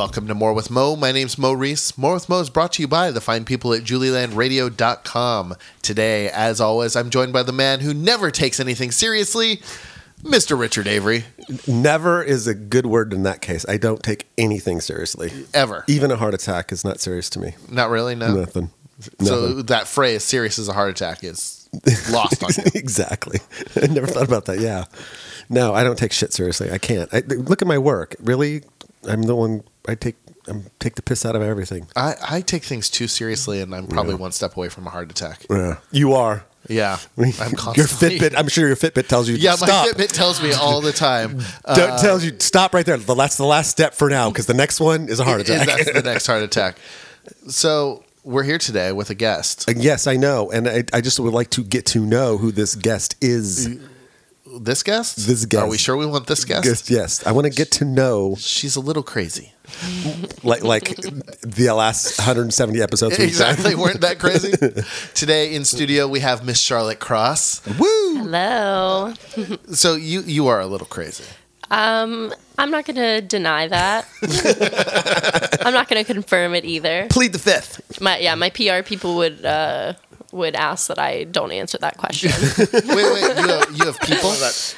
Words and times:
welcome 0.00 0.26
to 0.26 0.34
More 0.34 0.54
with 0.54 0.70
Mo. 0.70 0.96
My 0.96 1.12
name's 1.12 1.36
Mo 1.36 1.52
Reese. 1.52 1.98
More 1.98 2.14
with 2.14 2.26
Mo 2.26 2.40
is 2.40 2.48
brought 2.48 2.72
to 2.72 2.82
you 2.82 2.88
by 2.88 3.10
the 3.10 3.20
fine 3.20 3.44
people 3.44 3.74
at 3.74 3.82
julielandradio.com. 3.82 5.54
Today, 5.82 6.30
as 6.30 6.58
always, 6.58 6.96
I'm 6.96 7.10
joined 7.10 7.34
by 7.34 7.42
the 7.42 7.52
man 7.52 7.80
who 7.80 7.92
never 7.92 8.30
takes 8.30 8.58
anything 8.58 8.92
seriously, 8.92 9.60
Mr. 10.22 10.58
Richard 10.58 10.86
Avery. 10.86 11.26
Never 11.68 12.22
is 12.22 12.46
a 12.46 12.54
good 12.54 12.86
word 12.86 13.12
in 13.12 13.24
that 13.24 13.42
case. 13.42 13.66
I 13.68 13.76
don't 13.76 14.02
take 14.02 14.26
anything 14.38 14.80
seriously. 14.80 15.32
Ever. 15.52 15.84
Even 15.86 16.10
a 16.10 16.16
heart 16.16 16.32
attack 16.32 16.72
is 16.72 16.82
not 16.82 16.98
serious 16.98 17.28
to 17.28 17.38
me. 17.38 17.56
Not 17.70 17.90
really, 17.90 18.14
no. 18.14 18.34
Nothing. 18.34 18.70
So 19.20 19.48
Nothing. 19.48 19.66
that 19.66 19.86
phrase, 19.86 20.24
serious 20.24 20.58
as 20.58 20.68
a 20.68 20.72
heart 20.72 20.88
attack, 20.88 21.22
is 21.22 21.68
lost 22.10 22.42
on 22.42 22.48
you. 22.56 22.70
exactly. 22.74 23.40
I 23.76 23.86
never 23.90 24.06
thought 24.06 24.26
about 24.26 24.46
that. 24.46 24.60
Yeah. 24.60 24.86
No, 25.50 25.74
I 25.74 25.84
don't 25.84 25.98
take 25.98 26.12
shit 26.12 26.32
seriously. 26.32 26.70
I 26.70 26.78
can't. 26.78 27.12
I, 27.12 27.20
look 27.20 27.60
at 27.60 27.68
my 27.68 27.76
work. 27.76 28.16
Really, 28.18 28.62
I'm 29.06 29.22
the 29.24 29.36
one. 29.36 29.62
I 29.90 29.94
take. 29.94 30.16
I 30.48 30.52
take 30.78 30.94
the 30.94 31.02
piss 31.02 31.26
out 31.26 31.36
of 31.36 31.42
everything. 31.42 31.86
I, 31.94 32.14
I 32.28 32.40
take 32.40 32.64
things 32.64 32.88
too 32.88 33.06
seriously, 33.06 33.60
and 33.60 33.74
I'm 33.74 33.86
probably 33.86 34.14
one 34.14 34.32
step 34.32 34.56
away 34.56 34.70
from 34.70 34.86
a 34.86 34.90
heart 34.90 35.10
attack. 35.10 35.44
Yeah. 35.50 35.76
You 35.92 36.14
are. 36.14 36.44
Yeah, 36.68 36.98
I'm 37.18 37.52
constantly. 37.52 38.18
your. 38.18 38.30
Fitbit. 38.30 38.34
I'm 38.36 38.48
sure 38.48 38.66
your 38.66 38.76
Fitbit 38.76 39.08
tells 39.08 39.28
you. 39.28 39.36
Yeah, 39.36 39.56
stop. 39.56 39.68
my 39.68 39.92
Fitbit 39.92 40.12
tells 40.12 40.42
me 40.42 40.52
all 40.52 40.80
the 40.80 40.92
time. 40.92 41.40
Don't 41.74 41.98
tells 41.98 42.24
you 42.24 42.32
stop 42.38 42.74
right 42.74 42.84
there. 42.84 42.96
That's 42.96 43.36
the 43.36 43.44
last 43.46 43.70
step 43.70 43.94
for 43.94 44.08
now 44.10 44.30
because 44.30 44.46
the 44.46 44.54
next 44.54 44.80
one 44.80 45.08
is 45.08 45.20
a 45.20 45.24
heart 45.24 45.40
attack. 45.48 45.66
That's 45.66 45.92
the 45.92 46.02
next 46.02 46.26
heart 46.26 46.42
attack. 46.42 46.76
So 47.48 48.04
we're 48.24 48.42
here 48.42 48.58
today 48.58 48.92
with 48.92 49.10
a 49.10 49.14
guest. 49.14 49.68
And 49.68 49.82
yes, 49.82 50.06
I 50.06 50.16
know, 50.16 50.50
and 50.50 50.68
I, 50.68 50.84
I 50.92 51.00
just 51.00 51.18
would 51.18 51.32
like 51.32 51.50
to 51.50 51.62
get 51.62 51.86
to 51.86 52.04
know 52.04 52.36
who 52.36 52.52
this 52.52 52.74
guest 52.74 53.16
is. 53.20 53.78
This 54.58 54.82
guest? 54.82 55.16
This 55.26 55.44
guest. 55.44 55.62
Are 55.62 55.68
we 55.68 55.78
sure 55.78 55.96
we 55.96 56.06
want 56.06 56.26
this 56.26 56.44
guest? 56.44 56.64
Yes, 56.66 56.90
yes. 56.90 57.26
I 57.26 57.32
want 57.32 57.44
to 57.46 57.50
get 57.50 57.70
to 57.72 57.84
know 57.84 58.34
She's 58.38 58.76
a 58.76 58.80
little 58.80 59.02
crazy. 59.02 59.52
like 60.42 60.64
like 60.64 60.96
the 61.42 61.70
last 61.72 62.18
170 62.18 62.82
episodes. 62.82 63.12
we've 63.18 63.18
done. 63.18 63.50
Exactly. 63.50 63.74
Weren't 63.76 64.00
that 64.00 64.18
crazy? 64.18 64.52
Today 65.14 65.54
in 65.54 65.64
studio 65.64 66.08
we 66.08 66.20
have 66.20 66.44
Miss 66.44 66.58
Charlotte 66.60 66.98
Cross. 66.98 67.62
Woo! 67.78 68.16
Hello. 68.16 69.14
So 69.72 69.94
you 69.94 70.22
you 70.22 70.48
are 70.48 70.60
a 70.60 70.66
little 70.66 70.86
crazy. 70.88 71.24
Um, 71.70 72.34
I'm 72.58 72.72
not 72.72 72.84
going 72.84 72.96
to 72.96 73.20
deny 73.20 73.68
that. 73.68 74.04
I'm 75.64 75.72
not 75.72 75.88
going 75.88 76.04
to 76.04 76.12
confirm 76.12 76.52
it 76.54 76.64
either. 76.64 77.06
Plead 77.10 77.32
the 77.32 77.38
fifth. 77.38 78.00
My 78.00 78.18
yeah, 78.18 78.34
my 78.34 78.50
PR 78.50 78.82
people 78.84 79.14
would 79.16 79.44
uh, 79.44 79.92
would 80.32 80.54
ask 80.54 80.88
that 80.88 80.98
I 80.98 81.24
don't 81.24 81.52
answer 81.52 81.78
that 81.78 81.96
question. 81.96 82.30
Wait, 82.72 83.12
wait. 83.12 83.36
You 83.36 83.48
have, 83.48 83.70
you 83.72 83.84
have 83.86 84.00
people? 84.00 84.32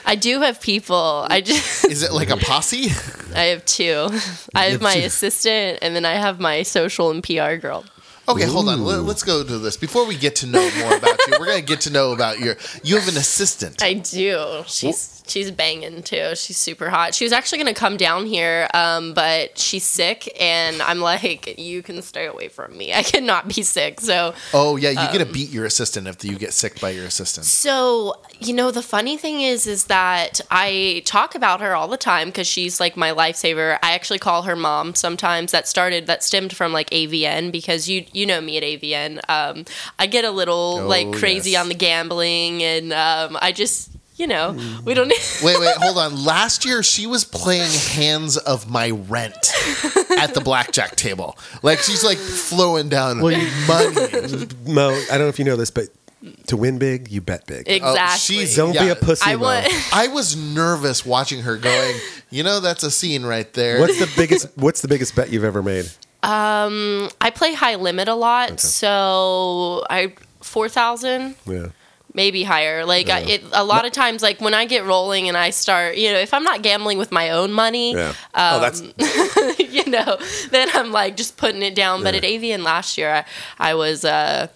I 0.06 0.14
do 0.14 0.40
have 0.40 0.60
people. 0.60 1.26
I 1.28 1.40
just 1.40 1.84
Is 1.84 2.02
it 2.02 2.12
like 2.12 2.30
a 2.30 2.36
posse? 2.36 2.86
I 3.34 3.44
have 3.46 3.64
two. 3.64 4.08
I 4.54 4.66
have 4.66 4.80
my 4.80 4.94
assistant, 4.94 5.78
and 5.82 5.94
then 5.94 6.04
I 6.04 6.14
have 6.14 6.40
my 6.40 6.62
social 6.62 7.10
and 7.10 7.22
PR 7.22 7.54
girl. 7.56 7.84
Okay, 8.28 8.46
hold 8.46 8.68
on. 8.68 8.84
Let, 8.84 9.00
us 9.00 9.22
go 9.24 9.42
to 9.42 9.58
this. 9.58 9.76
Before 9.76 10.06
we 10.06 10.16
get 10.16 10.36
to 10.36 10.46
know 10.46 10.70
more 10.78 10.96
about 10.96 11.18
you, 11.26 11.34
we're 11.40 11.46
going 11.46 11.60
to 11.60 11.66
get 11.66 11.80
to 11.82 11.92
know 11.92 12.12
about 12.12 12.38
your. 12.38 12.56
You 12.84 12.96
have 12.96 13.08
an 13.08 13.16
assistant. 13.16 13.82
I 13.82 13.94
do. 13.94 14.62
She's 14.66 15.21
she's 15.32 15.50
banging 15.50 16.02
too. 16.02 16.34
She's 16.36 16.56
super 16.56 16.90
hot. 16.90 17.14
She 17.14 17.24
was 17.24 17.32
actually 17.32 17.58
gonna 17.58 17.74
come 17.74 17.96
down 17.96 18.26
here, 18.26 18.68
um, 18.74 19.14
but 19.14 19.58
she's 19.58 19.84
sick, 19.84 20.34
and 20.40 20.80
I'm 20.82 21.00
like, 21.00 21.58
you 21.58 21.82
can 21.82 22.02
stay 22.02 22.26
away 22.26 22.48
from 22.48 22.76
me. 22.76 22.92
I 22.94 23.02
cannot 23.02 23.48
be 23.48 23.62
sick. 23.62 24.00
So 24.00 24.34
Oh 24.52 24.76
yeah, 24.76 24.90
you 24.90 24.96
get 25.12 25.20
Um, 25.22 25.26
to 25.28 25.32
beat 25.32 25.50
your 25.50 25.64
assistant 25.64 26.06
if 26.06 26.24
you 26.24 26.36
get 26.38 26.52
sick 26.52 26.80
by 26.80 26.90
your 26.90 27.04
assistant. 27.06 27.46
So, 27.46 28.14
you 28.40 28.52
know, 28.52 28.70
the 28.70 28.82
funny 28.82 29.16
thing 29.16 29.40
is, 29.40 29.66
is 29.66 29.84
that 29.84 30.40
I 30.50 31.02
talk 31.04 31.34
about 31.34 31.60
her 31.60 31.74
all 31.74 31.88
the 31.88 31.96
time 31.96 32.28
because 32.28 32.46
she's 32.46 32.78
like 32.80 32.96
my 32.96 33.10
lifesaver. 33.12 33.78
I 33.82 33.92
actually 33.92 34.18
call 34.18 34.42
her 34.42 34.56
mom 34.56 34.94
sometimes. 34.94 35.52
That 35.52 35.66
started, 35.68 36.06
that 36.06 36.22
stemmed 36.22 36.54
from 36.54 36.72
like 36.72 36.90
AVN 36.90 37.50
because 37.52 37.88
you, 37.88 38.04
you 38.12 38.26
know 38.26 38.40
me 38.40 38.56
at 38.58 38.62
AVN. 38.62 39.20
Um, 39.28 39.64
I 39.98 40.06
get 40.06 40.24
a 40.24 40.30
little 40.30 40.80
Oh, 40.82 40.86
like 40.86 41.12
crazy 41.12 41.52
yes. 41.52 41.62
on 41.62 41.68
the 41.68 41.74
gambling 41.74 42.62
and 42.62 42.92
um, 42.92 43.38
I 43.40 43.52
just, 43.52 43.90
you 44.22 44.28
know, 44.28 44.52
we 44.52 44.60
mm. 44.60 44.94
don't 44.94 45.08
need. 45.08 45.18
Wait, 45.42 45.58
wait, 45.58 45.74
hold 45.78 45.98
on. 45.98 46.24
Last 46.24 46.64
year 46.64 46.84
she 46.84 47.08
was 47.08 47.24
playing 47.24 47.72
hands 47.72 48.36
of 48.36 48.70
my 48.70 48.90
rent 48.90 49.34
at 50.16 50.32
the 50.32 50.40
blackjack 50.40 50.94
table. 50.94 51.36
Like 51.64 51.80
she's 51.80 52.04
like 52.04 52.18
flowing 52.18 52.88
down 52.88 53.20
money. 53.20 53.48
Mo, 53.66 54.90
I 54.92 55.06
don't 55.10 55.18
know 55.18 55.26
if 55.26 55.40
you 55.40 55.44
know 55.44 55.56
this, 55.56 55.72
but 55.72 55.88
to 56.46 56.56
win 56.56 56.78
big, 56.78 57.10
you 57.10 57.20
bet 57.20 57.46
big. 57.48 57.68
Exactly. 57.68 57.82
Oh, 57.82 57.96
oh, 57.98 58.16
she's- 58.16 58.54
don't 58.54 58.70
be 58.70 58.78
yeah. 58.78 58.92
a 58.92 58.94
pussy. 58.94 59.28
I 59.28 59.34
Mo. 59.34 59.42
want. 59.42 59.66
I 59.92 60.06
was 60.06 60.36
nervous 60.36 61.04
watching 61.04 61.42
her 61.42 61.56
going, 61.56 61.96
you 62.30 62.44
know, 62.44 62.60
that's 62.60 62.84
a 62.84 62.90
scene 62.92 63.24
right 63.24 63.52
there. 63.54 63.80
What's 63.80 63.98
the 63.98 64.10
biggest? 64.16 64.56
What's 64.56 64.82
the 64.82 64.88
biggest 64.88 65.16
bet 65.16 65.32
you've 65.32 65.42
ever 65.42 65.64
made? 65.64 65.90
Um, 66.22 67.10
I 67.20 67.30
play 67.30 67.54
high 67.54 67.74
limit 67.74 68.06
a 68.06 68.14
lot, 68.14 68.60
so 68.60 69.84
I 69.90 70.14
four 70.40 70.68
thousand. 70.68 71.34
Yeah. 71.44 71.70
Maybe 72.14 72.42
higher. 72.42 72.84
Like 72.84 73.08
I, 73.08 73.20
it, 73.20 73.42
a 73.52 73.64
lot 73.64 73.86
of 73.86 73.92
times, 73.92 74.22
like 74.22 74.40
when 74.40 74.52
I 74.54 74.66
get 74.66 74.84
rolling 74.84 75.28
and 75.28 75.36
I 75.36 75.50
start, 75.50 75.96
you 75.96 76.12
know, 76.12 76.18
if 76.18 76.34
I'm 76.34 76.44
not 76.44 76.60
gambling 76.62 76.98
with 76.98 77.10
my 77.10 77.30
own 77.30 77.52
money, 77.52 77.94
Yeah. 77.94 78.12
oh, 78.34 78.56
Um, 78.56 78.60
that's 78.60 79.58
you 79.58 79.86
know, 79.86 80.18
then 80.50 80.68
I'm 80.74 80.92
like 80.92 81.16
just 81.16 81.36
putting 81.38 81.62
it 81.62 81.74
down. 81.74 82.02
But 82.02 82.14
at 82.14 82.22
AVN 82.22 82.62
last 82.64 82.98
year, 82.98 83.10
I, 83.58 83.70
I 83.70 83.74
was. 83.74 84.04
Uh, 84.04 84.48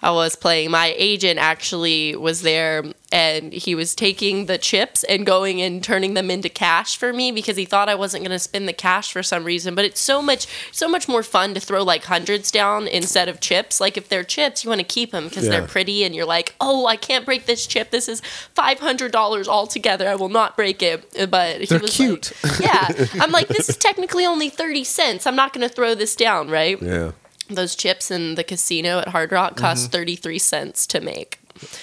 I 0.00 0.12
was 0.12 0.36
playing. 0.36 0.70
My 0.70 0.94
agent 0.96 1.40
actually 1.40 2.14
was 2.14 2.42
there, 2.42 2.84
and 3.10 3.52
he 3.52 3.74
was 3.74 3.96
taking 3.96 4.46
the 4.46 4.56
chips 4.56 5.02
and 5.02 5.26
going 5.26 5.60
and 5.60 5.82
turning 5.82 6.14
them 6.14 6.30
into 6.30 6.48
cash 6.48 6.96
for 6.96 7.12
me 7.12 7.32
because 7.32 7.56
he 7.56 7.64
thought 7.64 7.88
I 7.88 7.96
wasn't 7.96 8.22
going 8.22 8.30
to 8.30 8.38
spend 8.38 8.68
the 8.68 8.72
cash 8.72 9.12
for 9.12 9.24
some 9.24 9.42
reason. 9.42 9.74
But 9.74 9.84
it's 9.84 10.00
so 10.00 10.22
much, 10.22 10.46
so 10.70 10.88
much 10.88 11.08
more 11.08 11.24
fun 11.24 11.52
to 11.54 11.60
throw 11.60 11.82
like 11.82 12.04
hundreds 12.04 12.52
down 12.52 12.86
instead 12.86 13.28
of 13.28 13.40
chips. 13.40 13.80
Like 13.80 13.96
if 13.96 14.08
they're 14.08 14.22
chips, 14.22 14.62
you 14.62 14.70
want 14.70 14.80
to 14.80 14.86
keep 14.86 15.10
them 15.10 15.24
because 15.28 15.44
Yeah. 15.46 15.50
they're 15.50 15.66
pretty, 15.66 16.04
and 16.04 16.14
you're 16.14 16.24
like, 16.26 16.54
oh, 16.60 16.86
I 16.86 16.94
can't 16.94 17.24
break 17.24 17.46
this 17.46 17.66
chip. 17.66 17.90
This 17.90 18.08
is 18.08 18.20
five 18.54 18.78
hundred 18.78 19.10
dollars 19.10 19.48
altogether. 19.48 20.08
I 20.08 20.14
will 20.14 20.28
not 20.28 20.54
break 20.56 20.80
it. 20.80 21.28
But 21.28 21.58
he 21.62 21.66
They're 21.66 21.80
was 21.80 21.96
cute. 21.96 22.32
Like, 22.44 22.60
yeah, 22.60 23.06
I'm 23.20 23.32
like, 23.32 23.48
this 23.48 23.68
is 23.68 23.76
technically 23.76 24.24
only 24.24 24.48
thirty 24.48 24.84
cents. 24.84 25.26
I'm 25.26 25.34
not 25.36 25.52
going 25.52 25.68
to 25.68 25.74
throw 25.74 25.96
this 25.96 26.14
down, 26.14 26.48
right? 26.50 26.80
yeah. 26.80 27.10
Those 27.48 27.74
chips 27.74 28.10
in 28.10 28.34
the 28.34 28.44
casino 28.44 28.98
at 29.00 29.08
Hard 29.08 29.32
Rock 29.32 29.56
cost 29.56 29.84
Mm-hmm. 29.84 29.92
33 29.92 30.38
cents 30.38 30.86
to 30.88 31.00
make. 31.00 31.38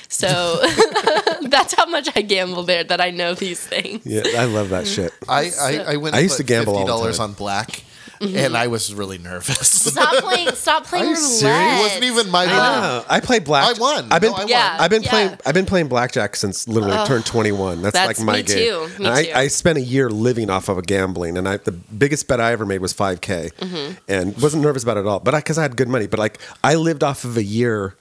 So 0.07 0.61
that's 1.41 1.73
how 1.73 1.85
much 1.87 2.09
I 2.15 2.21
gamble 2.21 2.63
there 2.63 2.83
that 2.85 3.01
I 3.01 3.11
know 3.11 3.33
these 3.33 3.65
things. 3.65 4.05
Yeah, 4.05 4.23
I 4.37 4.45
love 4.45 4.69
that 4.69 4.87
shit. 4.87 5.11
I, 5.27 5.51
I, 5.59 5.77
I 5.79 5.95
went 5.97 6.15
I 6.15 6.19
and 6.19 6.23
used 6.23 6.37
to 6.37 6.43
put 6.43 6.47
gamble 6.47 6.77
all 6.77 6.85
the 7.03 7.09
$50 7.09 7.17
time. 7.17 7.29
on 7.29 7.33
black, 7.33 7.83
and 8.21 8.55
I 8.57 8.67
was 8.67 8.93
really 8.93 9.17
nervous. 9.17 9.69
Stop 9.69 10.23
playing 10.23 10.49
stop 10.55 10.83
playing 10.87 11.05
Are 11.05 11.07
you 11.09 11.13
roulette. 11.15 11.29
serious? 11.31 11.79
it 11.79 11.83
wasn't 11.83 12.03
even 12.05 12.29
my 12.31 12.45
money. 12.45 12.57
Oh, 12.57 13.05
I 13.09 13.19
play 13.19 13.39
black. 13.39 13.75
I 13.75 13.79
won. 13.79 14.11
I've 14.11 14.21
been. 14.21 14.31
No, 14.31 14.37
I 14.37 14.39
won. 14.41 14.47
Yeah. 14.47 14.77
I've 14.79 14.89
been 14.89 15.03
yeah. 15.03 15.09
playing. 15.09 15.37
I've 15.45 15.53
been 15.53 15.65
playing 15.65 15.87
blackjack 15.87 16.35
since 16.35 16.67
literally 16.67 17.05
turned 17.05 17.25
21. 17.25 17.81
That's, 17.81 17.93
That's 17.93 18.19
like 18.19 18.25
my 18.25 18.37
me 18.37 18.43
game. 18.43 18.57
too, 18.57 18.87
me 18.99 19.05
And 19.05 19.07
I, 19.07 19.23
too. 19.25 19.31
I 19.33 19.47
spent 19.47 19.77
a 19.77 19.81
year 19.81 20.09
living 20.09 20.49
off 20.49 20.69
of 20.69 20.77
a 20.77 20.81
gambling, 20.81 21.37
and 21.37 21.47
I 21.47 21.57
the 21.57 21.71
biggest 21.71 22.27
bet 22.27 22.39
I 22.41 22.51
ever 22.51 22.65
made 22.65 22.79
was 22.81 22.93
5k, 22.93 23.53
Mm-hmm. 23.53 23.93
and 24.07 24.37
wasn't 24.41 24.63
nervous 24.63 24.83
about 24.83 24.97
it 24.97 25.01
at 25.01 25.05
all. 25.07 25.19
But 25.19 25.33
I 25.35 25.39
because 25.39 25.57
I 25.57 25.61
had 25.63 25.75
good 25.77 25.89
money. 25.89 26.07
But 26.07 26.19
like 26.19 26.39
I 26.63 26.75
lived 26.75 27.03
off 27.03 27.23
of 27.25 27.37
a 27.37 27.43
year, 27.43 27.95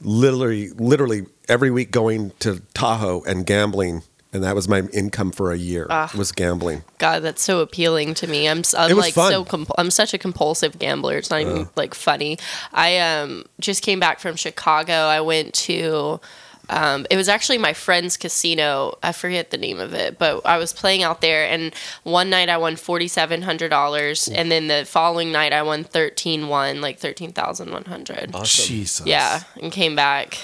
literally, 0.00 0.70
literally 0.70 1.26
every 1.48 1.70
week 1.70 1.90
going 1.90 2.30
to 2.40 2.60
Tahoe 2.74 3.22
and 3.24 3.44
gambling. 3.46 4.02
And 4.32 4.44
that 4.44 4.54
was 4.54 4.68
my 4.68 4.82
income 4.92 5.32
for 5.32 5.50
a 5.50 5.58
year. 5.58 5.86
Was 6.16 6.30
gambling. 6.30 6.84
God, 6.98 7.22
that's 7.22 7.42
so 7.42 7.60
appealing 7.60 8.14
to 8.14 8.28
me. 8.28 8.48
I'm 8.48 8.60
s- 8.60 8.74
I'm 8.74 8.90
It 8.90 8.94
was 8.94 9.06
like 9.06 9.14
fun. 9.14 9.32
so 9.32 9.44
comp- 9.44 9.72
I'm 9.76 9.90
such 9.90 10.14
a 10.14 10.18
compulsive 10.18 10.78
gambler. 10.78 11.16
It's 11.16 11.30
not 11.30 11.40
even 11.40 11.68
like 11.74 11.94
funny. 11.94 12.38
I 12.72 12.98
um 12.98 13.44
just 13.58 13.82
came 13.82 13.98
back 13.98 14.20
from 14.20 14.36
Chicago. 14.36 14.92
I 14.92 15.20
went 15.20 15.52
to 15.66 16.20
um, 16.72 17.04
it 17.10 17.16
was 17.16 17.28
actually 17.28 17.58
my 17.58 17.72
friend's 17.72 18.16
casino. 18.16 18.96
I 19.02 19.10
forget 19.10 19.50
the 19.50 19.58
name 19.58 19.80
of 19.80 19.92
it, 19.92 20.20
but 20.20 20.46
I 20.46 20.56
was 20.58 20.72
playing 20.72 21.02
out 21.02 21.20
there, 21.20 21.44
and 21.50 21.74
one 22.04 22.30
night 22.30 22.48
I 22.48 22.58
won 22.58 22.76
forty 22.76 23.08
seven 23.08 23.42
hundred 23.42 23.70
dollars, 23.70 24.28
and 24.28 24.52
then 24.52 24.68
the 24.68 24.84
following 24.86 25.32
night 25.32 25.52
I 25.52 25.62
won 25.64 25.82
thirteen 25.82 26.46
one, 26.46 26.80
like 26.80 27.00
thirteen 27.00 27.32
thousand 27.32 27.72
one 27.72 27.86
hundred. 27.86 28.32
Jesus. 28.44 29.04
Yeah, 29.04 29.42
and 29.60 29.72
came 29.72 29.96
back. 29.96 30.38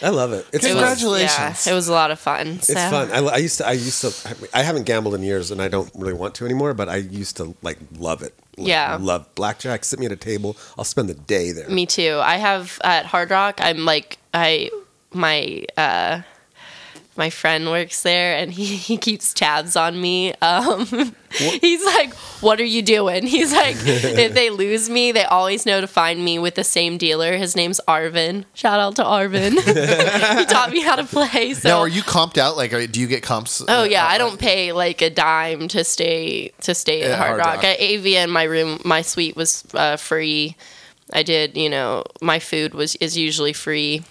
I 0.00 0.08
love 0.10 0.32
it. 0.32 0.46
It's 0.52 0.64
It 0.64 0.68
fun. 0.72 0.76
was- 0.76 0.84
Congratulations. 1.00 1.66
yeah, 1.66 1.72
it 1.72 1.74
was 1.74 1.88
a 1.88 1.92
lot 1.92 2.10
of 2.10 2.18
fun. 2.18 2.46
It's 2.58 2.72
fun. 2.72 3.10
I, 3.10 3.18
I 3.18 3.36
used 3.38 3.58
to. 3.58 3.66
I 3.66 3.72
used 3.72 4.00
to. 4.02 4.36
I 4.54 4.62
haven't 4.62 4.84
gambled 4.84 5.14
in 5.14 5.22
years, 5.22 5.50
and 5.50 5.60
I 5.60 5.68
don't 5.68 5.90
really 5.94 6.12
want 6.14 6.34
to 6.36 6.44
anymore. 6.44 6.74
But 6.74 6.88
I 6.88 6.96
used 6.96 7.36
to 7.38 7.54
like 7.62 7.78
love 7.98 8.22
it. 8.22 8.34
Like, 8.56 8.68
Yeah. 8.68 8.98
love 9.00 9.32
blackjack. 9.34 9.84
Sit 9.84 9.98
me 9.98 10.06
at 10.06 10.12
a 10.12 10.16
table. 10.16 10.56
I'll 10.78 10.84
spend 10.84 11.08
the 11.08 11.14
day 11.14 11.52
there. 11.52 11.68
Me 11.68 11.86
too. 11.86 12.20
I 12.22 12.36
have 12.36 12.78
at 12.84 13.06
Hard 13.06 13.30
Rock. 13.30 13.60
I'm 13.62 13.84
like 13.84 14.18
I 14.34 14.70
my 15.12 15.64
uh 15.76 16.22
my 17.16 17.28
friend 17.30 17.66
works 17.68 18.02
there 18.02 18.36
and 18.36 18.52
he, 18.52 18.64
he 18.88 18.96
keeps 18.96 19.34
tabs 19.34 19.76
on 19.76 20.00
me. 20.00 20.32
Um, 20.34 20.86
he's 21.30 21.84
like, 21.84 22.14
What 22.40 22.60
are 22.60 22.64
you 22.64 22.82
doing? 22.82 23.26
He's 23.26 23.52
like, 23.52 23.76
If 23.78 24.34
they 24.34 24.50
lose 24.50 24.88
me, 24.90 25.12
they 25.12 25.24
always 25.24 25.66
know 25.66 25.80
to 25.80 25.86
find 25.86 26.24
me 26.24 26.38
with 26.38 26.54
the 26.54 26.64
same 26.64 26.98
dealer. 26.98 27.36
His 27.36 27.54
name's 27.56 27.80
Arvin. 27.86 28.44
Shout 28.54 28.80
out 28.80 28.96
to 28.96 29.04
Arvin. 29.04 29.52
he 30.38 30.44
taught 30.46 30.70
me 30.70 30.80
how 30.80 30.96
to 30.96 31.04
play. 31.04 31.54
So 31.54 31.68
now, 31.68 31.78
are 31.80 31.88
you 31.88 32.02
comped 32.02 32.38
out? 32.38 32.56
Like, 32.56 32.72
are, 32.72 32.86
do 32.86 33.00
you 33.00 33.06
get 33.06 33.22
comps? 33.22 33.62
Oh 33.68 33.84
yeah, 33.84 34.04
uh, 34.04 34.08
I 34.08 34.18
don't 34.18 34.38
pay 34.38 34.72
like 34.72 35.02
a 35.02 35.10
dime 35.10 35.68
to 35.68 35.84
stay 35.84 36.52
to 36.62 36.74
stay 36.74 37.00
Yeah, 37.00 37.08
at 37.12 37.18
Hard 37.18 37.28
Hard 37.28 37.38
Rock. 37.40 37.54
Rock. 37.56 37.64
At 37.64 37.78
AVN, 37.78 38.30
my 38.30 38.44
room, 38.44 38.80
my 38.84 39.02
suite 39.02 39.36
was 39.36 39.64
uh, 39.74 39.96
free. 39.96 40.56
I 41.14 41.22
did, 41.22 41.56
you 41.56 41.68
know, 41.68 42.04
my 42.20 42.38
food 42.38 42.74
was 42.74 42.96
is 42.96 43.16
usually 43.18 43.52
free. 43.52 44.02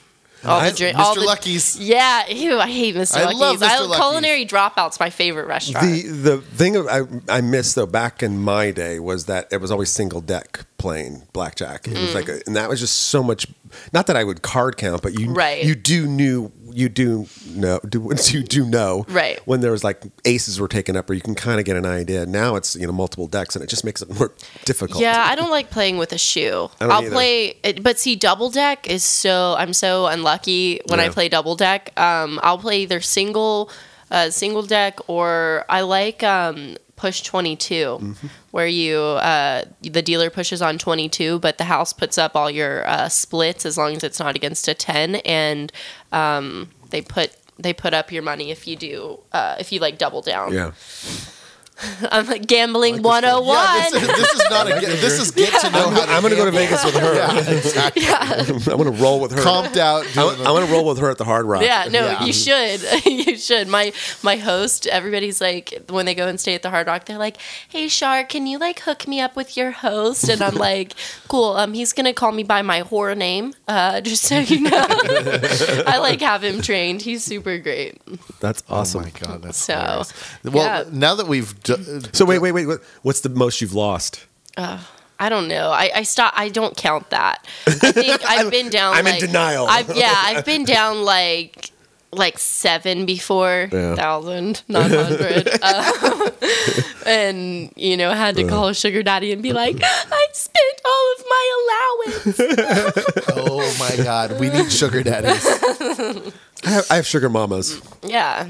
All 0.43 0.59
I- 0.59 0.69
the 0.71 0.77
drink, 0.77 0.97
Mr. 0.97 0.99
all 0.99 1.15
the 1.15 1.21
Lucky's. 1.21 1.77
yeah. 1.79 2.27
Ew, 2.27 2.59
I 2.59 2.67
hate 2.67 2.95
Mr. 2.95 3.17
I 3.17 3.23
Lucky's. 3.25 3.39
love 3.39 3.57
Mr. 3.59 3.63
I, 3.69 3.79
Lucky's. 3.79 3.95
culinary 3.97 4.45
Dropout's 4.45 4.99
my 4.99 5.09
favorite 5.09 5.45
restaurant. 5.47 5.85
The 5.85 6.01
the 6.07 6.37
thing 6.41 6.75
of- 6.75 6.87
I 6.87 7.01
I 7.29 7.41
missed 7.41 7.75
though 7.75 7.85
back 7.85 8.23
in 8.23 8.41
my 8.41 8.71
day 8.71 8.99
was 8.99 9.25
that 9.25 9.47
it 9.51 9.57
was 9.61 9.71
always 9.71 9.89
single 9.91 10.21
deck 10.21 10.65
playing 10.77 11.23
blackjack. 11.31 11.87
It 11.87 11.93
Mm. 11.93 12.01
was 12.01 12.15
like, 12.15 12.27
a, 12.27 12.39
and 12.47 12.55
that 12.55 12.67
was 12.69 12.79
just 12.79 12.95
so 12.95 13.21
much. 13.21 13.45
Not 13.93 14.07
that 14.07 14.17
I 14.17 14.23
would 14.23 14.41
card 14.41 14.77
count, 14.77 15.01
but 15.03 15.17
you 15.19 15.31
Right. 15.31 15.63
you 15.63 15.75
do 15.75 16.07
knew 16.07 16.51
you 16.73 16.89
do 16.89 17.27
know 17.49 17.79
do 17.87 17.99
once 18.01 18.31
you 18.33 18.43
do 18.43 18.65
know 18.65 19.05
Right. 19.09 19.39
when 19.45 19.61
there 19.61 19.71
was 19.71 19.83
like 19.83 20.01
aces 20.25 20.59
were 20.59 20.67
taken 20.67 20.95
up, 20.95 21.09
or 21.09 21.13
you 21.13 21.21
can 21.21 21.35
kind 21.35 21.59
of 21.59 21.65
get 21.65 21.75
an 21.77 21.85
idea. 21.85 22.25
Now 22.25 22.55
it's 22.55 22.75
you 22.75 22.85
know 22.87 22.93
multiple 22.93 23.27
decks, 23.27 23.55
and 23.55 23.63
it 23.63 23.67
just 23.69 23.83
makes 23.83 24.01
it 24.01 24.09
more 24.19 24.33
difficult. 24.65 25.01
Yeah, 25.01 25.23
I 25.27 25.35
don't 25.35 25.51
like 25.51 25.69
playing 25.69 25.97
with 25.97 26.11
a 26.13 26.17
shoe. 26.17 26.69
I 26.79 26.83
don't 26.85 26.91
I'll 26.91 27.01
either. 27.01 27.11
play, 27.11 27.45
it- 27.63 27.83
but 27.83 27.99
see, 27.99 28.15
double 28.15 28.49
deck 28.49 28.89
is 28.89 29.03
so. 29.03 29.55
I'm 29.57 29.73
so 29.73 30.07
unlucky 30.07 30.81
when 30.87 30.99
I 30.99 31.09
play 31.09 31.29
double 31.29 31.55
deck. 31.55 31.91
Um, 31.99 32.39
I'll 32.43 32.57
play 32.57 32.81
either 32.83 33.01
single, 33.01 33.69
uh, 34.09 34.29
single 34.29 34.63
deck, 34.63 34.99
or 35.09 35.65
I 35.69 35.81
like 35.81 36.23
um, 36.23 36.77
push 37.01 37.21
22, 37.21 37.75
Mm-hmm. 38.01 38.27
where 38.51 38.67
you 38.67 38.97
uh, 39.33 39.63
the 39.81 40.01
dealer 40.01 40.29
pushes 40.29 40.61
on 40.61 40.77
22, 40.77 41.39
but 41.39 41.57
the 41.57 41.63
house 41.65 41.91
puts 41.93 42.17
up 42.17 42.35
all 42.35 42.49
your 42.51 42.87
uh, 42.87 43.09
splits 43.09 43.65
as 43.65 43.75
long 43.77 43.95
as 43.97 44.03
it's 44.03 44.19
not 44.19 44.35
against 44.35 44.67
a 44.67 44.73
10, 44.73 45.15
and 45.25 45.71
um, 46.11 46.69
they 46.91 47.01
put. 47.01 47.29
They 47.59 47.73
put 47.73 47.93
up 47.93 48.11
your 48.11 48.23
money 48.23 48.49
if 48.49 48.65
you 48.67 48.75
do, 48.75 49.19
uh, 49.33 49.55
if 49.59 49.71
you 49.71 49.79
like 49.79 49.99
double 49.99 50.23
down. 50.23 50.51
yeah. 50.51 50.71
I'm 52.11 52.25
like 52.27 52.45
gambling 52.47 53.01
101. 53.01 53.55
Yeah, 53.55 53.89
this, 53.91 54.01
is, 54.03 54.07
this 54.07 54.33
is 54.33 54.49
not 54.49 54.67
a. 54.67 54.69
get- 54.81 55.01
This 55.01 55.19
is 55.19 55.31
get 55.31 55.59
to 55.61 55.69
know 55.71 55.89
how. 55.89 56.05
To 56.05 56.11
I'm 56.11 56.21
gonna 56.21 56.35
go 56.35 56.45
to. 56.45 56.51
Vegas 56.51 56.83
with 56.85 56.95
her. 56.95 57.15
Yeah, 57.15 57.37
exactly. 57.49 58.05
I'm 58.71 58.77
gonna 58.77 58.91
roll 58.91 59.19
with 59.21 59.31
her. 59.31 59.41
Comped 59.41 59.77
out. 59.77 60.05
I'm, 60.17 60.29
I'm 60.39 60.43
gonna 60.43 60.65
roll 60.71 60.85
with 60.85 60.99
her 60.99 61.09
at 61.09 61.17
the 61.17 61.25
Hard 61.25 61.45
Rock. 61.45 61.61
Yeah, 61.63 61.85
no, 61.89 62.05
Yeah. 62.05 62.23
you 62.25 62.33
should. 62.33 63.05
you 63.05 63.37
should. 63.37 63.67
My 63.67 63.93
my 64.23 64.35
host, 64.37 64.87
everybody's 64.87 65.39
like 65.41 65.83
when 65.89 66.05
they 66.05 66.13
go 66.15 66.27
and 66.27 66.39
stay 66.39 66.55
at 66.55 66.61
the 66.61 66.69
Hard 66.69 66.87
Rock, 66.87 67.05
they're 67.05 67.17
like, 67.17 67.37
"Hey, 67.69 67.87
Shar, 67.87 68.23
can 68.25 68.47
you 68.47 68.57
like 68.59 68.81
hook 68.81 69.07
me 69.07 69.21
up 69.21 69.35
with 69.35 69.55
your 69.57 69.71
host?" 69.71 70.27
And 70.29 70.41
I'm 70.41 70.55
like, 70.55 70.93
"Cool. 71.27 71.53
Um, 71.55 71.73
he's 71.73 71.93
gonna 71.93 72.13
call 72.13 72.31
me 72.31 72.43
by 72.43 72.61
my 72.61 72.79
horror 72.79 73.15
name, 73.15 73.53
uh, 73.67 74.01
just 74.01 74.23
so 74.23 74.39
you 74.39 74.61
know." 74.61 74.85
I 75.87 75.97
like 75.99 76.19
have 76.21 76.43
him 76.43 76.61
trained. 76.61 77.01
He's 77.01 77.23
super 77.23 77.57
great. 77.57 78.01
that's 78.39 78.63
Oh 78.69 78.77
awesome. 78.79 79.01
my 79.03 79.09
god, 79.11 79.41
that's 79.43 79.57
So, 79.57 79.73
hilarious. 79.73 80.13
Well, 80.43 80.55
yeah. 80.55 80.83
now 80.91 81.15
that 81.15 81.27
we've 81.27 81.57
d- 81.63 81.70
Mm-hmm. 81.77 82.05
Uh, 82.05 82.09
so 82.13 82.25
wait, 82.25 82.39
wait, 82.39 82.51
wait. 82.51 82.67
What's 83.01 83.21
the 83.21 83.29
most 83.29 83.61
you've 83.61 83.73
lost? 83.73 84.25
Uh, 84.57 84.79
I 85.19 85.29
don't 85.29 85.47
know. 85.47 85.69
I, 85.69 85.91
I 85.95 86.03
stop. 86.03 86.33
I 86.35 86.49
don't 86.49 86.75
count 86.75 87.09
that. 87.11 87.45
I 87.67 87.71
think 87.91 88.21
I've 88.27 88.49
been 88.51 88.69
down. 88.69 88.95
I'm 88.95 89.05
in 89.07 89.19
denial. 89.19 89.67
I've, 89.67 89.95
yeah, 89.95 90.13
I've 90.15 90.45
been 90.53 90.63
down 90.65 91.03
like 91.03 91.71
like 92.13 92.37
seven 92.37 93.05
before 93.05 93.69
Yeah. 93.71 93.95
thousand, 93.95 94.63
not 94.67 94.91
hundred, 94.91 95.47
um, 95.63 96.29
and 97.05 97.71
you 97.77 97.95
know 97.95 98.11
had 98.11 98.35
to 98.35 98.47
call 98.47 98.67
a 98.67 98.73
sugar 98.73 99.01
daddy 99.03 99.31
and 99.31 99.41
be 99.41 99.53
like, 99.53 99.77
I 99.81 100.27
spent 100.33 100.81
all 100.83 101.13
of 101.17 101.25
my 101.29 101.43
allowance. 101.61 103.27
oh 103.37 103.75
my 103.79 104.03
god, 104.03 104.39
we 104.39 104.49
need 104.49 104.71
sugar 104.71 105.03
daddies. 105.03 105.45
I 106.65 106.69
have, 106.69 106.87
I 106.91 106.95
have 106.97 107.07
sugar 107.07 107.29
mamas. 107.29 107.81
yeah, 108.03 108.47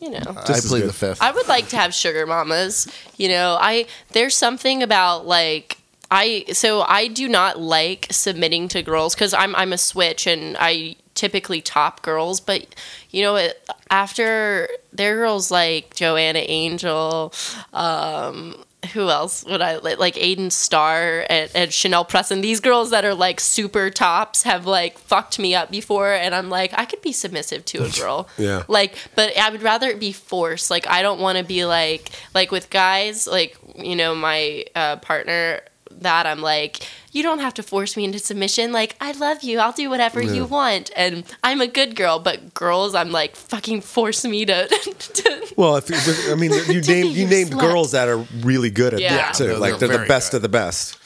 you 0.00 0.10
know. 0.10 0.20
I 0.26 0.60
plead 0.60 0.84
the 0.84 0.92
fifth. 0.92 1.22
I 1.22 1.30
would 1.30 1.48
like 1.48 1.68
to 1.68 1.76
have 1.76 1.94
sugar 1.94 2.26
mamas. 2.26 2.86
You 3.16 3.28
know, 3.28 3.56
I 3.60 3.86
there's 4.12 4.36
something 4.36 4.82
about 4.82 5.26
like 5.26 5.78
I 6.10 6.44
so 6.52 6.82
I 6.82 7.06
do 7.08 7.28
not 7.28 7.60
like 7.60 8.06
submitting 8.10 8.68
to 8.68 8.82
girls 8.82 9.14
because 9.14 9.32
I'm 9.32 9.54
I'm 9.54 9.72
a 9.72 9.78
switch 9.78 10.26
and 10.26 10.56
I 10.58 10.96
typically 11.14 11.60
top 11.60 12.02
girls, 12.02 12.40
but 12.40 12.74
you 13.10 13.22
know 13.22 13.36
it, 13.36 13.68
after 13.90 14.68
there 14.92 15.14
are 15.14 15.16
girls 15.18 15.50
like 15.50 15.94
Joanna 15.94 16.40
Angel, 16.40 17.32
um, 17.72 18.64
who 18.92 19.08
else 19.08 19.44
would 19.44 19.62
I 19.62 19.76
like? 19.76 20.14
Aiden 20.14 20.50
Starr 20.50 21.26
and, 21.28 21.50
and 21.54 21.72
Chanel 21.72 22.04
Preston. 22.04 22.40
These 22.40 22.60
girls 22.60 22.90
that 22.90 23.04
are 23.04 23.14
like 23.14 23.40
super 23.40 23.90
tops 23.90 24.42
have 24.44 24.66
like 24.66 24.98
fucked 24.98 25.38
me 25.38 25.54
up 25.54 25.70
before, 25.70 26.12
and 26.12 26.34
I'm 26.34 26.48
like, 26.48 26.72
I 26.76 26.84
could 26.84 27.02
be 27.02 27.12
submissive 27.12 27.64
to 27.66 27.84
a 27.84 27.90
girl. 27.90 28.28
Yeah. 28.38 28.64
Like, 28.68 28.96
but 29.14 29.36
I 29.38 29.50
would 29.50 29.62
rather 29.62 29.88
it 29.88 30.00
be 30.00 30.12
forced. 30.12 30.70
Like, 30.70 30.86
I 30.88 31.02
don't 31.02 31.20
want 31.20 31.38
to 31.38 31.44
be 31.44 31.64
like 31.64 32.10
like 32.34 32.50
with 32.50 32.70
guys. 32.70 33.26
Like, 33.26 33.56
you 33.76 33.96
know, 33.96 34.14
my 34.14 34.64
uh, 34.74 34.96
partner. 34.96 35.60
That 35.92 36.24
I'm 36.24 36.40
like, 36.40 36.86
you 37.12 37.22
don't 37.22 37.40
have 37.40 37.54
to 37.54 37.62
force 37.62 37.96
me 37.96 38.04
into 38.04 38.18
submission. 38.18 38.72
Like, 38.72 38.96
I 39.00 39.12
love 39.12 39.42
you. 39.42 39.58
I'll 39.58 39.72
do 39.72 39.90
whatever 39.90 40.22
you 40.22 40.44
want, 40.44 40.90
and 40.96 41.24
I'm 41.42 41.60
a 41.60 41.66
good 41.66 41.96
girl. 41.96 42.18
But 42.20 42.54
girls, 42.54 42.94
I'm 42.94 43.10
like, 43.10 43.34
fucking 43.36 43.80
force 43.80 44.24
me 44.24 44.44
to. 44.46 44.66
to 44.98 45.54
Well, 45.56 45.76
if 45.76 45.90
you, 45.90 46.32
I 46.32 46.36
mean, 46.36 46.52
you 46.68 46.80
named 46.82 47.10
you 47.16 47.26
named 47.26 47.50
slut. 47.50 47.60
girls 47.60 47.92
that 47.92 48.08
are 48.08 48.18
really 48.40 48.70
good 48.70 48.94
at 48.94 49.00
Yeah. 49.00 49.16
that 49.16 49.34
too. 49.34 49.46
They're- 49.48 49.56
like 49.56 49.78
they're 49.78 49.88
they're, 49.88 49.98
the 49.98 50.06
best 50.06 50.30
good. 50.30 50.36
of 50.38 50.42
the 50.42 50.48
best. 50.48 50.96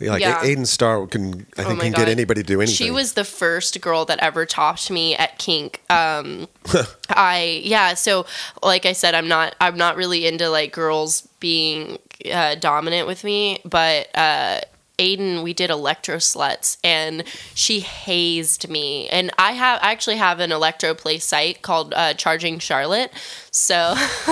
Yeah, 0.00 0.10
Like 0.10 0.22
Yeah. 0.22 0.40
Aiden 0.42 0.66
Starr 0.66 1.06
can, 1.06 1.46
I 1.56 1.62
Oh 1.62 1.66
think, 1.68 1.78
my 1.78 1.84
can 1.84 1.92
God. 1.92 1.98
get 1.98 2.08
anybody 2.08 2.42
to 2.42 2.46
do 2.46 2.60
anything. 2.60 2.74
She 2.74 2.90
was 2.90 3.12
the 3.12 3.22
first 3.24 3.80
girl 3.80 4.04
that 4.06 4.18
ever 4.18 4.44
topped 4.44 4.90
me 4.90 5.14
at 5.14 5.38
kink. 5.38 5.82
Um, 5.88 6.48
I 7.10 7.60
yeah. 7.62 7.94
So 7.94 8.26
like 8.62 8.86
I 8.86 8.92
said, 8.92 9.14
I'm 9.14 9.28
not 9.28 9.54
I'm 9.60 9.76
not 9.76 9.96
really 9.96 10.26
into 10.26 10.48
like 10.48 10.72
girls 10.72 11.28
being 11.38 11.98
uh, 12.32 12.56
dominant 12.56 13.06
with 13.06 13.22
me, 13.24 13.60
but. 13.64 14.08
Uh, 14.16 14.60
Aiden, 14.98 15.42
we 15.42 15.52
did 15.52 15.70
electro 15.70 16.16
sluts, 16.16 16.76
and 16.84 17.24
she 17.54 17.80
hazed 17.80 18.68
me. 18.68 19.08
And 19.08 19.30
I 19.38 19.52
have 19.52 19.80
I 19.82 19.90
actually 19.90 20.16
have 20.16 20.40
an 20.40 20.52
electro 20.52 20.94
play 20.94 21.18
site 21.18 21.62
called 21.62 21.92
uh, 21.94 22.14
Charging 22.14 22.58
Charlotte. 22.58 23.12
So 23.50 23.94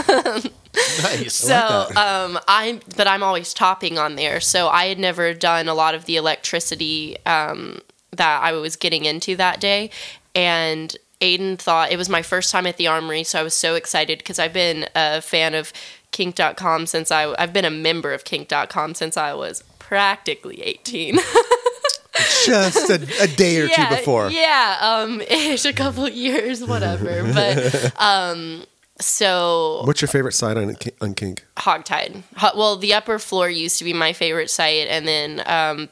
nice. 1.02 1.34
so 1.34 1.88
um, 1.96 2.38
I'm, 2.46 2.80
but 2.96 3.06
I'm 3.06 3.22
always 3.22 3.52
topping 3.52 3.98
on 3.98 4.16
there. 4.16 4.40
So 4.40 4.68
I 4.68 4.86
had 4.86 4.98
never 4.98 5.34
done 5.34 5.68
a 5.68 5.74
lot 5.74 5.94
of 5.94 6.04
the 6.04 6.16
electricity 6.16 7.16
um, 7.26 7.80
that 8.12 8.42
I 8.42 8.52
was 8.52 8.76
getting 8.76 9.04
into 9.04 9.36
that 9.36 9.60
day, 9.60 9.90
and 10.34 10.96
Aiden 11.20 11.56
thought 11.58 11.92
it 11.92 11.96
was 11.96 12.08
my 12.08 12.22
first 12.22 12.50
time 12.50 12.66
at 12.66 12.76
the 12.76 12.88
Armory, 12.88 13.22
so 13.24 13.38
I 13.38 13.42
was 13.42 13.54
so 13.54 13.76
excited 13.76 14.19
because 14.19 14.38
I've 14.38 14.52
been 14.52 14.86
a 14.94 15.22
fan 15.22 15.54
of 15.54 15.72
Kink.com 16.10 16.86
since 16.86 17.10
I 17.10 17.34
I've 17.38 17.52
been 17.52 17.64
a 17.64 17.70
member 17.70 18.12
of 18.12 18.24
Kink.com 18.24 18.94
since 18.94 19.16
I 19.16 19.32
was 19.32 19.64
practically 19.93 20.63
18. 20.63 21.17
just 22.46 22.89
a, 22.89 22.94
a 23.20 23.27
day 23.27 23.58
or 23.61 23.69
two 23.69 23.87
before. 23.91 24.31
Yeah, 24.31 24.79
um, 24.81 25.20
ish, 25.20 25.67
a 25.67 25.75
couple 25.75 26.08
years, 26.08 26.65
whatever. 26.65 27.31
But 27.31 27.93
um, 28.01 28.65
so 28.99 29.82
What's 29.84 30.01
your 30.01 30.08
favorite 30.08 30.32
site 30.32 30.56
on 30.56 30.75
on 31.03 31.13
Kink? 31.13 31.44
Hogtied. 31.58 32.22
Ho- 32.39 32.53
well, 32.56 32.77
the 32.77 32.94
upper 32.94 33.19
floor 33.19 33.51
used 33.51 33.77
to 33.81 33.84
be 33.84 33.93
my 33.93 34.15
favorite 34.15 34.49
site, 34.49 34.89
and 34.89 35.06
then 35.06 35.43
um, 35.44 35.91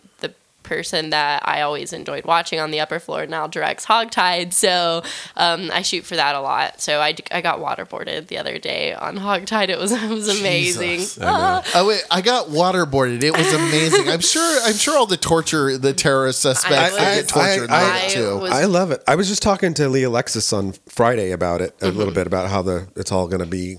person 0.70 1.10
that 1.10 1.42
I 1.46 1.62
always 1.62 1.92
enjoyed 1.92 2.24
watching 2.24 2.60
on 2.60 2.70
the 2.70 2.78
upper 2.80 3.00
floor 3.00 3.26
now 3.26 3.48
directs 3.48 3.84
Hogtied. 3.86 4.52
So 4.52 5.02
um, 5.36 5.68
I 5.72 5.82
shoot 5.82 6.04
for 6.04 6.14
that 6.14 6.36
a 6.36 6.40
lot. 6.40 6.80
So 6.80 7.00
I, 7.00 7.14
I 7.32 7.40
got 7.40 7.58
waterboarded 7.58 8.28
the 8.28 8.38
other 8.38 8.58
day 8.58 8.94
on 8.94 9.18
Hogtied. 9.18 9.68
It 9.68 9.78
was 9.78 9.90
it 10.02 10.08
was 10.08 10.28
amazing. 10.40 10.98
Jesus. 11.00 11.18
Ah. 11.20 11.62
Oh 11.74 11.88
wait, 11.88 12.02
I 12.10 12.20
got 12.20 12.46
waterboarded. 12.46 13.22
It 13.24 13.36
was 13.36 13.52
amazing. 13.52 14.08
I'm 14.08 14.20
sure. 14.20 14.60
I'm 14.64 14.74
sure 14.74 14.96
all 14.96 15.06
the 15.06 15.16
torture, 15.16 15.76
the 15.76 15.92
terrorist 15.92 16.40
suspects 16.40 16.94
I 16.94 16.98
that 16.98 17.16
was- 17.16 17.22
get 17.22 17.28
tortured 17.28 17.70
I- 17.70 17.82
love 17.82 17.92
I 17.92 17.98
it 18.06 18.10
too. 18.10 18.38
was- 18.38 18.52
I 18.52 18.64
love 18.66 18.90
it. 18.92 19.02
I 19.08 19.16
was 19.16 19.28
just 19.28 19.42
talking 19.42 19.74
to 19.74 19.88
Lee 19.88 20.04
Alexis 20.04 20.52
on 20.52 20.72
Friday 20.88 21.32
about 21.32 21.60
it 21.60 21.74
a 21.80 21.86
Mm-hmm. 21.86 21.98
little 21.98 22.14
bit 22.14 22.26
about 22.28 22.48
how 22.48 22.62
the 22.62 22.86
it's 22.94 23.10
all 23.10 23.26
going 23.26 23.40
to 23.40 23.46
be 23.46 23.76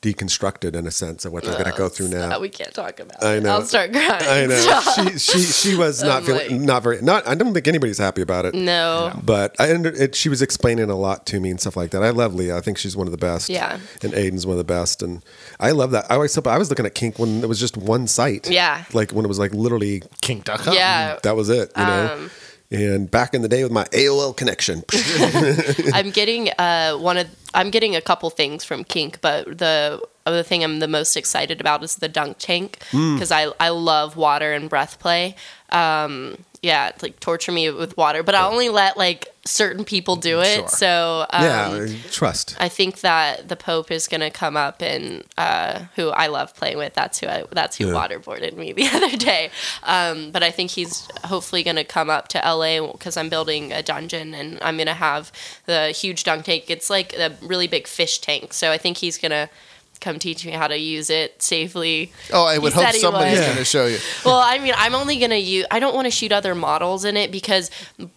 deconstructed 0.00 0.74
in 0.74 0.86
a 0.86 0.90
sense 0.90 1.24
of 1.24 1.32
what 1.32 1.44
they're 1.44 1.52
going 1.52 1.70
to 1.70 1.76
go 1.78 1.88
through 1.88 2.08
now. 2.08 2.38
we 2.40 2.48
can't 2.48 2.72
talk 2.72 2.98
about 3.00 3.22
I 3.22 3.34
it. 3.36 3.42
know. 3.42 3.50
I'll 3.50 3.62
start 3.62 3.92
crying. 3.92 4.08
I 4.22 4.46
know 4.46 4.56
Stop. 4.56 5.08
she 5.12 5.18
she 5.18 5.38
she 5.40 5.76
was 5.76 6.02
not 6.02 6.18
I'm 6.18 6.24
feeling 6.24 6.50
like- 6.50 6.60
not 6.60 6.82
very 6.82 7.02
not. 7.02 7.26
I 7.26 7.34
don't 7.34 7.52
think 7.52 7.68
anybody's 7.68 7.98
happy 7.98 8.22
about 8.22 8.44
it. 8.44 8.54
no. 8.54 9.12
But 9.24 9.54
I 9.60 9.74
under, 9.74 9.90
it, 9.90 10.14
she 10.14 10.28
was 10.28 10.42
explaining 10.42 10.90
a 10.90 10.96
lot 10.96 11.26
to 11.26 11.40
me 11.40 11.50
and 11.50 11.60
stuff 11.60 11.76
like 11.76 11.90
that. 11.90 12.02
I 12.02 12.10
love 12.10 12.34
Leah. 12.34 12.56
I 12.56 12.60
think 12.60 12.78
she's 12.78 12.96
one 12.96 13.06
of 13.06 13.10
the 13.12 13.18
best. 13.18 13.48
Yeah. 13.48 13.78
And 14.02 14.12
Aiden's 14.12 14.46
one 14.46 14.54
of 14.54 14.58
the 14.58 14.64
best. 14.64 15.02
And 15.02 15.22
I 15.60 15.70
love 15.72 15.90
that. 15.92 16.10
I 16.10 16.14
always 16.14 16.36
I 16.38 16.58
was 16.58 16.70
looking 16.70 16.86
at 16.86 16.94
Kink 16.94 17.18
when 17.18 17.42
it 17.42 17.48
was 17.48 17.60
just 17.60 17.76
one 17.76 18.06
site. 18.06 18.48
Yeah. 18.50 18.84
Like 18.92 19.12
when 19.12 19.24
it 19.24 19.28
was 19.28 19.38
like 19.38 19.52
literally 19.52 20.02
Kink.com. 20.20 20.74
Yeah. 20.74 21.18
that 21.22 21.36
was 21.36 21.48
it. 21.48 21.70
You 21.76 21.84
know. 21.84 22.12
Um, 22.14 22.30
and 22.72 23.10
back 23.10 23.34
in 23.34 23.42
the 23.42 23.48
day 23.48 23.62
with 23.62 23.72
my 23.72 23.84
AOL 23.92 24.36
connection. 24.36 24.82
I'm 25.92 26.10
getting 26.10 26.50
uh, 26.58 26.94
one 26.96 27.18
of 27.18 27.28
I'm 27.54 27.70
getting 27.70 27.94
a 27.96 28.00
couple 28.00 28.30
things 28.30 28.64
from 28.64 28.82
Kink, 28.84 29.20
but 29.20 29.58
the 29.58 30.00
other 30.24 30.42
thing 30.42 30.64
I'm 30.64 30.78
the 30.78 30.88
most 30.88 31.16
excited 31.16 31.60
about 31.60 31.82
is 31.82 31.96
the 31.96 32.08
dunk 32.08 32.36
tank 32.38 32.78
Hmm. 32.90 33.14
because 33.14 33.30
I 33.30 33.48
I 33.60 33.68
love 33.70 34.16
water 34.16 34.52
and 34.52 34.68
breath 34.70 34.98
play. 34.98 35.36
Um, 35.70 36.38
yeah, 36.62 36.88
it's 36.88 37.02
like 37.02 37.18
torture 37.20 37.52
me 37.52 37.70
with 37.70 37.96
water, 37.96 38.22
but 38.22 38.34
I 38.34 38.46
only 38.46 38.68
let 38.68 38.96
like 38.96 39.31
certain 39.44 39.84
people 39.84 40.14
do 40.16 40.40
it. 40.40 40.54
Sure. 40.60 40.68
So 40.68 41.26
um, 41.30 41.42
yeah, 41.42 41.88
trust. 42.10 42.56
I 42.60 42.68
think 42.68 43.00
that 43.00 43.48
the 43.48 43.56
Pope 43.56 43.90
is 43.90 44.06
going 44.06 44.20
to 44.20 44.30
come 44.30 44.56
up 44.56 44.80
and 44.82 45.24
uh, 45.36 45.84
who 45.96 46.10
I 46.10 46.28
love 46.28 46.54
playing 46.54 46.78
with. 46.78 46.94
That's 46.94 47.18
who 47.18 47.26
I, 47.26 47.44
that's 47.50 47.76
who 47.76 47.88
Yeah. 47.88 47.94
waterboarded 47.94 48.56
me 48.56 48.72
the 48.80 48.86
other 48.86 49.16
day. 49.16 49.50
Um, 49.82 50.30
but 50.30 50.42
I 50.42 50.50
think 50.50 50.70
he's 50.70 51.08
hopefully 51.24 51.62
going 51.62 51.76
to 51.76 51.84
come 51.84 52.08
up 52.08 52.28
to 52.28 52.38
LA 52.38 52.92
because 52.92 53.16
I'm 53.16 53.28
building 53.28 53.72
a 53.72 53.82
dungeon 53.82 54.32
and 54.34 54.58
I'm 54.62 54.76
going 54.76 54.86
to 54.86 54.94
have 54.94 55.32
the 55.66 55.88
huge 55.90 56.22
dunk 56.24 56.44
tank. 56.44 56.64
It's 56.68 56.88
like 56.88 57.12
a 57.14 57.32
really 57.42 57.66
big 57.66 57.86
fish 57.88 58.18
tank. 58.20 58.52
So 58.52 58.70
I 58.70 58.78
think 58.78 58.98
he's 58.98 59.18
going 59.18 59.32
to 59.32 59.48
come 60.02 60.18
teach 60.18 60.44
me 60.44 60.52
how 60.52 60.66
to 60.68 60.76
use 60.76 61.08
it 61.08 61.42
safely. 61.42 62.12
Oh, 62.32 62.44
I 62.44 62.58
would 62.58 62.72
He 62.74 62.82
hope 62.82 62.92
somebody's 62.94 63.40
going 63.40 63.56
to 63.56 63.64
show 63.64 63.86
you. 63.86 63.98
Well, 64.24 64.36
I 64.38 64.58
mean, 64.58 64.74
I'm 64.76 64.94
only 64.94 65.18
gonna 65.18 65.36
use. 65.36 65.64
I 65.70 65.78
don't 65.80 65.94
want 65.94 66.06
to 66.06 66.10
shoot 66.10 66.32
other 66.32 66.54
models 66.54 67.04
in 67.04 67.16
it 67.16 67.30
because 67.32 67.70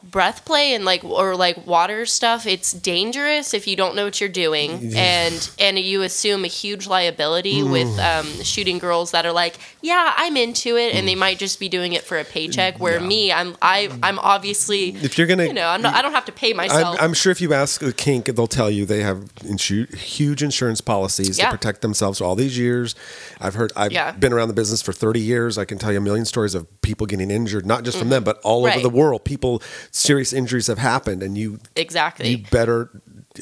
breath 0.04 0.46
play 0.46 0.74
and 0.74 0.86
like 0.86 1.04
or 1.04 1.36
like 1.36 1.66
water 1.66 2.06
stuff. 2.06 2.46
It's 2.46 2.72
dangerous 2.72 3.54
if 3.54 3.68
you 3.68 3.76
don't 3.76 3.96
know 3.96 4.06
what 4.06 4.20
you're 4.20 4.30
doing, 4.30 4.94
and 4.96 5.50
and 5.60 5.80
you 5.80 6.02
assume 6.04 6.44
a 6.44 6.48
huge 6.48 6.86
liability 6.88 7.64
with 7.64 7.98
um, 8.00 8.26
shooting 8.44 8.78
girls 8.78 9.12
that 9.12 9.26
are 9.26 9.32
like, 9.32 9.58
yeah, 9.82 10.14
I'm 10.18 10.38
into 10.38 10.78
it, 10.78 10.94
and 10.96 11.08
they 11.08 11.16
might 11.16 11.40
just 11.40 11.60
be 11.60 11.70
doing 11.70 11.94
it 11.94 12.04
for 12.04 12.18
a 12.20 12.24
paycheck. 12.26 12.80
Where 12.80 13.00
me, 13.00 13.32
I'm 13.32 13.56
I 13.62 13.90
I'm 14.04 14.20
obviously 14.20 14.90
If 14.90 15.18
you're 15.18 15.28
gonna, 15.28 15.46
you 15.46 15.54
know 15.54 15.68
I'm 15.68 15.82
not, 15.82 15.96
I 15.96 16.02
don't 16.02 16.14
have 16.14 16.26
to 16.26 16.32
pay 16.32 16.54
myself. 16.54 16.98
I'm, 17.00 17.06
I'm 17.06 17.14
sure 17.14 17.32
if 17.32 17.42
you 17.42 17.54
ask 17.54 17.82
the 17.82 17.94
kink, 17.94 18.26
they'll 18.26 18.48
tell 18.48 18.70
you 18.70 18.86
they 18.86 19.02
have 19.02 19.20
insu- 19.44 19.94
huge 19.96 20.44
insurance 20.44 20.82
policies 20.82 21.38
Yeah. 21.38 21.46
to 21.46 21.58
protect 21.58 21.75
themselves 21.82 22.20
for 22.20 22.26
all 22.26 22.36
these 22.36 22.58
years. 22.58 22.96
I've 23.40 23.54
heard, 23.56 23.72
I've 23.76 23.92
Yeah. 23.92 24.12
been 24.12 24.34
around 24.34 24.48
the 24.50 24.54
business 24.54 24.82
for 24.82 24.94
30 24.94 25.20
years. 25.20 25.58
I 25.58 25.66
can 25.66 25.78
tell 25.78 25.92
you 25.92 25.98
a 25.98 26.02
million 26.02 26.26
stories 26.26 26.56
of 26.56 26.68
people 26.82 27.08
getting 27.08 27.32
injured, 27.32 27.66
not 27.66 27.84
just 27.84 27.98
from 27.98 28.10
them, 28.10 28.24
but 28.24 28.40
all 28.44 28.66
over 28.66 28.72
Mm-hmm. 28.76 28.82
The 28.84 28.90
world. 28.90 29.24
People, 29.26 29.62
serious 29.92 30.34
injuries 30.34 30.68
have 30.68 30.78
happened, 30.78 31.24
and 31.24 31.38
you, 31.38 31.60
exactly. 31.76 32.30
you 32.30 32.38
better. 32.52 32.90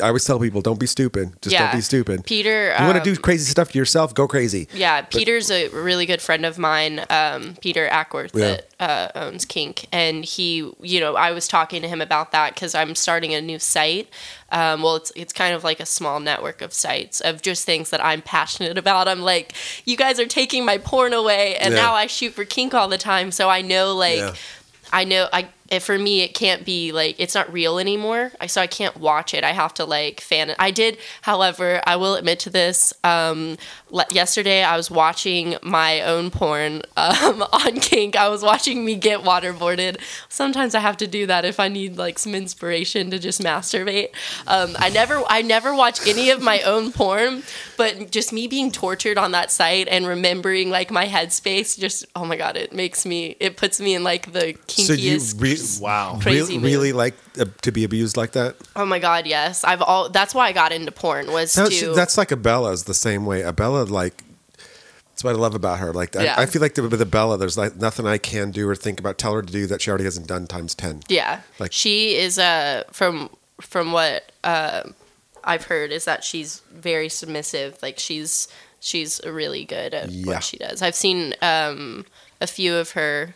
I 0.01 0.07
always 0.07 0.23
tell 0.25 0.39
people, 0.39 0.61
don't 0.61 0.79
be 0.79 0.87
stupid. 0.87 1.33
Just 1.41 1.53
Yeah. 1.53 1.63
don't 1.67 1.75
be 1.77 1.81
stupid. 1.81 2.25
Peter, 2.25 2.75
you 2.79 2.85
want 2.85 2.97
um, 2.97 3.03
to 3.03 3.13
do 3.13 3.19
crazy 3.19 3.49
stuff 3.49 3.71
to 3.71 3.77
yourself? 3.77 4.13
Go 4.13 4.27
crazy. 4.27 4.67
Yeah, 4.73 5.01
Peter's 5.01 5.51
a 5.51 5.67
really 5.69 6.05
good 6.05 6.21
friend 6.21 6.45
of 6.45 6.57
mine, 6.57 7.05
um, 7.09 7.55
Peter 7.61 7.87
Acworth, 7.91 8.31
Yeah. 8.33 8.57
that 8.57 8.67
uh, 8.79 9.11
owns 9.19 9.45
Kink. 9.45 9.87
And 9.91 10.25
he, 10.25 10.71
you 10.81 10.99
know, 10.99 11.15
I 11.15 11.31
was 11.31 11.47
talking 11.47 11.81
to 11.81 11.87
him 11.87 12.01
about 12.01 12.31
that 12.31 12.53
because 12.55 12.73
I'm 12.75 12.95
starting 12.95 13.33
a 13.33 13.41
new 13.41 13.59
site. 13.59 14.09
Um, 14.51 14.81
well, 14.83 14.95
it's 14.97 15.11
it's 15.15 15.33
kind 15.33 15.55
of 15.55 15.63
like 15.63 15.79
a 15.79 15.85
small 15.85 16.19
network 16.19 16.61
of 16.61 16.73
sites 16.73 17.21
of 17.21 17.41
just 17.41 17.65
things 17.65 17.89
that 17.89 18.03
I'm 18.03 18.21
passionate 18.21 18.77
about. 18.77 19.07
I'm 19.07 19.21
like, 19.21 19.53
you 19.85 19.97
guys 19.97 20.19
are 20.19 20.27
taking 20.27 20.63
my 20.65 20.77
porn 20.77 21.13
away, 21.13 21.55
and 21.57 21.73
Yeah. 21.73 21.81
now 21.81 21.93
I 21.93 22.07
shoot 22.07 22.33
for 22.33 22.45
Kink 22.45 22.73
all 22.73 22.87
the 22.87 22.97
time, 22.97 23.31
so 23.31 23.49
I 23.49 23.61
know 23.61 23.93
like. 23.95 24.35
I 24.91 25.05
know 25.05 25.27
I 25.33 25.47
if 25.69 25.83
for 25.83 25.97
me 25.97 26.21
it 26.21 26.33
can't 26.33 26.65
be 26.65 26.91
like 26.91 27.15
it's 27.19 27.35
not 27.35 27.51
real 27.51 27.79
anymore. 27.79 28.31
I 28.39 28.47
so 28.47 28.61
I 28.61 28.67
can't 28.67 28.97
watch 28.97 29.33
it. 29.33 29.43
I 29.43 29.51
have 29.51 29.73
to 29.75 29.85
like 29.85 30.21
fan 30.21 30.49
it. 30.49 30.55
I 30.59 30.71
did, 30.71 30.97
however, 31.21 31.81
I 31.85 31.95
will 31.95 32.15
admit 32.15 32.39
to 32.41 32.49
this. 32.49 32.93
Um, 33.03 33.57
le- 33.89 34.05
yesterday 34.11 34.63
I 34.63 34.77
was 34.77 34.91
watching 34.91 35.55
my 35.63 36.01
own 36.01 36.31
porn 36.31 36.81
um, 36.97 37.43
on 37.53 37.79
Kink. 37.79 38.15
I 38.15 38.29
was 38.29 38.43
watching 38.43 38.83
me 38.85 38.95
get 38.95 39.21
waterboarded. 39.21 39.99
Sometimes 40.29 40.75
I 40.75 40.79
have 40.79 40.97
to 40.97 41.07
do 41.07 41.25
that 41.27 41.45
if 41.45 41.59
I 41.59 41.67
need 41.67 41.97
like 41.97 42.19
some 42.19 42.35
inspiration 42.35 43.09
to 43.11 43.19
just 43.19 43.41
masturbate. 43.41 44.09
Um, 44.47 44.75
I 44.77 44.89
never 44.89 45.23
I 45.29 45.41
never 45.41 45.73
watch 45.73 46.05
any 46.07 46.29
of 46.29 46.41
my 46.41 46.61
own 46.61 46.91
porn, 46.91 47.43
but 47.77 48.11
just 48.11 48.33
me 48.33 48.47
being 48.47 48.71
tortured 48.71 49.17
on 49.17 49.31
that 49.31 49.51
site 49.51 49.87
and 49.87 50.05
remembering 50.05 50.69
like 50.69 50.91
my 50.91 51.07
headspace 51.07 51.79
just 51.79 52.05
oh 52.15 52.25
my 52.25 52.35
god, 52.35 52.57
it 52.57 52.73
makes 52.73 53.05
me 53.05 53.35
it 53.39 53.57
puts 53.57 53.79
me 53.79 53.95
in 53.95 54.03
like 54.03 54.33
the 54.33 54.53
kinkiest 54.67 55.31
So 55.31 55.37
you 55.53 55.81
Wow. 55.81 56.19
Crazy 56.21 56.39
really, 56.39 56.53
mood. 56.57 56.63
really 56.63 56.93
like 56.93 57.13
uh, 57.39 57.45
to 57.61 57.71
be 57.71 57.83
abused 57.83 58.17
like 58.17 58.31
that? 58.33 58.55
Oh 58.75 58.85
my 58.85 58.99
god, 58.99 59.25
yes. 59.27 59.63
I've 59.63 59.81
all 59.81 60.09
that's 60.09 60.33
why 60.35 60.47
I 60.47 60.51
got 60.51 60.71
into 60.71 60.91
porn 60.91 61.31
was 61.31 61.53
That's, 61.53 61.79
to 61.79 61.93
that's 61.93 62.17
like 62.17 62.31
Abella's 62.31 62.83
the 62.85 62.93
same 62.93 63.25
way. 63.25 63.41
Abella, 63.41 63.83
like, 63.83 64.23
that's 65.09 65.23
what 65.23 65.35
I 65.35 65.37
love 65.37 65.55
about 65.55 65.79
her. 65.79 65.93
Like, 65.93 66.15
Yeah. 66.15 66.35
I, 66.37 66.43
I 66.43 66.45
feel 66.45 66.61
like 66.61 66.73
the, 66.75 66.83
with 66.83 67.01
Abella, 67.01 67.37
there's 67.37 67.57
like 67.57 67.75
nothing 67.75 68.07
I 68.07 68.17
can 68.17 68.51
do 68.51 68.67
or 68.67 68.75
think 68.75 68.99
about, 68.99 69.17
tell 69.17 69.33
her 69.33 69.41
to 69.41 69.51
do 69.51 69.67
that 69.67 69.81
she 69.81 69.89
already 69.89 70.05
hasn't 70.05 70.27
done 70.27 70.47
times 70.47 70.73
10. 70.75 71.03
yeah. 71.09 71.41
like- 71.59 71.71
she 71.71 72.15
is 72.15 72.39
uh 72.39 72.83
from 72.91 73.29
from 73.61 73.91
what 73.91 74.31
uh, 74.43 74.81
I've 75.43 75.65
heard 75.65 75.91
is 75.91 76.05
that 76.05 76.23
she's 76.23 76.61
very 76.71 77.07
submissive. 77.09 77.77
Like 77.83 77.99
she's 77.99 78.47
she's 78.79 79.21
really 79.25 79.63
good 79.65 79.93
at 79.93 80.09
Yeah. 80.09 80.25
what 80.25 80.43
she 80.43 80.57
does. 80.57 80.81
I've 80.81 80.95
seen 80.95 81.35
um 81.41 82.05
a 82.41 82.47
few 82.47 82.75
of 82.75 82.91
her 82.91 83.35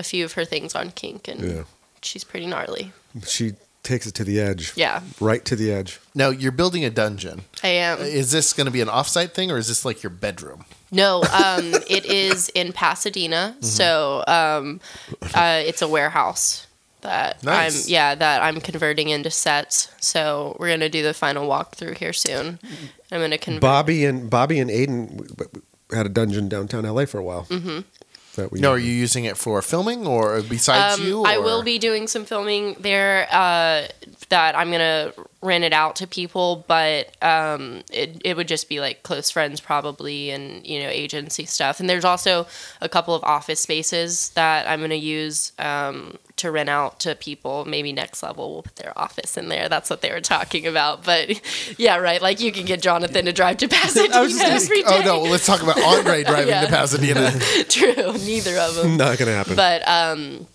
a 0.00 0.02
few 0.02 0.24
of 0.24 0.32
her 0.32 0.44
things 0.44 0.74
on 0.74 0.90
Kink 0.90 1.28
and 1.28 1.40
Yeah. 1.40 1.62
she's 2.02 2.24
pretty 2.24 2.46
gnarly. 2.46 2.92
She 3.26 3.52
takes 3.82 4.06
it 4.06 4.14
to 4.14 4.24
the 4.24 4.38
edge. 4.40 4.72
Yeah. 4.76 5.00
Right 5.20 5.44
to 5.46 5.56
the 5.56 5.72
edge. 5.72 6.00
Now, 6.14 6.28
you're 6.30 6.52
building 6.52 6.84
a 6.84 6.90
dungeon. 6.90 7.42
I 7.62 7.68
am. 7.68 7.98
Is 8.00 8.30
this 8.30 8.52
going 8.52 8.66
to 8.66 8.70
be 8.70 8.80
an 8.82 8.88
offsite 8.88 9.32
thing 9.32 9.50
or 9.50 9.56
is 9.58 9.68
this 9.68 9.84
like 9.84 10.02
your 10.02 10.10
bedroom? 10.10 10.64
No, 10.92 11.22
um, 11.24 11.72
it 11.88 12.04
is 12.06 12.48
in 12.50 12.72
Pasadena, 12.72 13.54
Mm-hmm. 13.56 13.64
so 13.64 14.24
um, 14.26 14.80
uh, 15.34 15.62
it's 15.64 15.82
a 15.82 15.88
warehouse 15.88 16.66
that 17.02 17.42
Nice. 17.42 17.86
I'm 17.86 17.90
yeah 17.92 18.14
that 18.16 18.42
I'm 18.42 18.60
converting 18.60 19.08
into 19.08 19.30
sets. 19.30 19.88
So 20.00 20.56
we're 20.58 20.68
gonna 20.68 20.88
do 20.90 21.02
the 21.02 21.14
final 21.14 21.48
walkthrough 21.48 21.96
here 21.96 22.12
soon. 22.12 22.58
I'm 23.10 23.20
gonna 23.22 23.38
convert. 23.38 23.62
Bobby 23.62 24.04
and 24.04 24.28
Bobby 24.28 24.58
and 24.58 24.68
Aiden 24.70 25.08
w- 25.16 25.34
w- 25.36 25.62
had 25.92 26.04
a 26.06 26.10
dungeon 26.10 26.48
downtown 26.48 26.84
LA 26.84 27.06
for 27.06 27.18
a 27.18 27.24
while. 27.24 27.44
Mm-hmm. 27.48 27.80
That 28.36 28.52
we 28.52 28.60
No, 28.60 28.72
are 28.72 28.78
you 28.78 28.92
using 28.92 29.24
it 29.24 29.36
for 29.36 29.60
filming 29.62 30.06
or 30.06 30.40
besides 30.42 31.00
Um, 31.00 31.06
you? 31.06 31.24
I 31.24 31.38
will 31.38 31.62
be 31.62 31.78
doing 31.78 32.06
some 32.06 32.24
filming 32.24 32.76
there 32.78 33.26
uh, 33.30 33.88
that 34.28 34.56
I'm 34.56 34.70
gonna 34.70 35.12
rent 35.42 35.64
it 35.64 35.72
out 35.72 35.96
to 35.96 36.06
people, 36.06 36.64
but 36.68 37.16
um, 37.24 37.82
it 37.90 38.20
it 38.24 38.36
would 38.36 38.46
just 38.48 38.68
be 38.68 38.78
like 38.80 39.02
close 39.02 39.30
friends 39.30 39.60
probably, 39.60 40.30
and 40.30 40.66
you 40.66 40.80
know 40.82 40.88
agency 40.88 41.44
stuff. 41.46 41.80
And 41.80 41.88
there's 41.88 42.04
also 42.04 42.46
a 42.82 42.88
couple 42.88 43.14
of 43.14 43.24
office 43.24 43.60
spaces 43.60 44.30
that 44.30 44.68
I'm 44.68 44.80
gonna 44.80 44.94
use 44.96 45.52
um, 45.58 46.18
to 46.36 46.50
rent 46.50 46.68
out 46.68 47.00
to 47.00 47.14
people. 47.14 47.64
Maybe 47.64 47.90
next 47.92 48.22
level 48.22 48.52
will 48.54 48.62
put 48.64 48.76
their 48.76 48.92
office 48.98 49.36
in 49.38 49.48
there. 49.48 49.68
That's 49.70 49.88
what 49.88 50.02
they 50.02 50.10
were 50.12 50.20
talking 50.20 50.66
about. 50.66 51.04
But 51.04 51.40
yeah, 51.78 51.96
right. 51.96 52.20
Like 52.20 52.40
you 52.40 52.52
can 52.52 52.66
get 52.66 52.82
Jonathan 52.82 53.24
to 53.24 53.32
drive 53.32 53.56
to 53.58 53.68
Pasadena 53.68 54.16
I 54.16 54.20
was 54.20 54.32
just 54.38 54.64
every 54.70 54.82
gonna, 54.82 55.02
day. 55.04 55.08
oh 55.08 55.22
no, 55.24 55.30
let's 55.30 55.46
talk 55.46 55.62
about 55.62 55.80
Andre 55.82 56.22
driving 56.22 56.48
Yeah. 56.48 56.60
to 56.62 56.68
Pasadena. 56.68 57.32
True. 57.70 58.12
Neither 58.12 58.58
of 58.58 58.74
them. 58.74 58.96
Not 58.98 59.16
gonna 59.18 59.32
happen. 59.32 59.56
but 59.56 59.88
um 59.88 60.46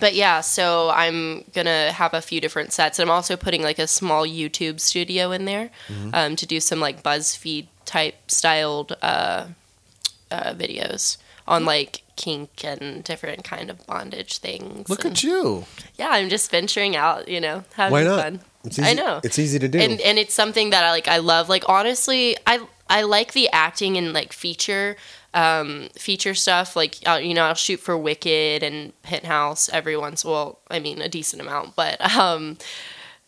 but 0.00 0.14
yeah 0.14 0.40
so 0.40 0.90
i'm 0.90 1.44
gonna 1.54 1.92
have 1.92 2.12
a 2.14 2.20
few 2.20 2.40
different 2.40 2.72
sets 2.72 2.98
and 2.98 3.08
i'm 3.08 3.14
also 3.14 3.36
putting 3.36 3.62
like 3.62 3.78
a 3.78 3.86
small 3.86 4.26
youtube 4.26 4.80
studio 4.80 5.30
in 5.32 5.44
there 5.44 5.70
Mm-hmm. 5.88 6.10
um, 6.14 6.36
to 6.36 6.46
do 6.46 6.60
some 6.60 6.80
like 6.80 7.02
buzzfeed 7.02 7.66
type 7.84 8.30
styled 8.30 8.96
uh, 9.02 9.46
uh, 10.30 10.52
videos 10.54 11.16
on 11.46 11.64
like 11.64 12.02
kink 12.16 12.64
and 12.64 13.04
different 13.04 13.44
kind 13.44 13.70
of 13.70 13.86
bondage 13.86 14.38
things 14.38 14.88
Look 14.88 15.04
and- 15.04 15.12
at 15.12 15.22
you. 15.22 15.64
yeah 15.96 16.08
i'm 16.10 16.28
just 16.28 16.50
venturing 16.50 16.96
out 16.96 17.28
you 17.28 17.40
know 17.40 17.64
having 17.74 17.92
Why 17.92 18.02
not? 18.04 18.20
fun 18.22 18.40
It's 18.64 18.78
easy, 18.78 18.88
i 18.88 18.94
know 18.94 19.20
It's 19.22 19.38
easy 19.38 19.58
to 19.60 19.68
do. 19.68 19.78
and 19.78 20.00
and 20.00 20.18
it's 20.18 20.34
something 20.34 20.70
that 20.70 20.82
I 20.84 20.90
like. 20.90 21.06
I 21.06 21.18
love. 21.18 21.48
Like 21.48 21.64
honestly, 21.68 22.36
I 22.46 22.58
I 22.90 23.02
like 23.02 23.32
the 23.32 23.48
acting 23.52 23.96
and 23.96 24.12
like 24.12 24.32
feature 24.32 24.96
um, 25.36 25.88
feature 25.94 26.34
stuff. 26.34 26.74
Like 26.74 27.02
you 27.22 27.34
know, 27.34 27.44
I'll 27.44 27.54
shoot 27.54 27.78
for 27.78 27.96
Wicked 27.96 28.62
and 28.62 29.00
Penthouse 29.02 29.68
every 29.68 29.96
once. 29.96 30.24
Well, 30.24 30.58
I 30.68 30.80
mean 30.80 31.00
a 31.00 31.08
decent 31.08 31.42
amount, 31.42 31.76
but 31.76 32.00
um, 32.16 32.56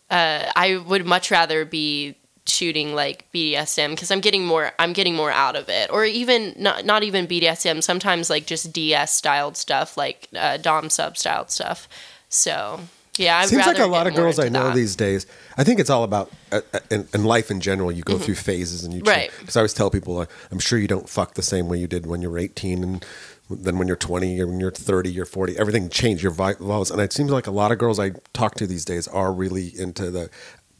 uh, 0.09 0.51
I 0.55 0.77
would 0.77 1.05
much 1.05 1.31
rather 1.31 1.63
be 1.63 2.15
shooting 2.47 2.95
like 2.95 3.31
BDSM 3.31 3.91
because 3.91 4.09
I'm 4.09 4.21
getting 4.21 4.43
more. 4.43 4.71
I'm 4.79 4.91
getting 4.91 5.15
more 5.15 5.31
out 5.31 5.55
of 5.55 5.69
it, 5.69 5.91
or 5.91 6.03
even 6.03 6.55
not 6.57 6.83
not 6.83 7.03
even 7.03 7.27
BDSM. 7.27 7.83
Sometimes 7.83 8.29
like 8.29 8.47
just 8.47 8.73
DS 8.73 9.13
styled 9.13 9.55
stuff, 9.55 9.95
like 9.95 10.27
uh, 10.35 10.57
Dom 10.57 10.89
sub 10.89 11.15
styled 11.15 11.51
stuff. 11.51 11.87
So. 12.27 12.81
Yeah, 13.19 13.37
I'd 13.39 13.49
Seems 13.49 13.65
like 13.65 13.79
a 13.79 13.85
lot 13.85 14.07
of 14.07 14.15
girls 14.15 14.39
I 14.39 14.47
know 14.47 14.67
that. 14.67 14.75
these 14.75 14.95
days. 14.95 15.27
I 15.57 15.63
think 15.65 15.79
it's 15.79 15.89
all 15.89 16.03
about 16.05 16.31
uh, 16.51 16.61
uh, 16.73 16.79
in, 16.89 17.07
in 17.13 17.25
life 17.25 17.51
in 17.51 17.59
general. 17.59 17.91
You 17.91 18.01
go 18.03 18.17
through 18.17 18.35
phases 18.35 18.83
and 18.85 18.93
you 18.93 19.01
Mm-hmm. 19.01 19.09
Right. 19.09 19.31
Because 19.39 19.55
I 19.57 19.61
always 19.61 19.73
tell 19.73 19.89
people, 19.89 20.15
like, 20.15 20.29
I'm 20.51 20.59
sure 20.59 20.79
you 20.79 20.87
don't 20.87 21.09
fuck 21.09 21.33
the 21.33 21.41
same 21.41 21.67
way 21.67 21.77
you 21.77 21.87
did 21.87 22.05
when 22.05 22.21
you 22.21 22.29
were 22.29 22.37
18 22.37 22.83
and 22.83 23.05
then 23.49 23.77
when 23.77 23.87
you're 23.87 23.97
20 23.97 24.39
or 24.41 24.47
when 24.47 24.59
you're 24.59 24.71
30, 24.71 25.11
you're 25.11 25.25
40. 25.25 25.57
Everything 25.57 25.89
changed. 25.89 26.23
Your 26.23 26.33
laws, 26.59 26.91
and 26.91 27.01
it 27.01 27.11
seems 27.11 27.31
like 27.31 27.47
a 27.47 27.51
lot 27.51 27.71
of 27.71 27.77
girls 27.77 27.99
I 27.99 28.11
talk 28.33 28.55
to 28.55 28.67
these 28.67 28.85
days 28.85 29.07
are 29.07 29.33
really 29.33 29.71
into 29.77 30.11
the, 30.11 30.29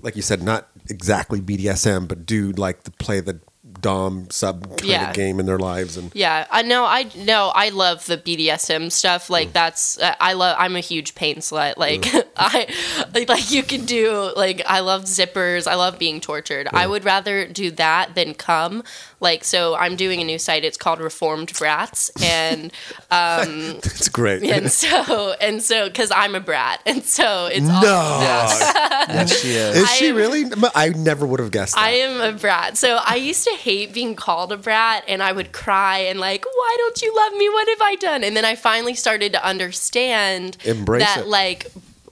like 0.02 0.16
you 0.16 0.22
said, 0.22 0.42
not 0.44 0.68
exactly 0.90 1.42
BDSM, 1.42 2.08
but 2.08 2.26
do 2.26 2.52
like 2.52 2.84
the 2.84 2.92
play 2.92 3.20
the 3.22 3.40
dom 3.82 4.28
sub 4.30 4.78
kind 4.78 4.84
Yeah. 4.90 5.10
of 5.10 5.16
game 5.16 5.40
in 5.40 5.46
their 5.46 5.60
lives 5.60 5.98
and 5.98 6.12
Yeah, 6.16 6.46
I 6.52 6.62
know. 6.62 6.86
I 6.86 7.10
know. 7.16 7.52
I 7.56 7.70
love 7.70 8.06
the 8.06 8.18
BDSM 8.18 8.92
stuff. 8.92 9.28
Mm. 9.28 9.30
Like 9.30 9.54
that's. 9.54 9.98
Uh, 10.00 10.16
I 10.20 10.34
love. 10.34 10.56
I'm 10.60 10.76
a 10.76 10.80
huge 10.82 11.16
pain 11.16 11.38
slut. 11.38 11.78
Like 11.78 12.06
I, 12.38 12.68
like, 13.14 13.30
like 13.30 13.52
you 13.52 13.64
can 13.64 13.86
do. 13.86 14.32
Like 14.36 14.62
I 14.66 14.80
love 14.82 15.04
zippers. 15.04 15.68
I 15.68 15.76
love 15.76 16.00
being 16.00 16.20
tortured. 16.22 16.68
I 16.74 16.88
would 16.88 17.06
rather 17.06 17.48
do 17.48 17.72
that 17.72 18.16
than 18.16 18.34
come. 18.34 18.84
Like 19.22 19.44
so, 19.44 19.76
I'm 19.76 19.96
doing 19.98 20.22
a 20.22 20.24
new 20.24 20.40
site. 20.40 20.64
It's 20.64 20.78
called 20.78 21.00
Reformed 21.02 21.54
Brats, 21.54 22.10
and 22.24 22.72
it's 23.12 24.10
great. 24.10 24.44
and 24.44 24.72
so 24.72 25.34
and 25.42 25.62
so 25.62 25.88
because 25.88 26.10
I'm 26.12 26.36
a 26.36 26.40
brat, 26.40 26.82
and 26.86 27.04
so 27.04 27.48
it's 27.48 27.68
all 27.70 27.82
no, 27.82 28.18
Yes, 28.22 29.42
she 29.42 29.50
is. 29.50 29.76
is 29.78 29.90
she 29.92 30.06
I 30.08 30.10
am- 30.10 30.16
really? 30.16 30.46
I 30.76 30.90
never 30.90 31.26
would 31.26 31.40
have 31.40 31.52
guessed 31.52 31.76
that. 31.76 31.84
I 31.84 31.90
am 31.92 32.22
a 32.22 32.38
brat. 32.38 32.78
So 32.78 32.98
I 33.06 33.16
used 33.16 33.44
to 33.46 33.52
hate 33.56 33.69
being 33.70 34.16
called 34.16 34.52
a 34.52 34.58
brat 34.58 35.04
and 35.08 35.22
I 35.22 35.32
would 35.32 35.52
cry 35.52 36.00
and 36.00 36.20
like, 36.20 36.46
why 36.46 36.76
don't 36.78 37.02
you 37.02 37.16
love 37.16 37.34
me? 37.34 37.50
What 37.50 37.68
have 37.68 37.82
I 37.82 37.96
done? 37.96 38.24
And 38.24 38.36
then 38.36 38.46
I 38.46 38.56
finally 38.56 38.96
started 38.96 39.34
to 39.34 39.46
understand 39.46 40.58
Embrace 40.66 41.04
that 41.04 41.22
it. 41.22 41.28
like 41.28 41.72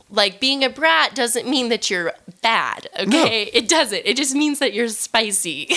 like 0.09 0.39
being 0.39 0.63
a 0.63 0.69
brat 0.69 1.15
doesn't 1.15 1.47
mean 1.47 1.69
that 1.69 1.89
you're 1.89 2.13
bad, 2.41 2.87
okay? 2.99 3.43
It 3.53 3.67
doesn't. 3.67 4.03
It 4.05 4.15
just 4.15 4.33
means 4.35 4.59
that 4.59 4.73
you're 4.73 4.87
spicy. 4.87 5.67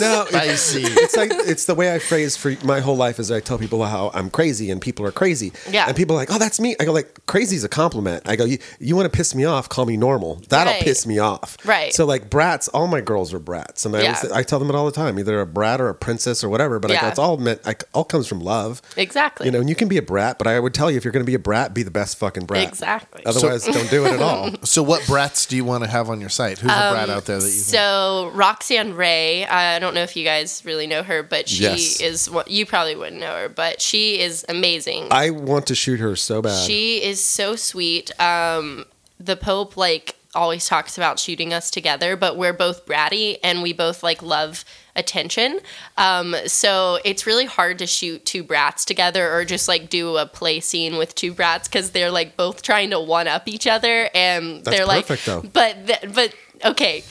no, 0.00 0.26
I 0.32 0.54
see. 0.56 0.82
it's 0.84 1.16
like 1.16 1.30
it's 1.32 1.64
the 1.64 1.74
way 1.74 1.92
I 1.94 1.98
phrase 1.98 2.36
for 2.36 2.54
my 2.64 2.80
whole 2.80 2.96
life 2.96 3.18
is 3.18 3.30
I 3.30 3.40
tell 3.40 3.58
people 3.58 3.84
how 3.84 4.10
I'm 4.14 4.30
crazy 4.30 4.70
and 4.70 4.80
people 4.80 5.04
are 5.06 5.10
crazy. 5.12 5.52
Yeah. 5.70 5.86
And 5.88 5.96
people 5.96 6.14
are 6.14 6.18
like, 6.20 6.32
oh, 6.32 6.38
that's 6.38 6.60
me. 6.60 6.76
I 6.78 6.84
go 6.84 6.92
like, 6.92 7.26
crazy 7.26 7.56
is 7.56 7.64
a 7.64 7.68
compliment. 7.68 8.22
I 8.28 8.36
go, 8.36 8.44
you, 8.44 8.58
you 8.78 8.94
want 8.96 9.10
to 9.10 9.16
piss 9.16 9.34
me 9.34 9.44
off? 9.44 9.68
Call 9.68 9.86
me 9.86 9.96
normal. 9.96 10.36
That'll 10.48 10.72
Right. 10.74 10.82
piss 10.82 11.06
me 11.06 11.18
off. 11.18 11.56
Right. 11.64 11.92
So 11.92 12.04
like 12.06 12.30
brats, 12.30 12.68
all 12.68 12.86
my 12.86 13.00
girls 13.00 13.34
are 13.34 13.38
brats, 13.38 13.84
and 13.84 13.96
I, 13.96 14.02
Yeah. 14.02 14.14
always, 14.16 14.32
I 14.32 14.42
tell 14.42 14.58
them 14.58 14.68
it 14.70 14.74
all 14.76 14.86
the 14.86 14.92
time. 14.92 15.18
Either 15.18 15.40
a 15.40 15.46
brat 15.46 15.80
or 15.80 15.88
a 15.88 15.94
princess 15.94 16.42
or 16.44 16.48
whatever. 16.48 16.78
But 16.78 16.90
I 16.92 16.94
go, 16.94 17.00
Yeah. 17.02 17.08
it's 17.10 17.18
all 17.18 17.36
meant. 17.38 17.64
Like, 17.66 17.84
all 17.92 18.04
comes 18.04 18.26
from 18.28 18.40
love. 18.40 18.80
exactly. 18.96 19.46
You 19.46 19.52
know, 19.52 19.60
and 19.60 19.68
you 19.68 19.74
can 19.74 19.88
be 19.88 19.96
a 19.98 20.02
brat, 20.02 20.38
but 20.38 20.46
I 20.46 20.58
would 20.60 20.74
tell 20.74 20.90
you 20.90 20.96
if 20.96 21.04
you're 21.04 21.12
going 21.12 21.24
to 21.24 21.30
be 21.30 21.34
a 21.34 21.38
brat, 21.38 21.74
be 21.74 21.82
the 21.82 21.90
best 21.90 22.18
fucking 22.18 22.46
brat. 22.46 22.66
Exactly. 22.68 23.24
Otherwise, 23.26 23.63
don't 23.72 23.90
do 23.90 24.04
it 24.06 24.14
at 24.14 24.22
all. 24.22 24.50
So, 24.64 24.82
what 24.82 25.06
brats 25.06 25.46
do 25.46 25.56
you 25.56 25.64
want 25.64 25.84
to 25.84 25.90
have 25.90 26.08
on 26.10 26.20
your 26.20 26.30
site? 26.30 26.58
Who's 26.58 26.70
a 26.72 26.90
brat 26.90 27.10
out 27.10 27.24
there 27.26 27.38
that 27.38 27.44
you? 27.44 27.50
think? 27.50 27.60
Um, 27.60 27.70
So 27.70 28.30
Roxanne 28.34 28.94
Ray, 28.94 29.44
I 29.46 29.78
don't 29.78 29.94
know 29.94 30.02
if 30.02 30.16
you 30.16 30.24
guys 30.24 30.62
really 30.64 30.86
know 30.86 31.02
her, 31.02 31.22
but 31.22 31.48
she 31.48 31.62
Yes. 31.64 32.00
is. 32.00 32.30
what 32.30 32.50
You 32.50 32.66
probably 32.66 32.96
wouldn't 32.96 33.20
know 33.20 33.34
her, 33.34 33.48
but 33.48 33.80
she 33.80 34.20
is 34.20 34.44
amazing. 34.48 35.08
I 35.10 35.30
want 35.30 35.66
to 35.68 35.74
shoot 35.74 36.00
her 36.00 36.16
so 36.16 36.42
bad. 36.42 36.64
She 36.66 37.02
is 37.02 37.24
so 37.24 37.56
sweet. 37.56 38.10
Um, 38.20 38.84
the 39.20 39.36
Pope 39.36 39.76
like 39.76 40.16
always 40.34 40.66
talks 40.66 40.96
about 40.98 41.18
shooting 41.20 41.52
us 41.52 41.70
together, 41.70 42.16
but 42.16 42.36
we're 42.36 42.52
both 42.52 42.86
bratty 42.86 43.38
and 43.44 43.62
we 43.62 43.72
both 43.72 44.02
like 44.02 44.20
love 44.22 44.64
attention. 44.96 45.60
Um, 45.96 46.34
so 46.46 46.98
it's 47.04 47.26
really 47.26 47.46
hard 47.46 47.78
to 47.80 47.86
shoot 47.86 48.24
two 48.24 48.42
brats 48.42 48.84
together 48.84 49.32
or 49.34 49.44
just 49.44 49.68
like 49.68 49.90
do 49.90 50.16
a 50.16 50.26
play 50.26 50.60
scene 50.60 50.96
with 50.96 51.14
two 51.14 51.32
brats 51.32 51.68
because 51.68 51.90
they're 51.90 52.10
like 52.10 52.36
both 52.36 52.62
trying 52.62 52.90
to 52.90 53.00
one 53.00 53.28
up 53.28 53.48
each 53.48 53.66
other 53.66 54.08
and 54.14 54.64
That's 54.64 54.76
they're 54.76 54.86
like, 54.86 55.06
though. 55.06 55.42
but 55.52 55.86
th- 55.86 56.14
but 56.14 56.34
okay. 56.64 57.04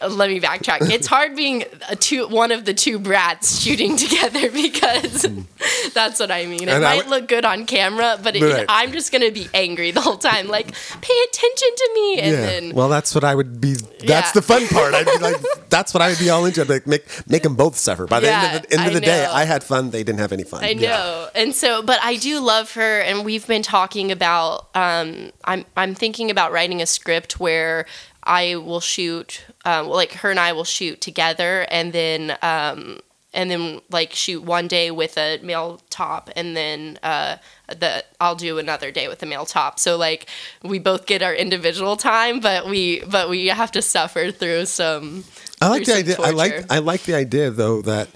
Let 0.00 0.30
me 0.30 0.40
backtrack. 0.40 0.90
It's 0.96 1.06
hard 1.06 1.36
being 1.36 1.64
a 1.88 1.96
two, 1.96 2.26
one 2.28 2.52
of 2.52 2.64
the 2.64 2.72
two 2.74 2.98
brats 2.98 3.60
shooting 3.60 3.96
together 4.04 4.50
because 4.50 5.26
that's 5.94 6.18
what 6.20 6.30
I 6.30 6.46
mean. 6.46 6.62
It 6.62 6.68
And 6.68 6.82
might 6.82 7.08
look 7.08 7.28
good 7.28 7.44
on 7.44 7.66
camera, 7.66 8.18
but 8.22 8.34
it, 8.36 8.42
Right. 8.42 8.64
I'm 8.68 8.92
just 8.92 9.12
gonna 9.12 9.30
be 9.30 9.48
angry 9.52 9.90
the 9.90 10.00
whole 10.00 10.16
time. 10.16 10.48
Like, 10.48 10.66
pay 11.00 11.16
attention 11.28 11.68
to 11.76 11.90
me, 11.94 12.18
and 12.20 12.34
then 12.34 12.74
well, 12.74 12.88
that's 12.88 13.14
what 13.14 13.24
I 13.24 13.34
would 13.34 13.60
be. 13.60 13.74
That's 13.74 14.02
Yeah. 14.02 14.32
the 14.32 14.42
fun 14.42 14.66
part. 14.68 14.94
I'd 14.94 15.04
be 15.06 15.18
like, 15.18 15.36
that's 15.68 15.92
what 15.92 16.02
I 16.02 16.08
would 16.10 16.18
be 16.18 16.30
all 16.30 16.44
into. 16.46 16.60
I'd 16.62 16.68
like, 16.68 16.86
make 16.86 17.04
make 17.28 17.42
them 17.42 17.56
both 17.56 17.76
suffer. 17.76 18.06
By 18.06 18.20
the 18.20 18.32
end 18.32 18.56
of 18.56 18.62
the, 18.62 18.78
end 18.78 18.88
of 18.88 18.96
I 18.96 19.00
day. 19.00 19.24
I 19.26 19.44
had 19.44 19.62
fun. 19.64 19.90
They 19.90 20.02
didn't 20.04 20.20
have 20.20 20.32
any 20.32 20.44
fun. 20.44 20.64
I 20.64 20.72
know. 20.74 21.28
And 21.34 21.54
so, 21.54 21.82
but 21.82 21.98
I 22.02 22.16
do 22.16 22.40
love 22.40 22.72
her, 22.74 23.00
and 23.00 23.24
we've 23.24 23.46
been 23.46 23.62
talking 23.62 24.12
about. 24.12 24.68
Um, 24.74 25.30
I'm 25.44 25.64
I'm 25.76 25.94
thinking 25.94 26.30
about 26.30 26.52
writing 26.52 26.80
a 26.82 26.86
script 26.86 27.38
where 27.40 27.86
I 28.26 28.56
will 28.56 28.80
shoot, 28.80 29.44
um, 29.64 29.88
like 29.88 30.12
her 30.14 30.30
and 30.30 30.40
I 30.40 30.52
will 30.52 30.64
shoot 30.64 31.00
together, 31.00 31.66
and 31.70 31.92
then 31.92 32.36
um, 32.42 33.00
and 33.32 33.50
then 33.50 33.80
like 33.90 34.12
shoot 34.12 34.42
one 34.42 34.66
day 34.66 34.90
with 34.90 35.16
a 35.16 35.38
male 35.42 35.80
top, 35.90 36.30
and 36.34 36.56
then 36.56 36.98
uh, 37.02 37.36
the 37.68 38.04
I'll 38.20 38.34
do 38.34 38.58
another 38.58 38.90
day 38.90 39.08
with 39.08 39.22
a 39.22 39.26
male 39.26 39.46
top. 39.46 39.78
So 39.78 39.96
like 39.96 40.26
we 40.62 40.78
both 40.78 41.06
get 41.06 41.22
our 41.22 41.34
individual 41.34 41.96
time, 41.96 42.40
but 42.40 42.66
we 42.66 43.00
but 43.04 43.28
we 43.28 43.46
have 43.46 43.70
to 43.72 43.82
suffer 43.82 44.30
through 44.30 44.66
some. 44.66 45.24
I 45.60 45.68
like 45.68 45.84
the 45.84 45.96
idea. 45.96 46.16
I 46.18 46.30
like. 46.30 46.64
I 46.70 46.78
like 46.78 47.02
the 47.02 47.14
idea 47.14 47.50
though 47.50 47.82
that 47.82 48.08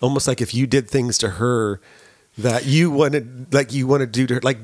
almost 0.00 0.26
like 0.26 0.40
if 0.40 0.54
you 0.54 0.66
did 0.66 0.88
things 0.88 1.18
to 1.18 1.30
her 1.30 1.80
that 2.38 2.64
you 2.64 2.90
wanted, 2.90 3.52
like 3.52 3.72
you 3.72 3.86
want 3.86 4.00
to 4.00 4.06
do 4.06 4.26
to 4.26 4.34
her, 4.34 4.40
like 4.42 4.58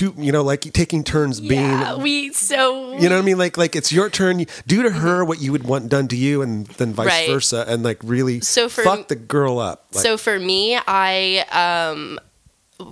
two, 0.00 0.14
you 0.16 0.32
know, 0.32 0.42
like 0.42 0.62
taking 0.72 1.04
turns 1.04 1.40
being. 1.40 1.60
Yeah, 1.60 1.96
we 1.96 2.32
so 2.32 2.96
you 2.96 3.08
know 3.08 3.16
what 3.16 3.22
I 3.22 3.24
mean? 3.24 3.38
Like, 3.38 3.56
like 3.58 3.76
it's 3.76 3.92
your 3.92 4.08
turn. 4.08 4.38
You 4.40 4.46
do 4.66 4.82
to 4.82 4.90
her 4.90 5.24
what 5.24 5.40
you 5.40 5.52
would 5.52 5.64
want 5.64 5.88
done 5.90 6.08
to 6.08 6.16
you, 6.16 6.40
and 6.42 6.66
then 6.78 6.92
vice 6.94 7.06
Right. 7.06 7.28
versa, 7.28 7.64
and 7.68 7.82
like 7.82 7.98
really 8.02 8.40
So 8.40 8.68
for- 8.68 8.82
fuck 8.82 9.08
the 9.08 9.16
girl 9.16 9.58
up. 9.58 9.86
Like, 9.92 10.02
so 10.02 10.16
for 10.16 10.38
me, 10.38 10.78
I 10.86 11.44
um 11.52 12.18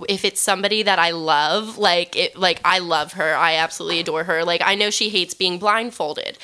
if 0.09 0.25
it's 0.25 0.40
somebody 0.40 0.83
that 0.83 0.99
I 0.99 1.11
love, 1.12 1.79
like 1.79 2.14
it 2.14 2.37
like 2.37 2.61
I 2.64 2.79
love 2.81 3.14
her, 3.14 3.35
I 3.35 3.55
absolutely 3.55 4.01
adore 4.01 4.25
her. 4.25 4.44
Like 4.44 4.61
I 4.64 4.75
know 4.75 4.90
she 4.90 5.09
hates 5.09 5.33
being 5.35 5.59
blindfolded. 5.59 6.37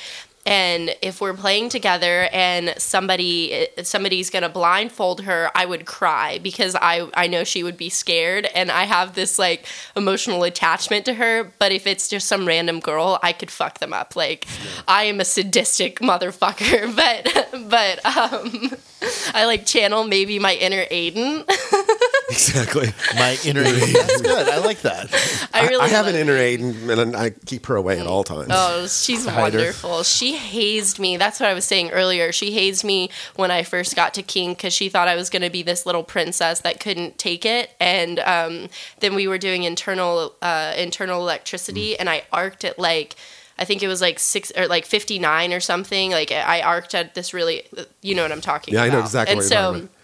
And 0.45 0.95
if 1.01 1.21
we're 1.21 1.33
playing 1.33 1.69
together 1.69 2.29
and 2.31 2.75
somebody 2.77 3.67
somebody's 3.81 4.29
gonna 4.29 4.49
blindfold 4.49 5.21
her, 5.21 5.49
I 5.55 5.65
would 5.65 5.85
cry 5.85 6.37
because 6.37 6.75
I 6.75 7.09
I 7.15 7.27
know 7.27 7.43
she 7.43 7.63
would 7.63 7.77
be 7.77 7.89
scared, 7.89 8.45
and 8.53 8.69
I 8.69 8.83
have 8.83 9.15
this 9.15 9.39
like 9.39 9.65
emotional 9.95 10.43
attachment 10.43 11.05
to 11.05 11.15
her. 11.15 11.51
But 11.57 11.71
if 11.71 11.87
it's 11.87 12.07
just 12.07 12.27
some 12.27 12.47
random 12.47 12.79
girl, 12.79 13.19
I 13.23 13.33
could 13.33 13.49
fuck 13.49 13.79
them 13.79 13.91
up. 13.91 14.15
Like 14.15 14.45
I 14.87 15.05
am 15.05 15.19
a 15.19 15.25
sadistic 15.25 15.99
motherfucker, 15.99 16.95
but 16.95 17.69
but 17.69 18.05
um, 18.05 18.71
I 19.33 19.45
like 19.45 19.65
channel 19.65 20.03
maybe 20.03 20.37
my 20.37 20.53
inner 20.55 20.85
Aiden. 20.85 21.45
exactly. 22.29 22.89
My 23.15 23.37
inner. 23.45 23.63
That's 23.63 24.21
good. 24.21 24.47
I 24.49 24.57
like 24.59 24.81
that. 24.81 25.49
I 25.53 25.67
really 25.67 25.81
I 25.85 25.87
have 25.89 26.07
an 26.07 26.13
love- 26.13 26.21
inner 26.21 26.37
Aiden, 26.37 26.99
and 27.01 27.15
I 27.15 27.29
keep 27.29 27.65
her 27.67 27.75
away 27.75 27.99
at 27.99 28.07
all 28.07 28.23
times. 28.23 28.49
Oh, 28.51 28.87
she's 28.87 29.25
wonderful. 29.25 30.03
She 30.03 30.33
hazed 30.37 30.97
me. 30.99 31.17
That's 31.17 31.39
what 31.39 31.49
I 31.49 31.53
was 31.53 31.65
saying 31.65 31.91
earlier. 31.91 32.31
She 32.31 32.51
hazed 32.51 32.83
me 32.83 33.09
when 33.35 33.51
I 33.51 33.63
first 33.63 33.95
got 33.95 34.13
to 34.15 34.23
Kink 34.23 34.57
because 34.57 34.73
she 34.73 34.89
thought 34.89 35.07
I 35.07 35.15
was 35.15 35.29
going 35.29 35.43
to 35.43 35.49
be 35.49 35.61
this 35.63 35.85
little 35.85 36.03
princess 36.03 36.61
that 36.61 36.79
couldn't 36.79 37.17
take 37.17 37.45
it. 37.45 37.69
And 37.79 38.19
um, 38.19 38.69
then 38.99 39.13
we 39.15 39.27
were 39.27 39.37
doing 39.37 39.63
internal 39.63 40.33
uh, 40.41 40.73
internal 40.77 41.21
electricity, 41.21 41.93
Mm. 41.93 41.95
and 41.99 42.09
I 42.09 42.23
arced 42.31 42.63
it 42.63 42.79
like. 42.79 43.15
I 43.57 43.63
think 43.63 43.81
it 43.81 43.87
was 43.87 44.01
like 44.01 44.19
six 44.19 44.51
or 44.57 44.67
like 44.67 44.85
fifty 44.85 45.17
nine 45.17 45.53
or 45.53 45.61
something. 45.61 46.11
Like 46.11 46.29
I 46.29 46.59
arced 46.61 46.93
at 46.93 47.15
this 47.15 47.33
really, 47.33 47.63
you 48.01 48.13
know 48.13 48.23
what 48.23 48.33
I'm 48.33 48.41
talking 48.41 48.73
about. 48.73 48.83
Yeah, 48.85 48.91
I 48.91 48.93
know 48.93 48.99
exactly 48.99 49.31
And 49.31 49.37
what 49.37 49.43
you're 49.43 49.49
so 49.49 49.55
talking 49.55 49.79
about. 49.83 49.94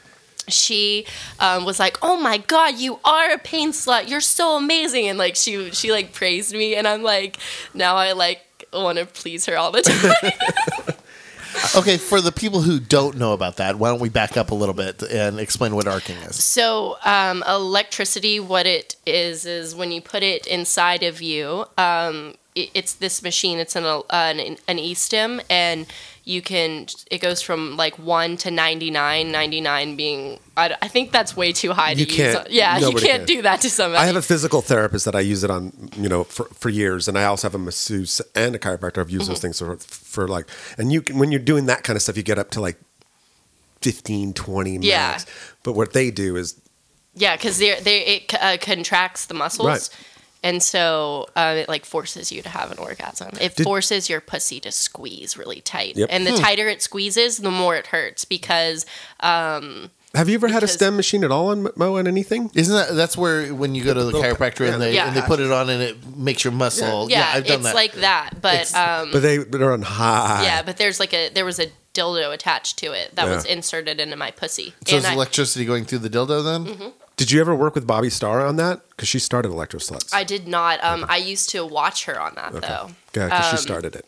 She 0.48 1.06
um, 1.40 1.66
was 1.66 1.80
like, 1.80 1.98
"Oh 2.02 2.18
my 2.18 2.38
god, 2.38 2.78
you 2.78 3.00
are 3.04 3.32
a 3.32 3.38
pain 3.38 3.72
slut. 3.72 4.10
You're 4.10 4.22
so 4.22 4.58
amazing." 4.58 5.08
And 5.08 5.18
like 5.18 5.36
she 5.36 5.72
she 5.72 5.92
like 5.92 6.14
praised 6.14 6.54
me, 6.54 6.76
and 6.76 6.88
I'm 6.88 7.04
like, 7.04 7.38
now 7.74 7.96
I 7.96 8.14
like 8.14 8.42
want 8.74 8.98
to 8.98 9.06
please 9.06 9.46
her 9.46 9.58
all 9.58 9.72
the 9.72 9.82
time. 10.84 10.94
Okay, 11.76 11.98
for 11.98 12.22
the 12.22 12.32
people 12.32 12.62
who 12.62 12.80
don't 12.80 13.18
know 13.18 13.34
about 13.34 13.58
that, 13.58 13.78
why 13.78 13.90
don't 13.90 14.00
we 14.00 14.10
back 14.10 14.36
up 14.38 14.52
a 14.52 14.56
little 14.56 14.74
bit 14.74 15.04
and 15.04 15.40
explain 15.40 15.76
what 15.76 15.88
arcing 15.88 16.16
is? 16.18 16.42
so 16.44 16.98
um, 17.06 17.44
electricity, 17.48 18.40
what 18.40 18.66
it 18.66 18.96
is, 19.06 19.46
is 19.46 19.76
when 19.76 19.92
you 19.92 20.02
put 20.02 20.24
it 20.24 20.48
inside 20.48 21.04
of 21.04 21.22
you. 21.22 21.66
Um, 21.78 22.36
it's 22.56 22.94
this 22.94 23.22
machine. 23.24 23.60
It's 23.60 23.76
an 23.76 23.86
uh, 23.86 24.02
an, 24.12 24.58
an 24.68 24.80
e-stim, 24.80 25.40
and 25.50 25.86
you 26.26 26.42
can. 26.42 26.88
It 27.10 27.20
goes 27.20 27.42
from 27.42 27.78
like 27.78 27.98
one 27.98 28.36
to 28.38 28.52
99, 28.52 29.32
99 29.32 29.96
being. 29.96 30.40
I, 30.58 30.76
I 30.82 30.88
think 30.90 31.12
that's 31.12 31.36
way 31.38 31.54
too 31.54 31.72
high 31.72 31.94
to 31.94 32.00
You 32.00 32.06
use. 32.06 32.38
yeah, 32.50 32.78
you 32.78 32.92
can't 32.92 33.20
can. 33.20 33.26
do 33.26 33.42
that 33.44 33.62
to 33.62 33.70
somebody. 33.70 34.04
I 34.04 34.06
have 34.08 34.16
a 34.18 34.22
physical 34.22 34.62
therapist 34.62 35.06
that 35.06 35.16
I 35.16 35.22
use 35.22 35.44
it 35.44 35.50
on, 35.50 35.72
you 35.96 36.10
know, 36.10 36.24
for, 36.26 36.46
for 36.46 36.70
years, 36.70 37.08
and 37.08 37.18
I 37.18 37.24
also 37.24 37.48
have 37.48 37.56
a 37.56 37.60
masseuse 37.60 38.22
and 38.36 38.54
a 38.54 38.60
chiropractor. 38.60 38.98
I've 39.00 39.10
used 39.10 39.30
those 39.30 39.38
Mm-hmm. 39.40 39.52
things 39.54 39.60
for, 39.60 39.78
for 39.78 40.28
like, 40.28 40.48
and 40.78 40.92
you 40.92 41.02
can, 41.02 41.18
when 41.20 41.32
you're 41.32 41.40
doing 41.40 41.68
that 41.68 41.84
kind 41.84 41.96
of 41.96 42.04
stuff, 42.04 42.18
you 42.18 42.24
get 42.24 42.38
up 42.38 42.52
to 42.52 42.62
like 42.62 42.78
15, 43.82 44.34
20 44.34 44.78
max. 44.78 44.86
Yeah. 44.86 45.18
But 45.64 45.74
what 45.74 45.94
they 45.94 46.12
do 46.12 46.36
is 46.36 46.56
Yeah, 47.16 47.36
because 47.36 47.58
they 47.58 47.80
they 47.80 48.02
it 48.06 48.34
uh, 48.42 48.58
contracts 48.62 49.26
the 49.26 49.34
muscles, 49.34 49.68
Right. 49.68 49.90
And 50.44 50.64
so 50.64 51.28
um, 51.36 51.58
it 51.58 51.70
like 51.70 51.86
forces 51.86 52.32
you 52.32 52.42
to 52.42 52.50
have 52.50 52.72
an 52.72 52.80
orgasm. 52.80 53.30
It 53.40 53.56
Did- 53.56 53.64
forces 53.64 54.10
your 54.10 54.22
pussy 54.22 54.60
to 54.62 54.72
squeeze 54.72 55.38
really 55.38 55.62
tight, 55.62 55.96
Yep. 55.98 56.10
Hmm. 56.10 56.16
and 56.16 56.26
the 56.28 56.32
tighter 56.38 56.68
it 56.68 56.82
squeezes, 56.82 57.38
the 57.38 57.52
more 57.52 57.76
it 57.76 57.88
hurts 57.88 58.26
because 58.26 58.86
Have 60.14 60.28
you 60.28 60.36
ever 60.36 60.48
had 60.50 60.58
a 60.58 60.66
Because- 60.66 60.74
stim 60.74 60.98
machine 60.98 61.24
at 61.24 61.32
all 61.32 61.50
on 61.52 61.70
Mo 61.78 61.98
on 61.98 62.06
anything? 62.08 62.52
Isn't 62.54 62.76
that 62.76 62.96
that's 62.96 63.16
where 63.16 63.54
when 63.54 63.76
you 63.76 63.84
go 63.84 63.94
to 63.94 64.00
the 64.00 64.06
Little- 64.08 64.22
chiropractor 64.24 64.70
and 64.72 64.82
they 64.82 64.94
Yeah. 64.96 65.08
and 65.08 65.16
they 65.16 65.22
put 65.22 65.40
it 65.40 65.52
on 65.52 65.70
and 65.70 65.82
it 65.82 66.18
makes 66.18 66.44
your 66.44 66.52
muscle? 66.54 67.10
yeah, 67.10 67.32
I've 67.34 67.46
done 67.46 67.58
it's 67.60 67.66
that. 67.68 67.76
like 67.76 67.94
that. 67.94 68.42
But 68.42 68.76
um, 68.76 69.12
But 69.14 69.22
they 69.22 69.38
they're 69.38 69.72
on 69.72 69.84
high. 69.84 70.44
yeah, 70.44 70.64
but 70.64 70.76
there's 70.78 71.00
like 71.00 71.14
a 71.14 71.30
there 71.30 71.46
was 71.46 71.60
a 71.60 71.68
dildo 71.94 72.34
attached 72.34 72.78
to 72.80 72.92
it 72.94 73.16
that 73.16 73.28
was 73.28 73.46
Yeah. 73.46 73.54
inserted 73.54 74.00
into 74.02 74.16
my 74.18 74.32
pussy. 74.32 74.74
So 74.88 74.98
is 74.98 75.06
I, 75.06 75.14
electricity 75.14 75.66
going 75.66 75.86
through 75.86 76.00
the 76.00 76.10
dildo 76.10 76.44
then? 76.44 76.94
Did 77.22 77.32
you 77.32 77.40
ever 77.40 77.54
work 77.56 77.76
with 77.76 77.86
Bobbi 77.86 78.12
Starr 78.12 78.44
on 78.44 78.56
that? 78.56 78.82
Because 78.90 79.08
she 79.08 79.20
started 79.20 79.50
Electro 79.52 79.80
Sluts. 79.80 80.12
I 80.12 80.24
did 80.24 80.48
not. 80.48 80.84
Um, 80.84 81.06
I 81.08 81.18
used 81.18 81.50
to 81.52 81.64
watch 81.64 82.06
her 82.06 82.20
on 82.20 82.34
that 82.34 82.52
though. 82.54 82.90
yeah, 83.14 83.26
because 83.26 83.46
um, 83.46 83.52
she 83.52 83.58
started 83.62 83.96
it. 83.96 84.06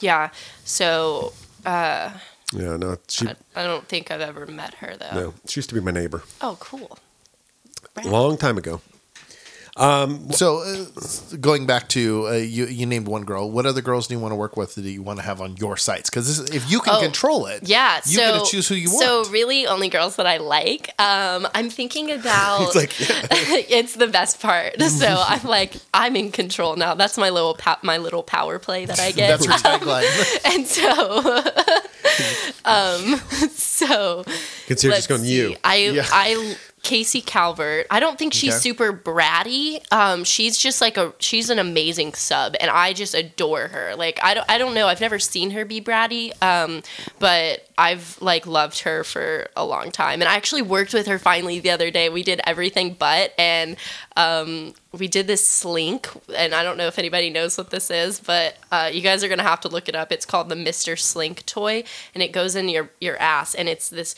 Yeah. 0.00 0.28
So 0.64 1.32
Yeah, 1.64 2.12
no, 2.52 2.98
she 3.08 3.28
I, 3.28 3.34
I 3.56 3.64
don't 3.64 3.88
think 3.88 4.10
I've 4.10 4.20
ever 4.20 4.46
met 4.46 4.74
her 4.74 4.94
though. 4.94 5.14
no, 5.14 5.34
she 5.46 5.58
used 5.58 5.70
to 5.70 5.74
be 5.74 5.80
my 5.80 5.90
neighbor 5.90 6.22
Oh, 6.42 6.58
cool. 6.60 6.98
a 7.96 8.06
long 8.08 8.36
time 8.36 8.58
ago. 8.58 8.82
So 9.76 10.58
uh, 10.62 11.36
going 11.40 11.66
back 11.66 11.88
to 11.90 12.28
uh, 12.28 12.32
you, 12.34 12.66
you 12.66 12.86
named 12.86 13.08
one 13.08 13.24
girl. 13.24 13.50
What 13.50 13.66
other 13.66 13.80
girls 13.82 14.06
do 14.06 14.14
you 14.14 14.20
want 14.20 14.32
to 14.32 14.36
work 14.36 14.56
with 14.56 14.76
that 14.76 14.82
you 14.82 15.02
want 15.02 15.18
to 15.18 15.24
have 15.24 15.40
on 15.40 15.56
your 15.56 15.76
sites? 15.76 16.08
Because 16.10 16.48
if 16.50 16.70
you 16.70 16.80
can 16.80 16.94
Oh, 16.96 17.00
control 17.00 17.46
it, 17.46 17.68
Yeah, 17.68 17.96
you 18.06 18.12
so 18.18 18.34
get 18.38 18.44
to 18.44 18.50
choose 18.50 18.68
who 18.68 18.76
you 18.76 18.86
So 18.88 18.94
want. 19.18 19.26
So, 19.26 19.32
really, 19.32 19.66
only 19.66 19.88
girls 19.88 20.14
that 20.16 20.26
I 20.26 20.36
like. 20.36 20.90
Um, 21.00 21.48
I'm 21.54 21.70
thinking 21.70 22.10
about. 22.12 22.62
It's 22.62 22.76
like 22.76 22.92
it's 23.70 23.94
the 23.94 24.06
best 24.06 24.40
part. 24.40 24.74
So 24.94 25.06
I'm 25.26 25.42
like, 25.44 25.74
I'm 25.92 26.14
in 26.14 26.30
control 26.30 26.76
now. 26.76 26.94
That's 26.94 27.18
my 27.18 27.30
little 27.30 27.54
pow- 27.54 27.78
my 27.82 27.96
little 27.98 28.22
power 28.22 28.58
play 28.60 28.84
that 28.86 29.00
I 29.00 29.10
get. 29.10 29.40
That's 29.40 29.44
your 29.44 29.54
tagline. 29.58 30.54
and 30.54 30.66
so, 30.66 31.42
um, 32.64 33.16
so 33.50 34.24
consider 34.66 34.92
let's 34.92 35.06
just 35.06 35.08
going 35.08 35.22
see. 35.22 35.34
you. 35.36 35.56
I 35.64 35.76
Yeah. 35.76 36.06
I 36.10 36.56
Casey 36.84 37.20
Calvert. 37.20 37.86
I 37.90 37.98
don't 37.98 38.18
think 38.18 38.32
she's 38.34 38.52
Okay. 38.52 38.60
super 38.60 38.92
bratty. 38.92 39.80
Um, 39.90 40.22
she's 40.22 40.56
just 40.58 40.80
like 40.80 40.96
a 40.96 41.12
she's 41.18 41.50
an 41.50 41.58
amazing 41.58 42.12
sub, 42.14 42.54
and 42.60 42.70
I 42.70 42.92
just 42.92 43.14
adore 43.14 43.68
her. 43.68 43.96
Like 43.96 44.20
I 44.22 44.34
don't 44.34 44.48
I 44.48 44.58
don't 44.58 44.74
know. 44.74 44.86
I've 44.86 45.00
never 45.00 45.18
seen 45.18 45.50
her 45.52 45.64
be 45.64 45.80
bratty, 45.80 46.30
um, 46.42 46.82
but 47.18 47.66
I've 47.76 48.20
like 48.20 48.46
loved 48.46 48.80
her 48.80 49.02
for 49.02 49.48
a 49.56 49.64
long 49.64 49.90
time. 49.90 50.20
And 50.22 50.28
I 50.28 50.36
actually 50.36 50.62
worked 50.62 50.92
with 50.94 51.06
her 51.06 51.18
finally 51.18 51.58
the 51.58 51.70
other 51.70 51.90
day. 51.90 52.08
We 52.10 52.22
did 52.22 52.40
everything 52.46 52.94
but, 52.98 53.32
and 53.38 53.76
um, 54.16 54.74
we 54.92 55.08
did 55.08 55.26
this 55.26 55.48
slink. 55.48 56.08
And 56.36 56.54
I 56.54 56.62
don't 56.62 56.76
know 56.76 56.86
if 56.86 56.98
anybody 56.98 57.30
knows 57.30 57.58
what 57.58 57.70
this 57.70 57.90
is, 57.90 58.20
but 58.20 58.56
uh, 58.70 58.90
you 58.92 59.00
guys 59.00 59.24
are 59.24 59.28
gonna 59.28 59.42
have 59.42 59.60
to 59.62 59.68
look 59.68 59.88
it 59.88 59.96
up. 59.96 60.12
It's 60.12 60.26
called 60.26 60.50
the 60.50 60.56
Mister 60.56 60.96
Slink 60.96 61.46
toy, 61.46 61.82
and 62.14 62.22
it 62.22 62.30
goes 62.30 62.54
in 62.54 62.68
your 62.68 62.90
your 63.00 63.16
ass, 63.16 63.54
and 63.54 63.68
it's 63.70 63.88
this 63.88 64.14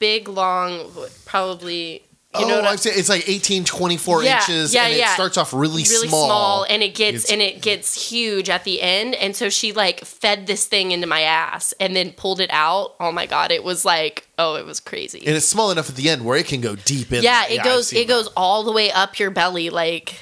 big 0.00 0.28
long 0.28 0.90
probably 1.24 2.02
you 2.38 2.46
know 2.46 2.54
oh, 2.54 2.56
what 2.56 2.64
I'm 2.66 2.72
I've 2.74 2.80
seen, 2.80 2.92
it's 2.94 3.08
like 3.08 3.26
18, 3.26 3.64
24 3.64 4.22
Yeah, 4.22 4.36
inches, 4.40 4.74
yeah, 4.74 4.84
and 4.84 4.92
it 4.92 4.98
yeah. 4.98 5.14
starts 5.14 5.38
off 5.38 5.54
really, 5.54 5.82
really 5.84 6.08
small. 6.08 6.26
small. 6.26 6.66
and 6.68 6.82
it 6.82 6.94
gets 6.94 7.24
It's- 7.24 7.32
and 7.32 7.40
it 7.40 7.62
gets 7.62 8.10
huge 8.10 8.50
at 8.50 8.64
the 8.64 8.82
end 8.82 9.14
and 9.14 9.34
so 9.34 9.48
she 9.48 9.72
like 9.72 10.00
fed 10.04 10.46
this 10.46 10.66
thing 10.66 10.92
into 10.92 11.06
my 11.06 11.22
ass 11.22 11.72
and 11.80 11.96
then 11.96 12.10
pulled 12.12 12.40
it 12.40 12.50
out 12.52 12.94
oh 13.00 13.10
my 13.12 13.24
god 13.24 13.50
it 13.50 13.64
was 13.64 13.84
like 13.86 14.28
oh 14.38 14.56
it 14.56 14.66
was 14.66 14.78
crazy 14.78 15.20
and 15.26 15.36
it's 15.36 15.46
small 15.48 15.70
enough 15.70 15.88
at 15.88 15.96
the 15.96 16.10
end 16.10 16.22
where 16.24 16.36
it 16.36 16.46
can 16.46 16.60
go 16.60 16.76
deep 16.76 17.12
in. 17.12 17.22
yeah 17.22 17.46
it 17.48 17.60
I've 17.60 17.64
goes 17.64 17.92
it 17.94 18.06
goes 18.06 18.26
all 18.36 18.62
the 18.62 18.72
way 18.72 18.90
up 18.92 19.18
your 19.18 19.30
belly 19.30 19.70
like 19.70 20.14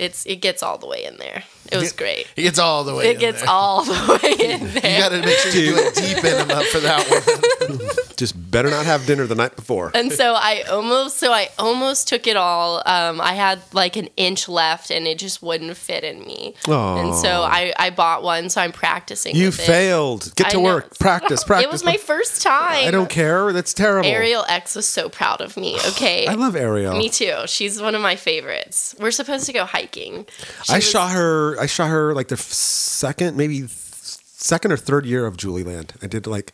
it's 0.00 0.26
it 0.26 0.36
gets 0.36 0.64
all 0.64 0.78
the 0.78 0.86
way 0.88 1.04
in 1.04 1.16
there 1.18 1.44
it 1.70 1.76
was 1.78 1.92
great 1.92 2.26
It 2.36 2.42
gets 2.42 2.58
all 2.58 2.82
the 2.82 2.94
way. 2.94 3.10
it 3.10 3.14
in 3.14 3.20
gets 3.20 3.40
there. 3.40 3.48
all 3.48 3.84
the 3.84 3.92
way 4.22 4.52
in 4.52 4.66
there. 4.74 4.92
You 4.94 4.98
got 4.98 5.08
to 5.10 5.20
make 5.22 5.38
sure 5.38 5.52
you 5.52 5.74
do 5.74 5.76
it 5.78 5.94
deep 5.94 6.18
in 6.24 6.40
enough 6.42 6.66
for 6.66 6.80
that 6.80 7.08
one. 7.68 7.78
Just 8.22 8.50
better 8.52 8.70
not 8.70 8.86
have 8.86 9.04
dinner 9.04 9.26
the 9.26 9.34
night 9.34 9.56
before. 9.56 9.90
and 9.96 10.12
so 10.12 10.34
I 10.34 10.62
almost 10.70 11.16
so 11.18 11.32
I 11.32 11.48
almost 11.58 12.06
took 12.06 12.28
it 12.28 12.36
all. 12.36 12.80
Um, 12.86 13.20
I 13.20 13.32
had 13.34 13.58
like 13.72 13.96
an 13.96 14.08
inch 14.16 14.48
left, 14.48 14.92
and 14.92 15.08
it 15.08 15.18
just 15.18 15.42
wouldn't 15.42 15.76
fit 15.76 16.04
in 16.04 16.20
me. 16.20 16.54
And 16.68 17.12
so 17.16 17.42
I, 17.42 17.72
I 17.76 17.90
bought 17.90 18.22
one, 18.22 18.48
so 18.48 18.60
I'm 18.60 18.70
practicing. 18.70 19.34
You 19.34 19.50
failed. 19.50 20.32
Get 20.36 20.46
I 20.46 20.50
to 20.50 20.56
know. 20.58 20.62
work. 20.62 20.96
Practice. 21.00 21.42
Practice. 21.42 21.64
It 21.68 21.72
was 21.72 21.82
my 21.84 21.96
first 21.96 22.42
time. 22.42 22.86
I 22.86 22.92
don't 22.92 23.10
care. 23.10 23.52
That's 23.52 23.74
terrible. 23.74 24.08
Ariel 24.08 24.44
X 24.48 24.76
was 24.76 24.86
so 24.86 25.08
proud 25.08 25.40
of 25.40 25.56
me. 25.56 25.76
Okay, 25.92 26.26
I 26.28 26.34
love 26.34 26.54
Ariel. 26.54 26.96
me 26.96 27.08
too. 27.08 27.34
She's 27.46 27.82
one 27.82 27.96
of 27.96 28.02
my 28.02 28.14
favorites. 28.14 28.94
We're 29.00 29.10
supposed 29.10 29.46
to 29.46 29.52
go 29.52 29.64
hiking. 29.64 30.26
She 30.62 30.72
I 30.72 30.76
was- 30.76 30.88
shot 30.88 31.10
her. 31.10 31.58
I 31.60 31.66
shot 31.66 31.88
her 31.88 32.14
like 32.14 32.28
the 32.28 32.36
second, 32.36 33.36
maybe 33.36 33.64
second 33.66 34.70
or 34.72 34.76
third 34.76 35.06
year 35.06 35.26
of 35.26 35.36
Julie 35.36 35.64
Land. 35.64 35.94
I 36.02 36.06
did 36.06 36.26
like 36.26 36.52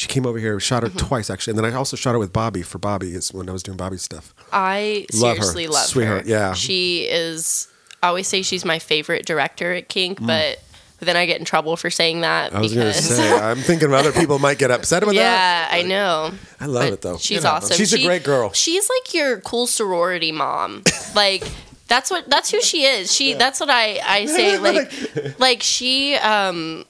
she 0.00 0.08
came 0.08 0.24
over 0.26 0.38
here, 0.38 0.58
shot 0.60 0.82
her 0.82 0.88
Mm-hmm. 0.88 1.06
twice 1.08 1.28
actually, 1.30 1.52
and 1.52 1.58
then 1.58 1.70
I 1.72 1.76
also 1.76 1.96
shot 1.96 2.12
her 2.12 2.18
with 2.18 2.32
Bobby 2.32 2.62
for 2.62 2.78
Bobby. 2.78 3.14
Is 3.14 3.32
when 3.34 3.48
I 3.48 3.52
was 3.52 3.62
doing 3.62 3.76
Bobby 3.76 3.98
stuff. 3.98 4.34
I 4.52 5.06
Love 5.14 5.38
her. 5.38 5.44
love 5.68 5.84
Sweetheart, 5.86 6.22
her. 6.24 6.28
yeah. 6.28 6.52
she 6.54 7.02
is. 7.08 7.68
I 8.02 8.08
always 8.08 8.26
say 8.26 8.40
she's 8.42 8.64
my 8.64 8.78
favorite 8.78 9.26
director 9.26 9.72
at 9.74 9.88
Kink, 9.88 10.18
but. 10.24 10.58
But 10.98 11.06
then 11.06 11.16
I 11.16 11.24
get 11.24 11.38
in 11.38 11.46
trouble 11.46 11.78
for 11.78 11.88
saying 11.88 12.20
that 12.20 12.52
Mm. 12.52 12.56
I 12.56 12.60
was 12.60 12.74
gonna 12.74 12.86
because 12.88 13.16
say. 13.16 13.32
I'm 13.50 13.56
thinking 13.56 13.90
other 13.94 14.12
people 14.12 14.38
might 14.38 14.58
get 14.58 14.70
upset 14.70 15.02
with 15.06 15.14
yeah, 15.14 15.22
that. 15.22 15.70
Yeah, 15.72 15.78
I 15.78 15.88
know. 15.88 16.30
I 16.60 16.66
love 16.66 16.82
But 16.84 16.92
it 16.92 17.00
though. 17.00 17.16
She's 17.16 17.42
awesome. 17.42 17.74
she's 17.74 17.94
a 17.94 18.02
great 18.04 18.22
girl. 18.22 18.52
She's 18.52 18.86
like 18.86 19.14
your 19.14 19.40
cool 19.40 19.66
sorority 19.66 20.30
mom. 20.30 20.82
like 21.14 21.42
that's 21.88 22.10
what 22.10 22.28
that's 22.28 22.50
who 22.50 22.60
she 22.60 22.84
is. 22.84 23.10
She 23.10 23.32
that's 23.32 23.60
what 23.60 23.70
I 23.70 23.98
I 24.04 24.26
say 24.26 24.58
like 24.68 25.38
like 25.40 25.62
she 25.62 26.16
um 26.16 26.84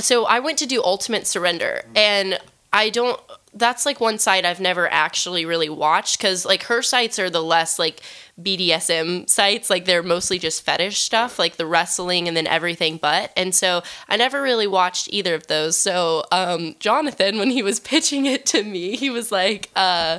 so 0.00 0.24
I 0.26 0.40
went 0.40 0.58
to 0.58 0.66
do 0.66 0.82
Ultimate 0.82 1.26
Surrender 1.26 1.84
and 1.94 2.38
I 2.72 2.90
don't 2.90 3.20
that's 3.56 3.86
like 3.86 4.00
one 4.00 4.18
site 4.18 4.44
I've 4.44 4.58
never 4.58 4.90
actually 4.90 5.44
really 5.44 5.68
watched 5.68 6.18
cuz 6.18 6.44
like 6.44 6.64
her 6.64 6.82
sites 6.82 7.18
are 7.20 7.30
the 7.30 7.42
less 7.42 7.78
like 7.78 8.00
BDSM 8.40 9.30
sites 9.30 9.70
like 9.70 9.84
they're 9.84 10.02
mostly 10.02 10.40
just 10.40 10.64
fetish 10.64 10.98
stuff 10.98 11.38
like 11.38 11.56
the 11.56 11.66
wrestling 11.66 12.26
and 12.26 12.36
then 12.36 12.48
everything 12.48 12.96
but 12.96 13.30
and 13.36 13.54
so 13.54 13.82
I 14.08 14.16
never 14.16 14.42
really 14.42 14.66
watched 14.66 15.08
either 15.12 15.34
of 15.34 15.46
those. 15.46 15.76
So 15.76 16.24
um 16.32 16.74
Jonathan 16.80 17.38
when 17.38 17.50
he 17.50 17.62
was 17.62 17.78
pitching 17.92 18.26
it 18.26 18.44
to 18.46 18.64
me 18.64 18.96
he 18.96 19.08
was 19.08 19.30
like 19.30 19.70
uh 19.76 20.18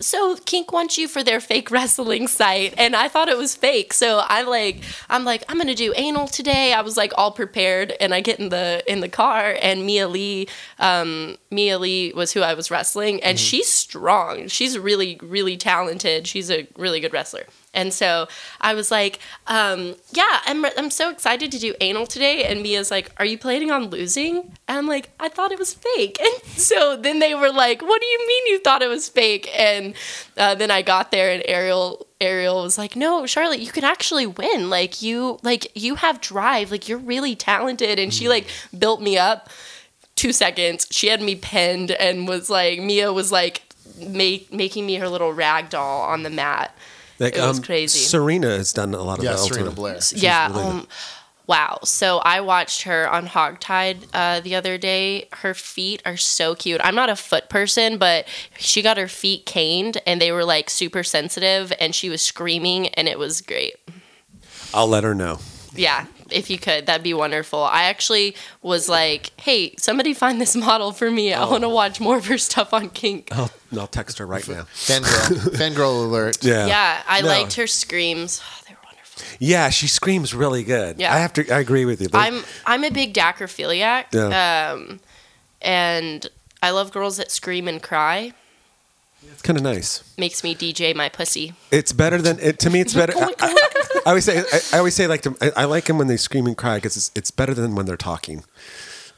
so 0.00 0.36
Kink 0.44 0.72
wants 0.72 0.98
you 0.98 1.08
for 1.08 1.22
their 1.22 1.40
fake 1.40 1.70
wrestling 1.70 2.28
site, 2.28 2.74
and 2.76 2.94
I 2.94 3.08
thought 3.08 3.28
it 3.28 3.36
was 3.36 3.54
fake. 3.54 3.92
So 3.92 4.22
I 4.26 4.42
like, 4.42 4.82
I'm 5.08 5.24
like, 5.24 5.44
I'm 5.48 5.58
gonna 5.58 5.74
do 5.74 5.92
anal 5.96 6.26
today. 6.26 6.72
I 6.72 6.82
was 6.82 6.96
like 6.96 7.12
all 7.16 7.30
prepared, 7.30 7.92
and 8.00 8.14
I 8.14 8.20
get 8.20 8.38
in 8.38 8.50
the 8.50 8.82
in 8.86 9.00
the 9.00 9.08
car, 9.08 9.56
and 9.60 9.86
Mia 9.86 10.08
Li, 10.08 10.48
um, 10.78 11.36
Mia 11.50 11.78
Li 11.78 12.12
was 12.14 12.32
who 12.32 12.42
I 12.42 12.54
was 12.54 12.70
wrestling, 12.70 13.22
and 13.22 13.38
she's 13.38 13.68
strong. 13.68 14.48
She's 14.48 14.78
really 14.78 15.18
really 15.22 15.56
talented. 15.56 16.26
She's 16.26 16.50
a 16.50 16.66
really 16.76 17.00
good 17.00 17.12
wrestler. 17.12 17.46
And 17.76 17.92
so 17.92 18.26
I 18.60 18.74
was 18.74 18.90
like, 18.90 19.20
um, 19.46 19.94
yeah, 20.12 20.40
I'm, 20.46 20.64
I'm 20.64 20.90
so 20.90 21.10
excited 21.10 21.52
to 21.52 21.58
do 21.58 21.74
anal 21.80 22.06
today. 22.06 22.44
And 22.44 22.62
Mia's 22.62 22.90
like, 22.90 23.12
are 23.18 23.24
you 23.24 23.38
planning 23.38 23.70
on 23.70 23.90
losing? 23.90 24.38
And 24.66 24.78
I'm 24.78 24.86
like, 24.88 25.10
I 25.20 25.28
thought 25.28 25.52
it 25.52 25.58
was 25.58 25.74
fake. 25.74 26.18
And 26.26 26.42
so 26.58 26.96
then 26.96 27.20
they 27.20 27.34
were 27.34 27.52
like, 27.52 27.82
what 27.82 28.00
do 28.00 28.06
you 28.06 28.26
mean 28.26 28.46
you 28.46 28.58
thought 28.58 28.82
it 28.82 28.88
was 28.88 29.08
fake? 29.08 29.48
And 29.56 29.94
uh, 30.36 30.54
then 30.54 30.70
I 30.70 30.82
got 30.82 31.10
there 31.12 31.30
and 31.30 31.42
Ariel 31.46 32.06
Ariel 32.18 32.62
was 32.62 32.78
like, 32.78 32.96
"No, 32.96 33.26
Charlotte, 33.26 33.60
you 33.60 33.70
can 33.70 33.84
actually 33.84 34.26
win. 34.26 34.70
Like 34.70 35.02
you 35.02 35.38
like 35.42 35.70
you 35.74 35.96
have 35.96 36.20
drive. 36.20 36.70
Like 36.70 36.88
you're 36.88 36.98
really 36.98 37.36
talented." 37.36 37.98
And 37.98 38.12
she 38.12 38.26
like 38.28 38.46
built 38.76 39.02
me 39.02 39.18
up. 39.18 39.50
2 40.16 40.32
seconds. 40.32 40.86
She 40.90 41.08
had 41.08 41.20
me 41.20 41.34
pinned 41.36 41.90
and 41.90 42.26
was 42.26 42.48
like 42.48 42.80
Mia 42.80 43.12
was 43.12 43.30
like 43.30 43.62
make, 43.98 44.52
making 44.52 44.86
me 44.86 44.94
her 44.94 45.08
little 45.08 45.32
rag 45.32 45.68
doll 45.68 46.02
on 46.02 46.22
the 46.22 46.30
mat. 46.30 46.74
Like, 47.18 47.36
it 47.36 47.40
was 47.40 47.58
um, 47.58 47.64
crazy. 47.64 47.98
Serena 47.98 48.48
has 48.56 48.72
done 48.72 48.94
a 48.94 49.02
lot 49.02 49.18
of 49.18 49.24
Yeah, 49.24 49.32
the 49.32 49.38
Serena 49.38 49.70
Ultimate. 49.70 49.76
Blair. 49.76 49.98
yeah. 50.14 50.48
really 50.48 50.62
um, 50.62 50.88
wow. 51.46 51.78
So 51.84 52.18
I 52.18 52.40
watched 52.40 52.82
her 52.82 53.08
on 53.08 53.26
Hogtied 53.28 54.06
uh, 54.12 54.40
the 54.40 54.54
other 54.54 54.76
day. 54.78 55.28
Her 55.32 55.54
feet 55.54 56.02
are 56.04 56.16
so 56.16 56.54
cute. 56.54 56.80
I'm 56.84 56.94
not 56.94 57.08
a 57.08 57.16
foot 57.16 57.48
person, 57.48 57.96
but 57.98 58.26
she 58.58 58.82
got 58.82 58.96
her 58.98 59.08
feet 59.08 59.46
caned 59.46 59.98
and 60.06 60.20
they 60.20 60.32
were 60.32 60.44
like 60.44 60.68
super 60.70 61.02
sensitive 61.02 61.72
and 61.80 61.94
she 61.94 62.08
was 62.08 62.20
screaming 62.22 62.88
and 62.88 63.08
it 63.08 63.18
was 63.18 63.40
great. 63.40 63.76
I'll 64.74 64.88
let 64.88 65.04
her 65.04 65.14
know. 65.14 65.38
Yeah. 65.74 66.06
If 66.30 66.50
you 66.50 66.58
could, 66.58 66.86
that'd 66.86 67.02
be 67.04 67.14
wonderful. 67.14 67.62
I 67.62 67.84
actually 67.84 68.34
was 68.62 68.88
like, 68.88 69.30
"Hey, 69.40 69.74
somebody 69.78 70.12
find 70.14 70.40
this 70.40 70.56
model 70.68 70.92
for 70.92 71.10
me. 71.10 71.32
I 71.32 71.44
want 71.48 71.62
to 71.62 71.68
watch 71.68 72.00
more 72.00 72.16
of 72.16 72.26
her 72.26 72.38
stuff 72.38 72.72
on 72.74 72.90
Kink." 72.90 73.28
I'll, 73.32 73.50
I'll 73.78 73.86
text 73.86 74.18
her 74.18 74.26
right 74.26 74.46
now. 74.48 74.62
Fangirl. 74.74 75.50
Fangirl 75.56 76.04
alert. 76.06 76.42
Yeah. 76.44 76.66
Yeah, 76.66 77.02
I 77.08 77.20
No. 77.20 77.28
liked 77.28 77.54
her 77.54 77.66
screams. 77.66 78.40
Oh, 78.44 78.60
they 78.68 78.74
were 78.74 78.78
wonderful. 78.84 79.22
Yeah, 79.38 79.70
she 79.70 79.86
screams 79.86 80.34
really 80.34 80.64
good. 80.64 80.98
Yeah. 80.98 81.14
I 81.14 81.18
have 81.18 81.32
to. 81.34 81.48
I 81.54 81.60
agree 81.60 81.84
with 81.84 82.00
you. 82.00 82.08
They- 82.08 82.18
I'm 82.18 82.42
I'm 82.66 82.82
a 82.84 82.90
big 82.90 83.14
dacryphiliac. 83.14 84.06
Yeah. 84.12 84.72
Um, 84.72 85.00
and 85.62 86.26
I 86.62 86.70
love 86.70 86.92
girls 86.92 87.16
that 87.18 87.30
scream 87.30 87.68
and 87.68 87.82
cry. 87.82 88.32
It's 89.32 89.42
kind 89.42 89.56
of 89.56 89.62
nice. 89.62 90.02
Makes 90.18 90.42
me 90.44 90.54
DJ 90.54 90.94
my 90.94 91.08
pussy. 91.08 91.54
It's 91.70 91.92
better 91.92 92.20
than 92.20 92.38
it, 92.40 92.58
to 92.60 92.70
me. 92.70 92.80
It's 92.80 92.94
better. 92.94 93.12
I, 93.16 93.32
I- 93.40 93.70
I 94.06 94.10
always 94.10 94.24
say. 94.24 94.38
I, 94.38 94.60
I 94.74 94.78
always 94.78 94.94
say 94.94 95.06
like 95.08 95.22
to, 95.22 95.36
I, 95.40 95.62
I 95.62 95.64
like 95.64 95.86
them 95.86 95.98
when 95.98 96.06
they 96.06 96.16
scream 96.16 96.46
and 96.46 96.56
cry 96.56 96.76
because 96.76 96.96
it's, 96.96 97.10
it's 97.16 97.30
better 97.32 97.54
than 97.54 97.74
when 97.74 97.86
they're 97.86 97.96
talking. 97.96 98.44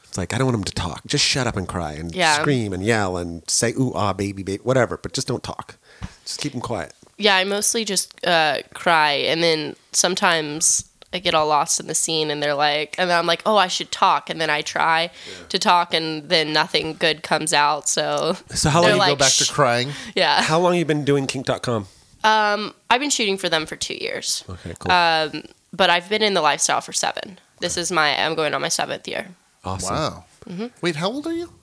It's 0.05 0.17
like 0.17 0.33
I 0.33 0.39
don't 0.39 0.47
want 0.47 0.55
them 0.57 0.63
to 0.63 0.71
talk. 0.73 1.05
Just 1.05 1.23
shut 1.23 1.45
up 1.45 1.55
and 1.55 1.67
cry 1.67 1.91
and 1.93 2.13
Yeah. 2.15 2.39
scream 2.39 2.73
and 2.73 2.83
yell 2.83 3.15
and 3.17 3.47
say 3.47 3.73
ooh 3.79 3.91
ah 3.93 4.13
baby 4.13 4.41
baby 4.41 4.63
whatever. 4.63 4.97
But 4.97 5.13
just 5.13 5.27
don't 5.27 5.43
talk. 5.43 5.75
Just 6.23 6.41
keep 6.41 6.53
them 6.53 6.61
quiet. 6.61 6.93
Yeah, 7.17 7.35
I 7.35 7.43
mostly 7.43 7.85
just 7.85 8.25
uh, 8.25 8.59
cry, 8.73 9.11
and 9.11 9.43
then 9.43 9.75
sometimes 9.91 10.88
I 11.11 11.19
get 11.19 11.33
all 11.33 11.47
lost 11.47 11.79
in 11.79 11.87
the 11.87 11.95
scene, 11.95 12.29
and 12.29 12.41
they're 12.43 12.53
like, 12.53 12.93
and 12.99 13.09
then 13.09 13.17
I'm 13.17 13.25
like, 13.25 13.41
oh, 13.45 13.57
I 13.57 13.67
should 13.67 13.91
talk, 13.91 14.29
and 14.29 14.39
then 14.39 14.49
I 14.51 14.61
try 14.61 15.09
to 15.49 15.57
talk, 15.57 15.93
and 15.93 16.29
then 16.29 16.53
nothing 16.53 16.93
good 16.93 17.23
comes 17.23 17.51
out. 17.53 17.89
So 17.89 18.37
So 18.49 18.69
how 18.69 18.81
long? 18.81 18.91
You 18.91 18.97
like, 18.97 19.09
go 19.09 19.15
back 19.15 19.31
"Shh." 19.31 19.47
to 19.47 19.51
crying. 19.53 19.91
yeah, 20.15 20.41
how 20.43 20.59
long 20.59 20.75
you 20.75 20.85
been 20.85 21.05
doing 21.05 21.25
kink.com? 21.25 21.87
Um, 22.23 22.73
I've 22.89 22.99
been 23.01 23.09
shooting 23.09 23.37
for 23.37 23.49
them 23.49 23.65
for 23.65 23.75
two 23.75 23.95
years, 23.95 24.43
Okay, 24.49 24.73
cool. 24.77 24.91
Um, 24.91 25.43
but 25.73 25.89
I've 25.89 26.09
been 26.09 26.21
in 26.21 26.33
the 26.33 26.41
lifestyle 26.41 26.81
for 26.81 26.93
seven. 26.93 27.39
This 27.59 27.75
is 27.77 27.91
my 27.91 28.15
I'm 28.23 28.35
going 28.35 28.53
on 28.53 28.61
my 28.61 28.69
seventh 28.69 29.07
year. 29.07 29.29
awesome. 29.63 29.95
Wow. 29.95 30.25
Mm-hmm. 30.47 30.67
Wait, 30.81 30.95
how 30.97 31.07
old 31.09 31.25
are 31.27 31.33
you? 31.33 31.53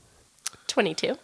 Twenty 0.66 0.94
two. 0.94 1.16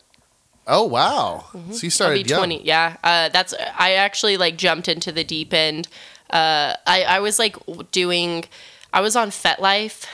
Oh 0.67 0.85
wow! 0.85 1.47
So 1.53 1.59
you 1.59 1.63
Mm-hmm. 1.65 1.85
I'll 1.87 1.91
started 1.91 2.25
be 2.25 2.31
young. 2.31 2.39
20. 2.41 2.63
Yeah. 2.65 2.97
Uh, 3.03 3.29
that's, 3.31 3.53
I 3.77 3.95
actually 3.95 4.37
like 4.37 4.57
jumped 4.57 4.87
into 4.87 5.11
the 5.11 5.25
deep 5.25 5.53
end. 5.53 5.89
Uh, 6.33 6.75
I, 6.87 7.05
I 7.05 7.21
was 7.21 7.39
like 7.39 7.57
doing, 7.91 8.45
I 8.93 9.01
was 9.01 9.17
on 9.17 9.29
FetLife. 9.31 10.07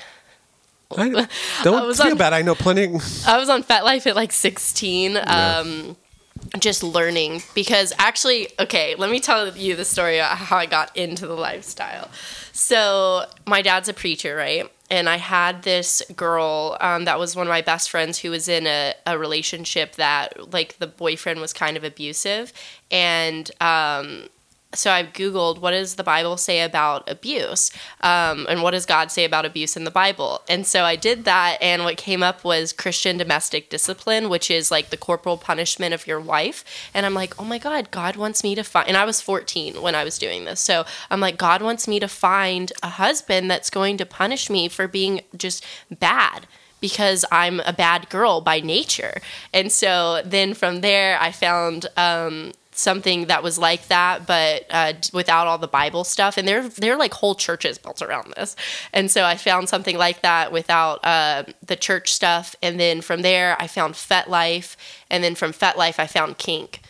I, 0.97 1.09
don't 1.63 1.87
was 1.87 2.01
feel 2.01 2.13
on- 2.13 2.17
bad. 2.19 2.33
I 2.33 2.43
know 2.43 2.55
plenty. 2.55 2.87
I 3.27 3.37
was 3.39 3.49
on 3.49 3.63
FetLife 3.63 4.07
at 4.07 4.17
like 4.17 4.33
16. 4.33 5.19
Um, 5.27 5.97
just 6.61 6.83
learning 6.83 7.43
because 7.55 7.93
actually, 7.99 8.49
okay, 8.61 8.95
let 8.97 9.11
me 9.11 9.21
tell 9.21 9.55
you 9.57 9.75
the 9.77 9.85
story 9.85 10.21
of 10.21 10.27
how 10.27 10.57
I 10.57 10.67
got 10.67 10.97
into 10.97 11.27
the 11.27 11.35
lifestyle. 11.35 12.09
So, 12.53 13.25
my 13.47 13.61
dad's 13.61 13.89
a 13.89 13.93
preacher, 13.93 14.35
right? 14.37 14.71
And 14.91 15.09
I 15.09 15.17
had 15.17 15.63
this 15.65 16.01
girl 16.17 16.77
um, 16.81 17.05
that 17.05 17.19
was 17.19 17.37
one 17.37 17.47
of 17.47 17.51
my 17.51 17.61
best 17.61 17.91
friends 17.91 18.19
who 18.21 18.31
was 18.31 18.49
in 18.49 18.67
a, 18.67 18.95
a 19.07 19.19
relationship 19.19 19.97
that, 19.97 20.53
like, 20.53 20.79
the 20.79 20.87
boyfriend 20.87 21.41
was 21.41 21.53
kind 21.53 21.77
of 21.77 21.85
abusive. 21.85 22.53
And 22.91 23.51
um, 23.61 24.29
so 24.75 24.91
I've 24.91 25.15
Googled, 25.15 25.61
what 25.61 25.71
does 25.71 25.95
the 25.95 26.05
Bible 26.05 26.37
say 26.37 26.61
about 26.61 27.09
abuse? 27.09 27.71
Um, 28.03 28.47
and 28.51 28.63
what 28.63 28.73
does 28.73 28.85
God 28.85 29.11
say 29.11 29.25
about 29.25 29.47
abuse 29.47 29.79
in 29.79 29.85
the 29.85 29.91
Bible? 29.91 30.43
And 30.47 30.67
so 30.67 30.85
I 30.85 30.95
did 30.95 31.25
that, 31.25 31.57
and 31.63 31.85
what 31.85 31.97
came 31.97 32.23
up 32.23 32.45
was 32.45 32.75
Christian 32.75 33.17
domestic 33.17 33.71
discipline, 33.71 34.29
which 34.29 34.51
is 34.51 34.71
like 34.71 34.91
the 34.91 34.99
corporal 34.99 35.39
punishment 35.39 35.95
of 35.95 36.07
your 36.07 36.21
wife. 36.21 36.65
And 36.93 37.07
I'm 37.07 37.15
like, 37.15 37.41
oh 37.41 37.45
my 37.45 37.57
God, 37.57 37.91
God 37.91 38.17
wants 38.17 38.45
me 38.45 38.55
to 38.57 38.63
find, 38.63 38.89
and 38.89 38.97
I 38.97 39.07
was 39.07 39.23
14 39.23 39.81
when 39.81 39.95
I 39.95 40.05
was 40.05 40.19
doing 40.19 40.45
this. 40.45 40.61
So 40.61 40.85
I'm 41.11 41.21
like, 41.21 41.39
God 41.39 41.63
wants 41.63 41.89
me 41.89 41.99
to 42.01 42.09
find 42.09 42.71
a 42.83 42.91
husband 42.91 43.51
that's 43.51 43.71
going 43.71 43.97
to 43.97 44.07
punish 44.07 44.51
me 44.51 44.69
for 44.69 44.87
being 44.87 45.23
just 45.35 45.65
bad 45.91 46.47
because 46.81 47.25
I'm 47.33 47.61
a 47.61 47.73
bad 47.73 48.09
girl 48.09 48.41
by 48.41 48.61
nature. 48.61 49.21
And 49.53 49.73
so 49.73 50.23
then 50.25 50.55
from 50.55 50.81
there, 50.81 51.19
I 51.21 51.33
found 51.33 51.87
um, 51.97 52.53
something 52.79 53.27
that 53.27 53.43
was 53.43 53.59
like 53.59 53.89
that, 53.89 54.25
but 54.25 54.65
uh, 54.71 54.93
without 55.13 55.49
all 55.49 55.59
the 55.59 55.67
Bible 55.67 56.05
stuff. 56.05 56.37
And 56.37 56.47
there, 56.47 56.69
there 56.69 56.95
are 56.95 56.99
like 56.99 57.13
whole 57.13 57.35
churches 57.35 57.77
built 57.77 58.01
around 58.01 58.33
this. 58.37 58.55
And 58.93 59.11
so 59.11 59.25
I 59.25 59.37
found 59.37 59.69
something 59.69 59.99
like 59.99 60.23
that 60.23 60.53
without 60.53 61.05
uh, 61.05 61.45
the 61.67 61.75
church 61.75 62.13
stuff. 62.13 62.55
And 62.63 62.79
then 62.79 63.01
from 63.01 63.23
there, 63.23 63.57
I 63.59 63.67
found 63.67 63.95
FetLife. 63.95 64.77
And 65.11 65.25
then 65.25 65.35
from 65.35 65.53
FetLife, 65.53 65.99
I 65.99 66.07
found 66.07 66.39
Kink. 66.39 66.81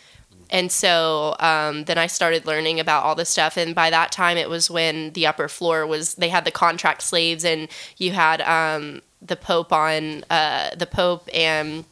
And 0.51 0.71
so 0.71 1.35
um, 1.39 1.85
then 1.85 1.97
I 1.97 2.07
started 2.07 2.45
learning 2.45 2.79
about 2.79 3.03
all 3.03 3.15
this 3.15 3.29
stuff. 3.29 3.57
And 3.57 3.73
by 3.73 3.89
that 3.89 4.11
time, 4.11 4.37
it 4.37 4.49
was 4.49 4.69
when 4.69 5.11
the 5.13 5.25
upper 5.25 5.47
floor 5.47 5.87
was, 5.87 6.15
they 6.15 6.29
had 6.29 6.45
the 6.45 6.51
contract 6.51 7.01
slaves, 7.01 7.45
and 7.45 7.67
you 7.97 8.11
had 8.11 8.41
um, 8.41 9.01
the 9.21 9.35
Pope 9.35 9.71
on, 9.71 10.23
uh, 10.29 10.75
the 10.75 10.87
Pope 10.87 11.29
and 11.33 11.85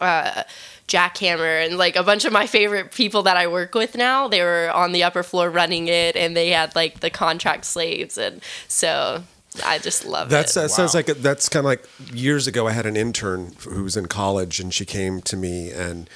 uh, 0.00 0.44
Jackhammer, 0.88 1.64
and 1.64 1.78
like 1.78 1.94
a 1.94 2.02
bunch 2.02 2.24
of 2.24 2.32
my 2.32 2.46
favorite 2.46 2.92
people 2.92 3.22
that 3.24 3.36
I 3.36 3.46
work 3.46 3.74
with 3.74 3.96
now. 3.96 4.26
They 4.26 4.42
were 4.42 4.70
on 4.74 4.92
the 4.92 5.04
upper 5.04 5.22
floor 5.22 5.50
running 5.50 5.86
it, 5.86 6.16
and 6.16 6.36
they 6.36 6.50
had 6.50 6.74
like 6.74 7.00
the 7.00 7.10
contract 7.10 7.66
slaves. 7.66 8.18
And 8.18 8.42
so 8.66 9.22
I 9.64 9.78
just 9.78 10.04
love 10.04 10.30
That's 10.30 10.56
it. 10.56 10.60
that 10.60 10.70
sounds 10.70 10.94
like 10.94 11.08
a, 11.08 11.14
that's 11.14 11.48
kind 11.48 11.60
of 11.60 11.66
like 11.66 11.84
years 12.12 12.46
ago. 12.46 12.66
I 12.66 12.72
had 12.72 12.86
an 12.86 12.96
intern 12.96 13.52
who 13.68 13.84
was 13.84 13.96
in 13.96 14.06
college, 14.06 14.58
and 14.58 14.72
she 14.72 14.84
came 14.84 15.20
to 15.22 15.36
me, 15.36 15.70
and 15.70 16.08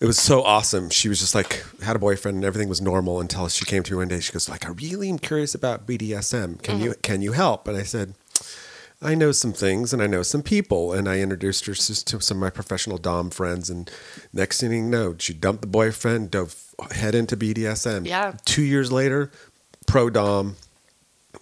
it 0.00 0.06
was 0.06 0.18
so 0.18 0.42
awesome. 0.42 0.90
She 0.90 1.08
was 1.08 1.18
just 1.18 1.34
like 1.34 1.64
had 1.82 1.96
a 1.96 1.98
boyfriend, 1.98 2.36
and 2.36 2.44
everything 2.44 2.68
was 2.68 2.80
normal 2.80 3.20
until 3.20 3.48
she 3.48 3.64
came 3.64 3.82
to 3.82 3.92
me 3.92 3.98
one 3.98 4.08
day. 4.08 4.20
She 4.20 4.32
goes, 4.32 4.48
"Like, 4.48 4.64
I 4.64 4.70
really 4.70 5.08
am 5.10 5.18
curious 5.18 5.54
about 5.54 5.86
BDSM. 5.86 6.62
Can 6.62 6.76
mm-hmm. 6.76 6.84
you 6.84 6.94
can 7.02 7.20
you 7.20 7.32
help?" 7.32 7.66
And 7.66 7.76
I 7.76 7.82
said. 7.82 8.14
I 9.00 9.14
know 9.14 9.30
some 9.30 9.52
things 9.52 9.92
and 9.92 10.02
I 10.02 10.08
know 10.08 10.22
some 10.22 10.42
people, 10.42 10.92
and 10.92 11.08
I 11.08 11.20
introduced 11.20 11.66
her 11.66 11.74
to 11.74 12.20
some 12.20 12.36
of 12.38 12.40
my 12.40 12.50
professional 12.50 12.98
dom 12.98 13.30
friends. 13.30 13.70
And 13.70 13.88
next 14.32 14.60
thing 14.60 14.72
you 14.72 14.82
know, 14.82 15.14
she 15.18 15.32
dumped 15.32 15.60
the 15.60 15.68
boyfriend, 15.68 16.32
dove 16.32 16.56
head 16.90 17.14
into 17.14 17.36
BDSM. 17.36 18.06
Yeah. 18.06 18.34
Two 18.44 18.62
years 18.62 18.90
later, 18.90 19.30
pro 19.86 20.10
dom, 20.10 20.56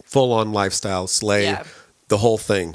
full 0.05 0.33
on 0.33 0.53
lifestyle, 0.53 1.07
slay, 1.07 1.45
Yeah. 1.45 1.65
the 2.09 2.19
whole 2.19 2.39
thing. 2.39 2.75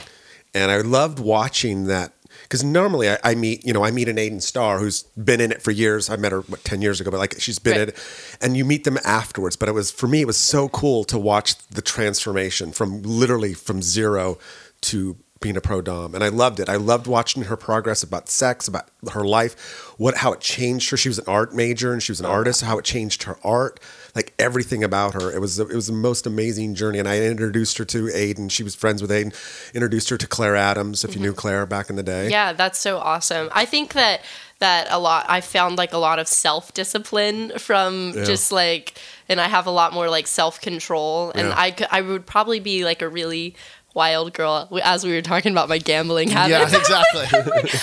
And 0.53 0.71
I 0.71 0.81
loved 0.81 1.19
watching 1.19 1.85
that 1.85 2.13
because 2.43 2.63
normally 2.63 3.09
I, 3.09 3.17
I 3.23 3.35
meet, 3.35 3.63
you 3.65 3.73
know, 3.73 3.83
I 3.85 3.91
meet 3.91 4.09
an 4.09 4.17
Aiden 4.17 4.41
Starr 4.41 4.79
who's 4.79 5.03
been 5.15 5.39
in 5.39 5.51
it 5.51 5.61
for 5.61 5.71
years. 5.71 6.09
I 6.09 6.15
met 6.15 6.31
her 6.31 6.41
what 6.41 6.63
ten 6.63 6.81
years 6.81 6.99
ago, 6.99 7.11
but 7.11 7.17
like 7.19 7.35
she's 7.39 7.59
been 7.59 7.73
Right. 7.73 7.81
in 7.83 7.89
it, 7.89 8.37
and 8.41 8.57
you 8.57 8.65
meet 8.65 8.83
them 8.83 8.97
afterwards. 9.05 9.55
But 9.55 9.69
it 9.69 9.73
was 9.73 9.91
for 9.91 10.07
me, 10.07 10.21
it 10.21 10.27
was 10.27 10.37
so 10.37 10.67
cool 10.69 11.03
to 11.05 11.17
watch 11.19 11.55
the 11.69 11.81
transformation 11.83 12.71
from 12.71 13.01
literally 13.03 13.53
from 13.53 13.81
zero 13.81 14.37
to 14.81 15.17
being 15.41 15.57
a 15.57 15.61
pro 15.61 15.81
dom, 15.81 16.13
and 16.13 16.23
I 16.23 16.29
loved 16.29 16.59
it. 16.59 16.69
I 16.69 16.75
loved 16.75 17.07
watching 17.07 17.43
her 17.43 17.57
progress 17.57 18.03
about 18.03 18.29
sex, 18.29 18.67
about 18.67 18.87
her 19.11 19.23
life, 19.23 19.91
what 19.97 20.17
how 20.17 20.31
it 20.33 20.39
changed 20.39 20.91
her. 20.91 20.97
She 20.97 21.09
was 21.09 21.17
an 21.17 21.25
art 21.27 21.53
major 21.53 21.91
and 21.91 22.01
she 22.01 22.11
was 22.11 22.19
an 22.19 22.27
oh, 22.27 22.31
artist. 22.31 22.61
How 22.61 22.77
it 22.77 22.85
changed 22.85 23.23
her 23.23 23.37
art, 23.43 23.79
like 24.15 24.33
everything 24.37 24.83
about 24.83 25.15
her. 25.15 25.31
It 25.31 25.41
was 25.41 25.59
it 25.59 25.73
was 25.73 25.87
the 25.87 25.93
most 25.93 26.27
amazing 26.27 26.75
journey. 26.75 26.99
And 26.99 27.07
I 27.07 27.19
introduced 27.21 27.79
her 27.79 27.85
to 27.85 28.05
Aiden. 28.05 28.51
She 28.51 28.61
was 28.61 28.75
friends 28.75 29.01
with 29.01 29.09
Aiden. 29.09 29.33
Introduced 29.73 30.09
her 30.11 30.17
to 30.17 30.27
Claire 30.27 30.55
Adams, 30.55 31.03
if 31.03 31.15
you 31.15 31.21
knew 31.21 31.31
mm-hmm. 31.31 31.39
Claire 31.39 31.65
back 31.65 31.89
in 31.89 31.95
the 31.95 32.03
day. 32.03 32.29
Yeah, 32.29 32.53
that's 32.53 32.77
so 32.77 32.99
awesome. 32.99 33.49
I 33.51 33.65
think 33.65 33.93
that 33.93 34.21
that 34.59 34.87
a 34.91 34.99
lot 34.99 35.25
I 35.27 35.41
found 35.41 35.79
like 35.79 35.91
a 35.91 35.97
lot 35.97 36.19
of 36.19 36.27
self-discipline 36.27 37.57
from 37.57 38.13
Yeah. 38.15 38.25
just 38.25 38.51
like 38.51 38.93
and 39.27 39.41
I 39.41 39.47
have 39.47 39.65
a 39.65 39.71
lot 39.71 39.91
more 39.91 40.07
like 40.07 40.27
self-control 40.27 41.31
and 41.33 41.47
Yeah. 41.47 41.55
I 41.57 41.71
could, 41.71 41.87
I 41.89 42.01
would 42.01 42.27
probably 42.27 42.59
be 42.59 42.85
like 42.85 43.01
a 43.01 43.09
really 43.09 43.55
wild 43.93 44.34
girl 44.34 44.69
as 44.84 45.04
we 45.04 45.12
were 45.12 45.21
talking 45.21 45.51
about 45.51 45.67
my 45.69 45.77
gambling 45.77 46.30
habits. 46.30 46.71
Yeah, 46.71 46.80
exactly. 46.80 47.25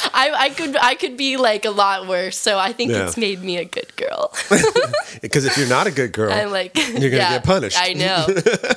I, 0.14 0.32
I 0.38 0.50
could 0.50 0.76
I 0.76 0.94
could 0.94 1.16
be 1.16 1.36
like 1.36 1.64
a 1.64 1.70
lot 1.70 2.06
worse. 2.06 2.38
So 2.38 2.58
I 2.58 2.72
think 2.72 2.90
Yeah. 2.92 3.06
it's 3.06 3.16
made 3.16 3.42
me 3.42 3.58
a 3.58 3.64
good 3.64 3.94
girl. 3.96 4.32
Because 5.20 5.44
if 5.46 5.58
you're 5.58 5.68
not 5.68 5.86
a 5.88 5.90
good 5.90 6.12
girl, 6.12 6.32
I'm 6.32 6.50
like 6.52 6.76
You're 6.76 7.10
gonna 7.10 7.16
get 7.34 7.44
punished. 7.44 7.76
I 7.80 7.92
know. 7.94 8.24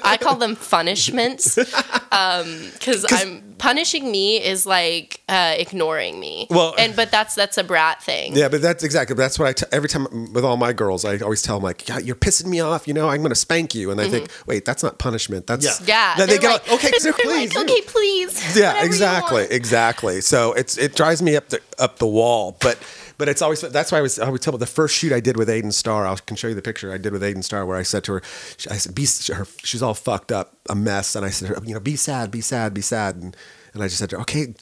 I 0.03 0.17
call 0.17 0.35
them 0.37 0.55
punishments 0.55 1.55
because 1.55 3.05
I'm 3.11 3.43
punishing 3.57 4.09
me 4.11 4.37
is 4.43 4.65
like 4.65 5.21
uh, 5.29 5.53
ignoring 5.57 6.19
me. 6.19 6.47
Well- 6.49 6.73
and 6.77 6.95
but 6.95 7.11
that's 7.11 7.35
that's 7.35 7.57
a 7.57 7.63
brat 7.63 8.01
thing. 8.01 8.35
Yeah, 8.35 8.47
but 8.49 8.61
that's 8.61 8.83
exactly. 8.83 9.15
But 9.15 9.21
that's 9.23 9.37
what 9.39 9.47
I 9.49 9.53
t- 9.53 9.65
every 9.71 9.89
time 9.89 10.33
with 10.33 10.43
all 10.43 10.57
my 10.57 10.73
girls, 10.73 11.05
I 11.05 11.17
always 11.19 11.41
tell 11.41 11.57
them 11.57 11.63
like, 11.63 11.87
"Yeah, 11.87 11.99
you're 11.99 12.15
pissing 12.15 12.47
me 12.47 12.59
off. 12.59 12.87
You 12.87 12.93
know, 12.93 13.09
I'm 13.09 13.19
going 13.21 13.29
to 13.29 13.35
spank 13.35 13.75
you." 13.75 13.91
And 13.91 13.99
they 13.99 14.09
think, 14.09 14.29
"Wait, 14.47 14.65
that's 14.65 14.81
not 14.83 14.97
punishment. 14.99 15.47
That's 15.47 15.65
Yeah. 15.81 15.85
Yeah, 15.91 16.15
Then 16.17 16.29
they 16.29 16.37
go, 16.39 16.49
like- 16.53 16.71
"Okay, 16.71 16.91
sir, 16.97 17.13
they're 17.23 17.33
please." 17.33 17.55
like, 17.55 17.69
okay, 17.69 17.81
please. 17.81 18.57
yeah, 18.57 18.83
exactly, 18.83 19.45
exactly. 19.49 20.21
So 20.21 20.53
it's 20.53 20.77
it 20.77 20.95
drives 20.95 21.21
me 21.21 21.35
up 21.35 21.49
the 21.49 21.61
up 21.79 21.97
the 21.99 22.07
wall, 22.07 22.57
but. 22.61 22.79
But 23.17 23.29
it's 23.29 23.43
always 23.43 23.61
that's 23.61 23.91
why 23.91 23.99
I 23.99 24.01
was 24.01 24.17
I 24.17 24.29
would 24.29 24.41
tell 24.41 24.57
the 24.57 24.65
first 24.65 24.95
shoot 24.95 25.11
I 25.11 25.19
did 25.19 25.37
with 25.37 25.47
Aiden 25.47 25.71
Starr. 25.71 26.07
I 26.07 26.15
can 26.15 26.35
show 26.35 26.47
you 26.47 26.55
the 26.55 26.61
picture 26.63 26.91
I 26.91 26.97
did 26.97 27.13
with 27.13 27.21
Aiden 27.21 27.43
Starr 27.43 27.67
where 27.67 27.77
I 27.77 27.83
said 27.83 28.03
to 28.05 28.13
her, 28.13 28.21
I 28.67 28.77
said, 28.77 28.95
"Be 28.95 29.05
her, 29.31 29.45
she's 29.63 29.83
all 29.83 29.93
fucked 29.93 30.31
up, 30.31 30.57
a 30.67 30.73
mess," 30.73 31.15
and 31.15 31.23
I 31.23 31.29
said, 31.29 31.55
"You 31.63 31.75
know, 31.75 31.79
be 31.79 31.95
sad, 31.95 32.31
be 32.31 32.41
sad, 32.41 32.73
be 32.73 32.81
sad," 32.81 33.17
and 33.17 33.37
and 33.75 33.83
I 33.83 33.85
just 33.85 33.99
said 33.99 34.09
to 34.09 34.15
her, 34.15 34.21
"Okay, 34.23 34.55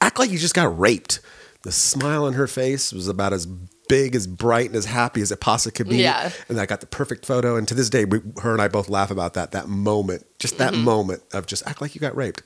act 0.00 0.18
like 0.18 0.30
you 0.32 0.38
just 0.38 0.54
got 0.54 0.76
raped." 0.76 1.20
The 1.62 1.70
smile 1.70 2.24
on 2.24 2.32
her 2.32 2.48
face 2.48 2.92
was 2.92 3.06
about 3.06 3.32
as 3.32 3.46
big, 3.90 4.14
as 4.14 4.26
bright, 4.26 4.68
and 4.68 4.76
as 4.76 4.86
happy 4.86 5.20
as 5.20 5.30
it 5.30 5.40
possibly 5.40 5.72
could 5.76 5.88
be. 5.88 5.96
Yeah. 5.98 6.30
And 6.48 6.58
I 6.58 6.64
got 6.64 6.80
the 6.80 6.86
perfect 6.86 7.26
photo. 7.26 7.56
And 7.56 7.68
to 7.68 7.74
this 7.74 7.90
day, 7.90 8.06
we, 8.06 8.20
her 8.42 8.52
and 8.52 8.62
I 8.62 8.68
both 8.68 8.88
laugh 8.88 9.10
about 9.10 9.34
that. 9.34 9.50
That 9.52 9.68
moment, 9.68 10.24
just 10.38 10.56
that 10.58 10.72
Mm-hmm. 10.72 10.84
moment 10.84 11.22
of 11.34 11.44
just 11.46 11.66
act 11.66 11.80
like 11.82 11.94
you 11.94 12.00
got 12.00 12.16
raped. 12.16 12.42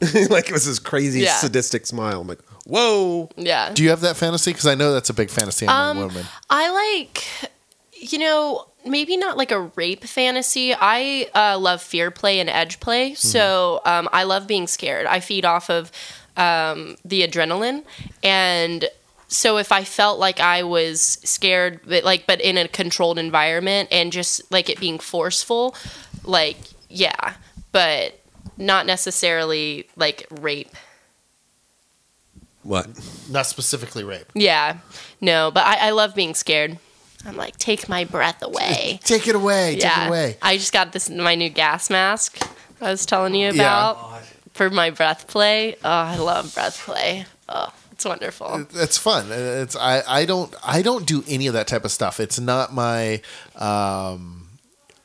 like 0.30 0.48
it 0.48 0.52
was 0.52 0.66
this 0.66 0.78
crazy 0.78 1.20
Yeah. 1.20 1.36
sadistic 1.36 1.86
smile. 1.86 2.20
I'm 2.20 2.26
like, 2.26 2.42
whoa. 2.66 3.30
Yeah. 3.36 3.72
Do 3.72 3.82
you 3.82 3.90
have 3.90 4.00
that 4.02 4.16
fantasy? 4.16 4.50
Because 4.50 4.66
I 4.66 4.74
know 4.74 4.92
that's 4.92 5.08
a 5.10 5.14
big 5.14 5.30
fantasy 5.30 5.64
among 5.66 5.98
Um, 5.98 6.06
women. 6.08 6.26
I 6.50 6.70
like, 7.06 7.24
you 7.94 8.18
know, 8.18 8.66
maybe 8.84 9.16
not 9.16 9.36
like 9.36 9.52
a 9.52 9.60
rape 9.76 10.02
fantasy. 10.04 10.74
I 10.74 11.28
uh, 11.34 11.56
love 11.58 11.80
fear 11.80 12.10
play 12.10 12.40
and 12.40 12.50
edge 12.50 12.80
play. 12.80 13.14
So 13.14 13.80
um, 13.84 14.08
I 14.12 14.24
love 14.24 14.48
being 14.48 14.66
scared. 14.66 15.06
I 15.06 15.20
feed 15.20 15.44
off 15.44 15.70
of 15.70 15.92
um, 16.36 16.96
the 17.04 17.22
adrenaline. 17.26 17.84
And 18.24 18.88
so 19.32 19.56
if 19.56 19.72
I 19.72 19.84
felt 19.84 20.18
like 20.18 20.40
I 20.40 20.62
was 20.62 21.00
scared, 21.24 21.80
but 21.86 22.04
like, 22.04 22.26
but 22.26 22.40
in 22.40 22.58
a 22.58 22.68
controlled 22.68 23.18
environment 23.18 23.88
and 23.90 24.12
just 24.12 24.50
like 24.52 24.68
it 24.68 24.78
being 24.78 24.98
forceful, 24.98 25.74
like, 26.24 26.58
yeah, 26.88 27.34
but 27.72 28.20
not 28.56 28.86
necessarily 28.86 29.88
like 29.96 30.26
rape. 30.40 30.70
What? 32.62 32.88
Not 33.30 33.46
specifically 33.46 34.04
rape. 34.04 34.30
Yeah, 34.34 34.78
no, 35.20 35.50
but 35.50 35.64
I, 35.66 35.88
I 35.88 35.90
love 35.90 36.14
being 36.14 36.34
scared. 36.34 36.78
I'm 37.24 37.36
like, 37.36 37.56
take 37.56 37.88
my 37.88 38.04
breath 38.04 38.42
away. 38.42 38.98
Take 39.04 39.28
it 39.28 39.36
away. 39.36 39.74
Take 39.74 39.82
yeah. 39.82 40.04
it 40.04 40.08
away. 40.08 40.36
I 40.42 40.56
just 40.56 40.72
got 40.72 40.90
this 40.92 41.08
my 41.08 41.36
new 41.36 41.50
gas 41.50 41.88
mask 41.88 42.44
I 42.82 42.90
was 42.90 43.06
telling 43.06 43.36
you 43.36 43.46
Yeah. 43.46 43.52
about 43.52 43.96
oh, 44.00 44.20
for 44.54 44.68
my 44.70 44.90
breath 44.90 45.28
play. 45.28 45.76
Oh, 45.84 45.88
I 45.88 46.16
love 46.16 46.52
breath 46.52 46.82
play. 46.84 47.26
Oh, 47.48 47.72
it's 48.02 48.08
wonderful. 48.08 48.66
It's 48.74 48.98
fun. 48.98 49.26
It's 49.30 49.76
I, 49.76 50.02
I 50.08 50.24
don't 50.24 50.52
I 50.64 50.82
don't 50.82 51.06
do 51.06 51.22
any 51.28 51.46
of 51.46 51.54
that 51.54 51.66
type 51.68 51.84
of 51.84 51.92
stuff. 51.92 52.18
It's 52.20 52.40
not 52.40 52.72
my 52.74 53.20
um 53.56 54.48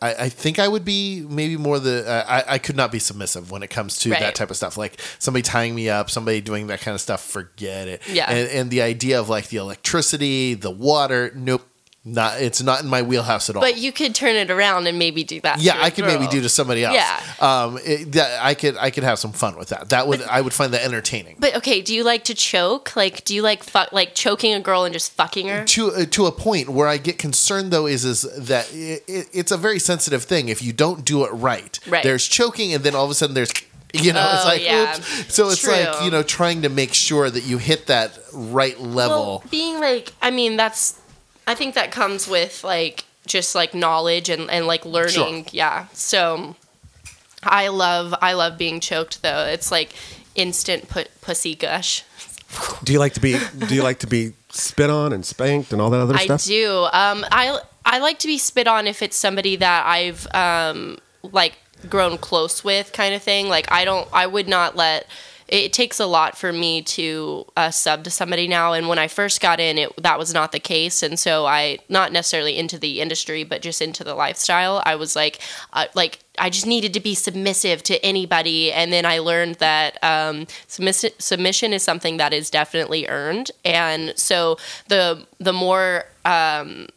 I, 0.01 0.13
I 0.25 0.29
think 0.29 0.60
I 0.60 0.67
would 0.67 0.86
be 0.86 1.25
maybe 1.27 1.57
more 1.57 1.79
the 1.79 2.07
uh, 2.07 2.23
I, 2.27 2.53
I 2.55 2.57
could 2.60 2.75
not 2.75 2.91
be 2.91 2.99
submissive 2.99 3.49
when 3.51 3.63
it 3.63 3.69
comes 3.69 3.97
to 3.99 4.12
Right. 4.12 4.19
that 4.19 4.36
type 4.36 4.51
of 4.51 4.57
stuff 4.57 4.77
like 4.77 4.99
somebody 5.19 5.41
tying 5.41 5.73
me 5.75 5.89
up 5.89 6.10
somebody 6.12 6.39
doing 6.41 6.67
that 6.67 6.81
kind 6.81 6.93
of 6.95 7.01
stuff 7.01 7.23
forget 7.23 7.88
it 7.88 8.01
Yeah. 8.07 8.29
and, 8.29 8.49
and 8.49 8.69
the 8.69 8.81
idea 8.83 9.19
of 9.19 9.27
like 9.29 9.47
the 9.49 9.57
electricity 9.57 10.53
the 10.53 10.69
water 10.69 11.31
nope 11.36 11.67
not 12.13 12.41
it's 12.41 12.61
not 12.61 12.81
in 12.81 12.87
my 12.87 13.01
wheelhouse 13.01 13.49
at 13.49 13.55
all 13.55 13.61
But 13.61 13.77
you 13.77 13.91
could 13.91 14.15
turn 14.15 14.35
it 14.35 14.49
around 14.49 14.87
and 14.87 14.97
maybe 14.97 15.23
do 15.23 15.41
that. 15.41 15.59
yeah 15.59 15.75
I 15.81 15.89
could 15.89 16.05
maybe 16.05 16.27
do 16.27 16.41
to 16.41 16.49
somebody 16.49 16.83
else 16.85 16.95
Yeah. 16.95 17.19
um 17.39 17.77
it, 17.83 18.11
that 18.13 18.39
I 18.43 18.53
could 18.53 18.77
I 18.77 18.89
could 18.91 19.03
have 19.03 19.19
some 19.19 19.31
fun 19.33 19.57
with 19.57 19.69
that 19.69 19.89
that 19.89 20.07
would 20.07 20.21
I 20.23 20.41
would 20.41 20.53
find 20.53 20.73
that 20.73 20.83
entertaining 20.83 21.35
But 21.39 21.55
okay, 21.57 21.81
do 21.81 21.93
you 21.93 22.03
like 22.03 22.23
to 22.25 22.33
choke? 22.33 22.95
Like, 22.95 23.23
do 23.25 23.35
you 23.35 23.41
like 23.41 23.63
fuck, 23.63 23.91
like 23.91 24.15
choking 24.15 24.53
a 24.53 24.59
girl 24.59 24.83
and 24.85 24.93
just 24.93 25.11
fucking 25.13 25.47
her? 25.47 25.63
to 25.65 25.91
uh, 25.91 26.05
to 26.05 26.25
a 26.25 26.31
point 26.31 26.69
where 26.69 26.87
I 26.87 26.97
get 26.97 27.17
concerned 27.17 27.71
though 27.71 27.87
is 27.87 28.05
is 28.05 28.21
that 28.47 28.71
it, 28.73 29.03
it, 29.07 29.29
it's 29.33 29.51
a 29.51 29.57
very 29.57 29.79
sensitive 29.79 30.23
thing 30.23 30.49
if 30.49 30.61
you 30.61 30.73
don't 30.73 31.03
do 31.05 31.23
it 31.25 31.29
right. 31.31 31.79
Right. 31.87 32.03
There's 32.03 32.25
choking 32.27 32.73
and 32.73 32.83
then 32.83 32.95
all 32.95 33.05
of 33.05 33.11
a 33.11 33.15
sudden 33.15 33.33
there's 33.35 33.51
you 33.93 34.11
know 34.13 34.29
it's 34.33 34.43
Oh, 34.45 34.47
like 34.47 34.63
yeah. 34.63 34.95
oops. 34.97 35.33
So 35.33 35.49
it's 35.49 35.61
True. 35.61 35.73
like 35.73 36.03
you 36.03 36.11
know 36.11 36.23
trying 36.23 36.61
to 36.63 36.69
make 36.69 36.93
sure 36.93 37.29
that 37.29 37.43
you 37.45 37.57
hit 37.57 37.87
that 37.87 38.17
right 38.33 38.79
level. 38.79 39.41
Well, 39.41 39.43
being 39.49 39.79
like, 39.79 40.11
I 40.21 40.29
mean, 40.31 40.57
that's, 40.57 40.99
I 41.47 41.55
think 41.55 41.73
that 41.75 41.91
comes 41.91 42.27
with 42.27 42.63
like 42.63 43.05
just 43.25 43.55
like 43.55 43.73
knowledge 43.73 44.29
and, 44.29 44.51
and 44.51 44.67
like 44.67 44.86
learning. 44.86 45.47
Yeah. 45.51 45.88
So 45.93 46.55
I 47.41 47.69
love, 47.69 48.13
I 48.21 48.33
love 48.33 48.57
being 48.57 48.79
choked 48.79 49.23
though. 49.23 49.45
It's 49.45 49.71
like 49.71 49.93
instant 50.36 50.89
put 50.89 51.10
pussy 51.21 51.55
gush. 51.55 52.03
Do 52.83 52.93
you 52.93 52.99
like 52.99 53.13
to 53.13 53.19
be? 53.19 53.38
Do 53.67 53.75
you 53.75 53.83
like 53.83 53.99
to 53.99 54.07
be 54.07 54.33
spit 54.49 54.89
on 54.89 55.12
and 55.12 55.25
spanked 55.25 55.73
and 55.73 55.81
all 55.81 55.89
that 55.89 55.99
other 55.99 56.15
I 56.15 56.25
stuff? 56.25 56.43
I 56.45 56.47
do. 56.47 56.83
Um, 56.93 57.25
I 57.31 57.60
I 57.86 57.99
like 57.99 58.19
to 58.19 58.27
be 58.27 58.38
spit 58.38 58.67
on 58.67 58.88
if 58.88 59.01
it's 59.01 59.17
somebody 59.17 59.57
that 59.57 59.86
I've 59.86 60.27
um 60.33 60.97
like 61.23 61.57
grown 61.89 62.17
close 62.17 62.63
with, 62.63 62.93
kind 62.93 63.13
of 63.13 63.21
thing. 63.21 63.49
Like 63.49 63.69
I 63.69 63.83
don't, 63.83 64.07
I 64.13 64.27
would 64.27 64.47
not 64.47 64.77
let. 64.77 65.07
It 65.47 65.71
takes 65.71 65.99
a 65.99 66.05
lot 66.05 66.38
for 66.38 66.51
me 66.51 66.81
to 66.81 67.45
uh, 67.55 67.71
sub 67.71 68.03
to 68.03 68.10
somebody 68.10 68.47
now, 68.47 68.73
and 68.73 68.88
when 68.88 68.99
I 68.99 69.07
first 69.07 69.39
got 69.39 69.60
in, 69.60 69.77
it 69.77 69.91
that 70.01 70.19
was 70.19 70.33
not 70.33 70.51
the 70.51 70.60
case, 70.60 71.01
and 71.01 71.17
so 71.17 71.45
I 71.45 71.79
not 71.89 72.12
necessarily 72.12 72.57
into 72.57 72.77
the 72.77 72.99
industry, 72.99 73.43
but 73.43 73.62
just 73.62 73.81
into 73.81 74.03
the 74.03 74.15
lifestyle. 74.15 74.81
I 74.86 74.95
was 74.95 75.15
like, 75.15 75.39
uh, 75.73 75.86
like 75.95 76.19
I 76.38 76.49
just 76.49 76.67
needed 76.67 76.93
to 76.95 76.99
be 76.99 77.15
submissive 77.15 77.81
to 77.83 78.03
anybody, 78.05 78.71
and 78.73 78.91
then 78.91 79.05
I 79.05 79.19
learned 79.19 79.55
that 79.55 80.03
um, 80.03 80.47
submiss- 80.67 81.13
submission 81.19 81.71
is 81.71 81.83
something 81.83 82.17
that 82.17 82.33
is 82.33 82.49
definitely 82.49 83.07
earned, 83.07 83.51
and 83.63 84.13
so 84.17 84.57
the 84.89 85.25
the 85.39 85.53
more 85.53 86.05
um, 86.25 86.88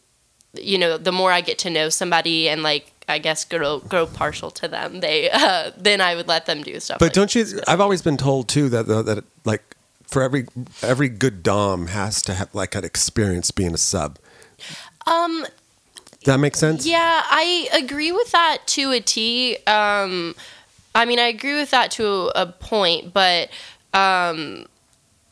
you 0.53 0.77
know, 0.77 0.97
the 0.97 1.11
more 1.11 1.31
I 1.31 1.41
get 1.41 1.57
to 1.59 1.69
know 1.69 1.89
somebody 1.89 2.49
and 2.49 2.63
like 2.63 2.91
I 3.11 3.19
guess 3.19 3.45
grow 3.45 3.79
grow 3.79 4.05
partial 4.05 4.49
to 4.51 4.67
them, 4.67 5.01
they 5.01 5.29
uh, 5.29 5.71
then 5.77 6.01
I 6.01 6.15
would 6.15 6.27
let 6.27 6.45
them 6.45 6.63
do 6.63 6.79
stuff. 6.79 6.99
But 6.99 7.05
like 7.07 7.13
don't 7.13 7.35
you? 7.35 7.45
I've 7.67 7.81
always 7.81 8.01
been 8.01 8.17
told 8.17 8.47
too 8.47 8.69
that 8.69 8.87
that, 8.87 9.05
that 9.05 9.23
like 9.45 9.75
for 10.07 10.21
every 10.21 10.47
every 10.81 11.09
good 11.09 11.43
dom 11.43 11.87
has 11.87 12.21
to 12.23 12.33
have 12.33 12.53
like 12.53 12.75
an 12.75 12.83
experience 12.83 13.51
being 13.51 13.73
a 13.73 13.77
sub. 13.77 14.17
Um, 15.07 15.45
that 16.25 16.39
makes 16.39 16.59
sense? 16.59 16.85
Yeah, 16.85 17.21
I 17.23 17.69
agree 17.73 18.11
with 18.11 18.31
that 18.31 18.59
to 18.67 18.91
a 18.91 18.99
T. 18.99 19.57
Um, 19.65 20.35
I 20.93 21.05
mean, 21.05 21.19
I 21.19 21.27
agree 21.27 21.55
with 21.55 21.71
that 21.71 21.91
to 21.91 22.31
a 22.35 22.45
point, 22.45 23.13
but 23.13 23.49
um, 23.93 24.65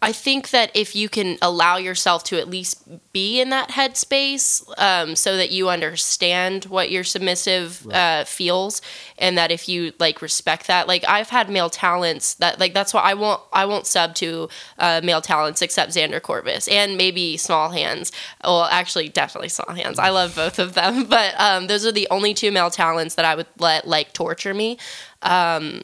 I 0.02 0.14
think 0.14 0.52
that 0.52 0.72
if 0.74 0.96
you 0.96 1.10
can 1.10 1.38
allow 1.42 1.76
yourself 1.76 2.24
to 2.26 2.40
at 2.40 2.50
least 2.50 2.88
be 3.12 3.42
in 3.42 3.50
that 3.50 3.70
headspace, 3.70 4.64
um, 4.80 5.16
so 5.16 5.36
that 5.36 5.52
you 5.52 5.70
understand 5.70 6.66
what 6.66 6.90
your 6.90 7.04
submissive 7.04 7.86
uh, 7.92 8.24
feels, 8.24 8.82
and 9.18 9.38
that 9.38 9.52
if 9.52 9.68
you 9.68 9.92
like 10.00 10.22
respect 10.22 10.68
that, 10.68 10.88
like 10.88 11.04
I've 11.08 11.30
had 11.30 11.50
male 11.50 11.70
talents 11.70 12.36
that 12.36 12.62
like 12.62 12.74
that's 12.74 12.94
why 12.94 13.02
I 13.02 13.14
won't 13.14 13.42
I 13.52 13.66
won't 13.66 13.86
sub 13.88 14.16
to 14.16 14.48
uh, 14.78 15.02
male 15.04 15.22
talents 15.22 15.62
except 15.62 15.92
Xander 15.92 16.22
Corvus 16.22 16.70
and 16.70 16.96
maybe 16.98 17.36
Small 17.36 17.70
Hands. 17.72 18.10
Well, 18.44 18.66
actually, 18.66 19.10
definitely 19.10 19.50
Small 19.50 19.76
Hands. 19.76 20.00
I 20.00 20.10
love 20.10 20.34
both 20.34 20.60
of 20.60 20.76
them, 20.76 21.06
but 21.10 21.34
um, 21.38 21.68
those 21.68 21.86
are 21.86 21.92
the 21.92 22.08
only 22.10 22.34
two 22.34 22.52
male 22.54 22.70
talents 22.70 23.16
that 23.16 23.26
I 23.26 23.36
would 23.36 23.48
let 23.58 23.86
like 23.86 24.14
torture 24.14 24.54
me. 24.54 24.78
Um, 25.22 25.84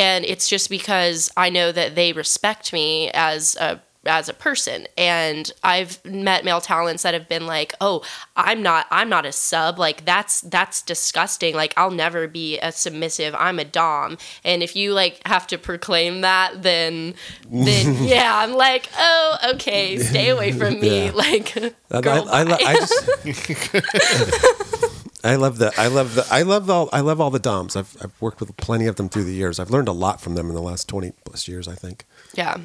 and 0.00 0.24
it's 0.24 0.48
just 0.48 0.70
because 0.70 1.30
I 1.36 1.50
know 1.50 1.72
that 1.72 1.94
they 1.94 2.14
respect 2.14 2.72
me 2.72 3.10
as 3.10 3.54
a 3.56 3.82
as 4.06 4.30
a 4.30 4.32
person 4.32 4.86
and 4.96 5.52
I've 5.62 6.02
met 6.06 6.42
male 6.42 6.62
talents 6.62 7.02
that 7.02 7.12
have 7.12 7.28
been 7.28 7.46
like, 7.46 7.74
"Oh, 7.82 8.02
I'm 8.34 8.62
not 8.62 8.86
I'm 8.90 9.10
not 9.10 9.26
a 9.26 9.32
sub. 9.32 9.78
Like 9.78 10.06
that's 10.06 10.40
that's 10.40 10.80
disgusting. 10.80 11.54
Like 11.54 11.74
I'll 11.76 11.90
never 11.90 12.26
be 12.26 12.58
a 12.60 12.72
submissive. 12.72 13.34
I'm 13.34 13.58
a 13.58 13.64
dom." 13.64 14.16
And 14.42 14.62
if 14.62 14.74
you 14.74 14.94
like 14.94 15.20
have 15.26 15.46
to 15.48 15.58
proclaim 15.58 16.22
that, 16.22 16.62
then 16.62 17.12
then 17.50 18.04
yeah, 18.04 18.36
I'm 18.36 18.52
like, 18.52 18.88
"Oh, 18.96 19.36
okay, 19.54 19.98
stay 19.98 20.30
away 20.30 20.52
from 20.52 20.80
me." 20.80 21.04
Yeah. 21.04 21.10
Like 21.20 21.54
I, 21.90 22.00
girl, 22.00 22.26
I, 22.30 22.42
I, 22.42 22.58
I 22.64 22.74
just. 22.76 24.84
I 25.22 25.36
love 25.36 25.58
the 25.58 25.72
I 25.76 25.86
love 25.88 26.14
the 26.14 26.26
I 26.30 26.42
love 26.42 26.70
all 26.70 26.88
I 26.92 27.00
love 27.00 27.20
all 27.20 27.30
the 27.30 27.38
DOMs. 27.38 27.76
I've 27.76 27.96
I've 28.02 28.20
worked 28.20 28.40
with 28.40 28.56
plenty 28.56 28.86
of 28.86 28.96
them 28.96 29.08
through 29.08 29.24
the 29.24 29.34
years. 29.34 29.58
I've 29.60 29.70
learned 29.70 29.88
a 29.88 29.92
lot 29.92 30.20
from 30.20 30.34
them 30.34 30.48
in 30.48 30.54
the 30.54 30.62
last 30.62 30.88
twenty 30.88 31.12
plus 31.24 31.46
years. 31.46 31.68
I 31.68 31.74
think. 31.74 32.04
yeah. 32.34 32.56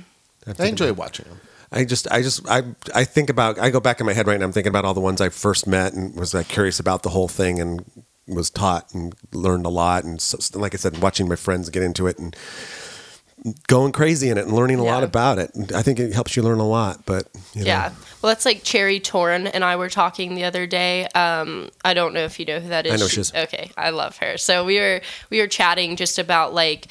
I 0.47 0.51
enjoy 0.69 0.93
watching 0.93 1.25
them. 1.27 1.39
I 1.71 1.83
just, 1.83 2.09
I 2.11 2.21
just, 2.21 2.47
I, 2.47 2.63
I 2.93 3.03
think 3.03 3.29
about, 3.29 3.57
I 3.57 3.69
go 3.71 3.79
back 3.79 3.99
in 3.99 4.05
my 4.05 4.13
head 4.13 4.27
right 4.27 4.39
now. 4.39 4.45
I'm 4.45 4.51
thinking 4.51 4.69
about 4.69 4.85
all 4.85 4.93
the 4.93 5.01
ones 5.01 5.19
I 5.19 5.29
first 5.29 5.65
met 5.67 5.93
and 5.93 6.15
was 6.15 6.33
like 6.33 6.47
curious 6.47 6.79
about 6.79 7.03
the 7.03 7.09
whole 7.09 7.27
thing 7.27 7.59
and 7.59 7.83
was 8.27 8.49
taught 8.49 8.93
and 8.93 9.15
learned 9.33 9.65
a 9.65 9.69
lot. 9.69 10.03
And 10.03 10.21
so, 10.21 10.37
like 10.57 10.73
I 10.73 10.77
said, 10.77 10.99
watching 10.99 11.27
my 11.27 11.35
friends 11.35 11.69
get 11.69 11.83
into 11.83 12.07
it 12.07 12.19
and 12.19 12.35
going 13.67 13.91
crazy 13.91 14.29
in 14.29 14.37
it 14.37 14.45
and 14.45 14.53
learning 14.53 14.79
a 14.79 14.83
lot 14.83 15.03
about 15.03 15.37
it. 15.37 15.51
I 15.73 15.81
think 15.81 15.99
it 15.99 16.13
helps 16.13 16.35
you 16.35 16.43
learn 16.43 16.59
a 16.59 16.67
lot. 16.67 17.05
But 17.05 17.27
you 17.53 17.61
know, 17.61 17.67
Yeah. 17.67 17.89
Well, 18.21 18.31
that's 18.31 18.45
like 18.45 18.63
Cherry 18.63 18.99
Torn 18.99 19.45
and 19.47 19.63
I 19.63 19.75
were 19.75 19.89
talking 19.89 20.33
the 20.33 20.45
other 20.45 20.65
day. 20.65 21.05
Um, 21.09 21.69
I 21.83 21.93
don't 21.93 22.13
know 22.13 22.23
if 22.23 22.39
you 22.39 22.45
know 22.45 22.59
who 22.59 22.69
that 22.69 22.87
is. 22.87 22.93
I 22.93 22.95
know 22.97 23.07
she 23.07 23.21
is. 23.21 23.33
Okay, 23.33 23.69
I 23.77 23.91
love 23.91 24.17
her. 24.17 24.37
So 24.37 24.65
we 24.65 24.79
were 24.79 25.01
we 25.29 25.39
were 25.39 25.47
chatting 25.47 25.95
just 25.95 26.17
about 26.17 26.53
like 26.53 26.87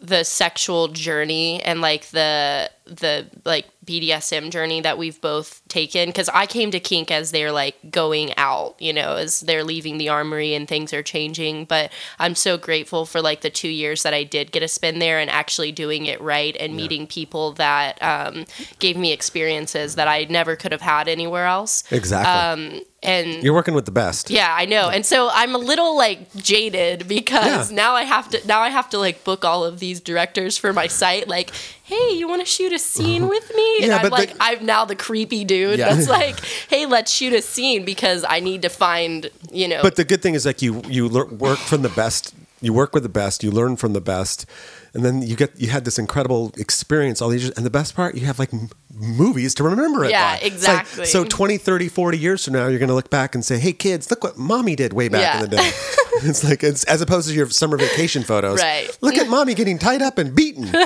the 0.00 0.24
sexual 0.24 0.88
journey 0.88 1.62
and 1.62 1.80
like 1.80 2.06
the 2.06 2.70
the 2.84 3.28
like 3.44 3.66
BDSM 3.86 4.50
journey 4.50 4.80
that 4.80 4.96
we've 4.98 5.20
both 5.20 5.60
taken 5.68 6.08
because 6.08 6.28
I 6.28 6.46
came 6.46 6.70
to 6.70 6.80
kink 6.80 7.10
as 7.10 7.30
they're 7.32 7.50
like 7.52 7.76
going 7.90 8.32
out, 8.36 8.74
you 8.80 8.92
know, 8.92 9.16
as 9.16 9.40
they're 9.40 9.64
leaving 9.64 9.98
the 9.98 10.08
armory 10.08 10.54
and 10.54 10.68
things 10.68 10.92
are 10.92 11.02
changing. 11.02 11.64
But 11.64 11.90
I'm 12.18 12.34
so 12.34 12.56
grateful 12.58 13.06
for 13.06 13.20
like 13.20 13.40
the 13.40 13.50
two 13.50 13.68
years 13.68 14.02
that 14.04 14.14
I 14.14 14.24
did 14.24 14.52
get 14.52 14.60
to 14.60 14.68
spend 14.68 15.02
there 15.02 15.18
and 15.18 15.28
actually 15.30 15.72
doing 15.72 16.06
it 16.06 16.20
right 16.20 16.56
and 16.60 16.76
meeting 16.76 17.06
people 17.06 17.52
that 17.52 18.00
um, 18.02 18.44
gave 18.78 18.96
me 18.96 19.12
experiences 19.12 19.96
that 19.96 20.06
I 20.08 20.24
never 20.30 20.54
could 20.56 20.72
have 20.72 20.80
had 20.82 21.08
anywhere 21.08 21.46
else. 21.46 21.84
exactly. 21.90 22.32
Um, 22.78 22.82
and 23.04 23.42
You're 23.42 23.54
working 23.54 23.74
with 23.74 23.84
the 23.84 23.90
best. 23.90 24.30
yeah, 24.30 24.54
I 24.56 24.64
know. 24.64 24.88
And 24.88 25.04
so 25.04 25.28
I'm 25.32 25.56
a 25.56 25.58
little 25.58 25.96
like 25.96 26.32
jaded 26.34 27.08
because 27.08 27.70
Yeah. 27.72 27.76
now 27.76 27.94
I 27.94 28.02
have 28.04 28.28
to 28.30 28.46
now 28.46 28.60
I 28.60 28.68
have 28.68 28.88
to 28.90 28.98
like 28.98 29.24
book 29.24 29.44
all 29.44 29.64
of 29.64 29.80
these 29.80 30.00
directors 30.00 30.56
for 30.56 30.72
my 30.72 30.86
site 30.86 31.26
like, 31.26 31.50
"Hey, 31.92 32.08
you 32.20 32.26
want 32.32 32.40
to 32.46 32.50
shoot 32.56 32.72
a 32.72 32.78
scene 32.78 33.24
with 33.34 33.46
me?" 33.58 33.68
And 33.82 33.88
Yeah, 33.88 33.96
I'm 34.02 34.10
like 34.10 34.30
the- 34.32 34.42
I'm 34.46 34.60
now 34.74 34.82
the 34.92 34.96
creepy 35.06 35.42
dude 35.44 35.78
Yeah. 35.78 35.94
that's 35.94 36.08
like, 36.18 36.36
"Hey, 36.72 36.84
let's 36.86 37.10
shoot 37.18 37.32
a 37.32 37.42
scene 37.52 37.84
because 37.84 38.20
I 38.36 38.38
need 38.48 38.60
to 38.62 38.68
find, 38.84 39.30
you 39.60 39.66
know, 39.68 39.82
But 39.82 39.96
the 39.96 40.04
good 40.04 40.22
thing 40.22 40.34
is 40.34 40.44
like 40.50 40.60
you 40.66 40.72
you 40.96 41.02
work 41.48 41.58
from 41.70 41.82
the 41.82 41.94
best. 42.02 42.34
You 42.60 42.72
work 42.72 42.94
with 42.94 43.02
the 43.02 43.14
best. 43.22 43.42
You 43.44 43.50
learn 43.60 43.76
from 43.76 43.92
the 43.92 44.00
best, 44.14 44.46
and 44.94 45.04
then 45.04 45.22
you 45.22 45.36
get 45.36 45.58
you 45.60 45.68
had 45.68 45.84
this 45.84 45.98
incredible 45.98 46.52
experience 46.56 47.20
all 47.22 47.28
these 47.30 47.44
years. 47.44 47.54
And 47.56 47.64
the 47.66 47.70
best 47.70 47.94
part, 47.96 48.14
you 48.14 48.26
have 48.26 48.38
like 48.38 48.52
m- 48.52 48.68
movies 48.94 49.54
to 49.54 49.64
remember 49.64 50.04
it. 50.04 50.10
Yeah, 50.10 50.32
by. 50.32 50.34
It's 50.36 50.42
like- 50.66 50.80
exactly. 50.80 51.04
so 51.06 51.24
20, 51.24 51.56
30, 51.58 51.88
40 51.88 52.18
years 52.18 52.44
from 52.44 52.54
now, 52.54 52.66
you're 52.68 52.78
going 52.78 52.88
to 52.90 52.94
look 52.94 53.10
back 53.10 53.34
and 53.34 53.44
say, 53.44 53.58
"Hey 53.58 53.72
kids, 53.72 54.10
look 54.10 54.22
what 54.22 54.36
mommy 54.38 54.76
did 54.76 54.92
way 54.92 55.08
back 55.08 55.20
Yeah. 55.22 55.42
in 55.44 55.50
the 55.50 55.56
day." 55.56 55.70
it's 56.28 56.44
like 56.44 56.62
it's 56.62 56.84
as 56.84 57.00
opposed 57.00 57.28
to 57.28 57.34
your 57.34 57.48
summer 57.50 57.76
vacation 57.78 58.22
photos. 58.22 58.60
Right. 58.60 58.90
Look 59.00 59.16
at 59.16 59.28
mommy 59.28 59.54
getting 59.54 59.78
tied 59.78 60.02
up 60.02 60.18
and 60.18 60.34
beaten. 60.34 60.70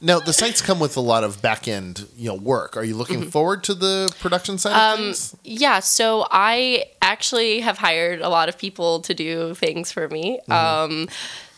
Now 0.00 0.20
the 0.20 0.32
sites 0.32 0.60
come 0.62 0.78
with 0.78 0.96
a 0.96 1.00
lot 1.00 1.24
of 1.24 1.42
back 1.42 1.66
end, 1.66 2.06
you 2.16 2.28
know, 2.28 2.36
work. 2.36 2.76
Are 2.76 2.84
you 2.84 2.94
looking 2.94 3.20
Mm-hmm. 3.20 3.30
forward 3.30 3.64
to 3.64 3.74
the 3.74 4.14
production 4.20 4.56
side 4.58 4.92
of 4.92 4.98
things? 4.98 5.34
Yeah, 5.42 5.80
so 5.80 6.26
I 6.30 6.84
actually 7.02 7.60
have 7.60 7.78
hired 7.78 8.20
a 8.20 8.28
lot 8.28 8.48
of 8.48 8.56
people 8.58 9.00
to 9.00 9.14
do 9.14 9.54
things 9.54 9.90
for 9.90 10.08
me. 10.08 10.38
Mm-hmm. 10.48 10.52
Um, 11.02 11.08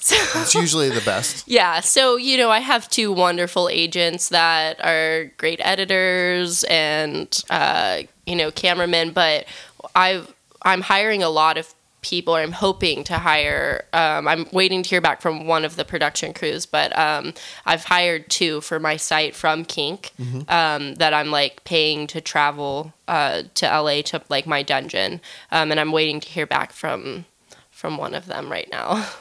so 0.01 0.16
It's 0.40 0.55
usually 0.55 0.88
the 0.90 1.03
best. 1.03 1.46
yeah, 1.46 1.80
so 1.80 2.16
you 2.16 2.36
know, 2.36 2.51
I 2.51 2.59
have 2.61 2.88
two 2.88 3.12
wonderful 3.12 3.68
agents 3.68 4.30
that 4.30 4.82
are 4.84 5.30
great 5.36 5.61
editors 5.62 6.64
and 6.64 7.28
uh, 7.51 8.03
you 8.26 8.36
know 8.36 8.51
cameramen, 8.51 9.12
but 9.12 9.46
I've 9.94 10.34
I'm 10.62 10.80
hiring 10.82 11.22
a 11.22 11.30
lot 11.30 11.57
of 11.59 11.74
people. 12.03 12.34
I'm 12.34 12.53
hoping 12.53 13.05
to 13.05 13.18
hire. 13.18 13.84
Um, 13.92 14.26
I'm 14.26 14.46
waiting 14.53 14.82
to 14.82 14.88
hear 14.88 15.03
back 15.03 15.20
from 15.20 15.46
one 15.46 15.66
of 15.66 15.76
the 15.76 15.84
production 15.84 16.32
crews, 16.32 16.64
but 16.64 16.96
um, 16.98 17.34
I've 17.66 17.84
hired 17.84 18.30
two 18.30 18.62
for 18.62 18.80
my 18.80 18.96
site 18.96 19.34
from 19.34 19.66
Kink 19.66 20.12
um, 20.48 20.94
that 20.94 21.12
I'm 21.12 21.30
like 21.30 21.62
paying 21.64 22.07
to 22.09 22.22
travel 22.22 22.94
uh, 23.07 23.42
to 23.55 23.66
LA 23.66 24.01
to 24.03 24.22
like 24.30 24.46
my 24.46 24.62
dungeon, 24.62 25.20
um, 25.53 25.70
and 25.70 25.78
I'm 25.78 25.92
waiting 25.92 26.20
to 26.20 26.28
hear 26.28 26.46
back 26.46 26.72
from 26.72 27.26
from 27.70 27.98
one 27.98 28.14
of 28.14 28.26
them 28.26 28.51
right 28.51 28.68
now. 28.70 29.07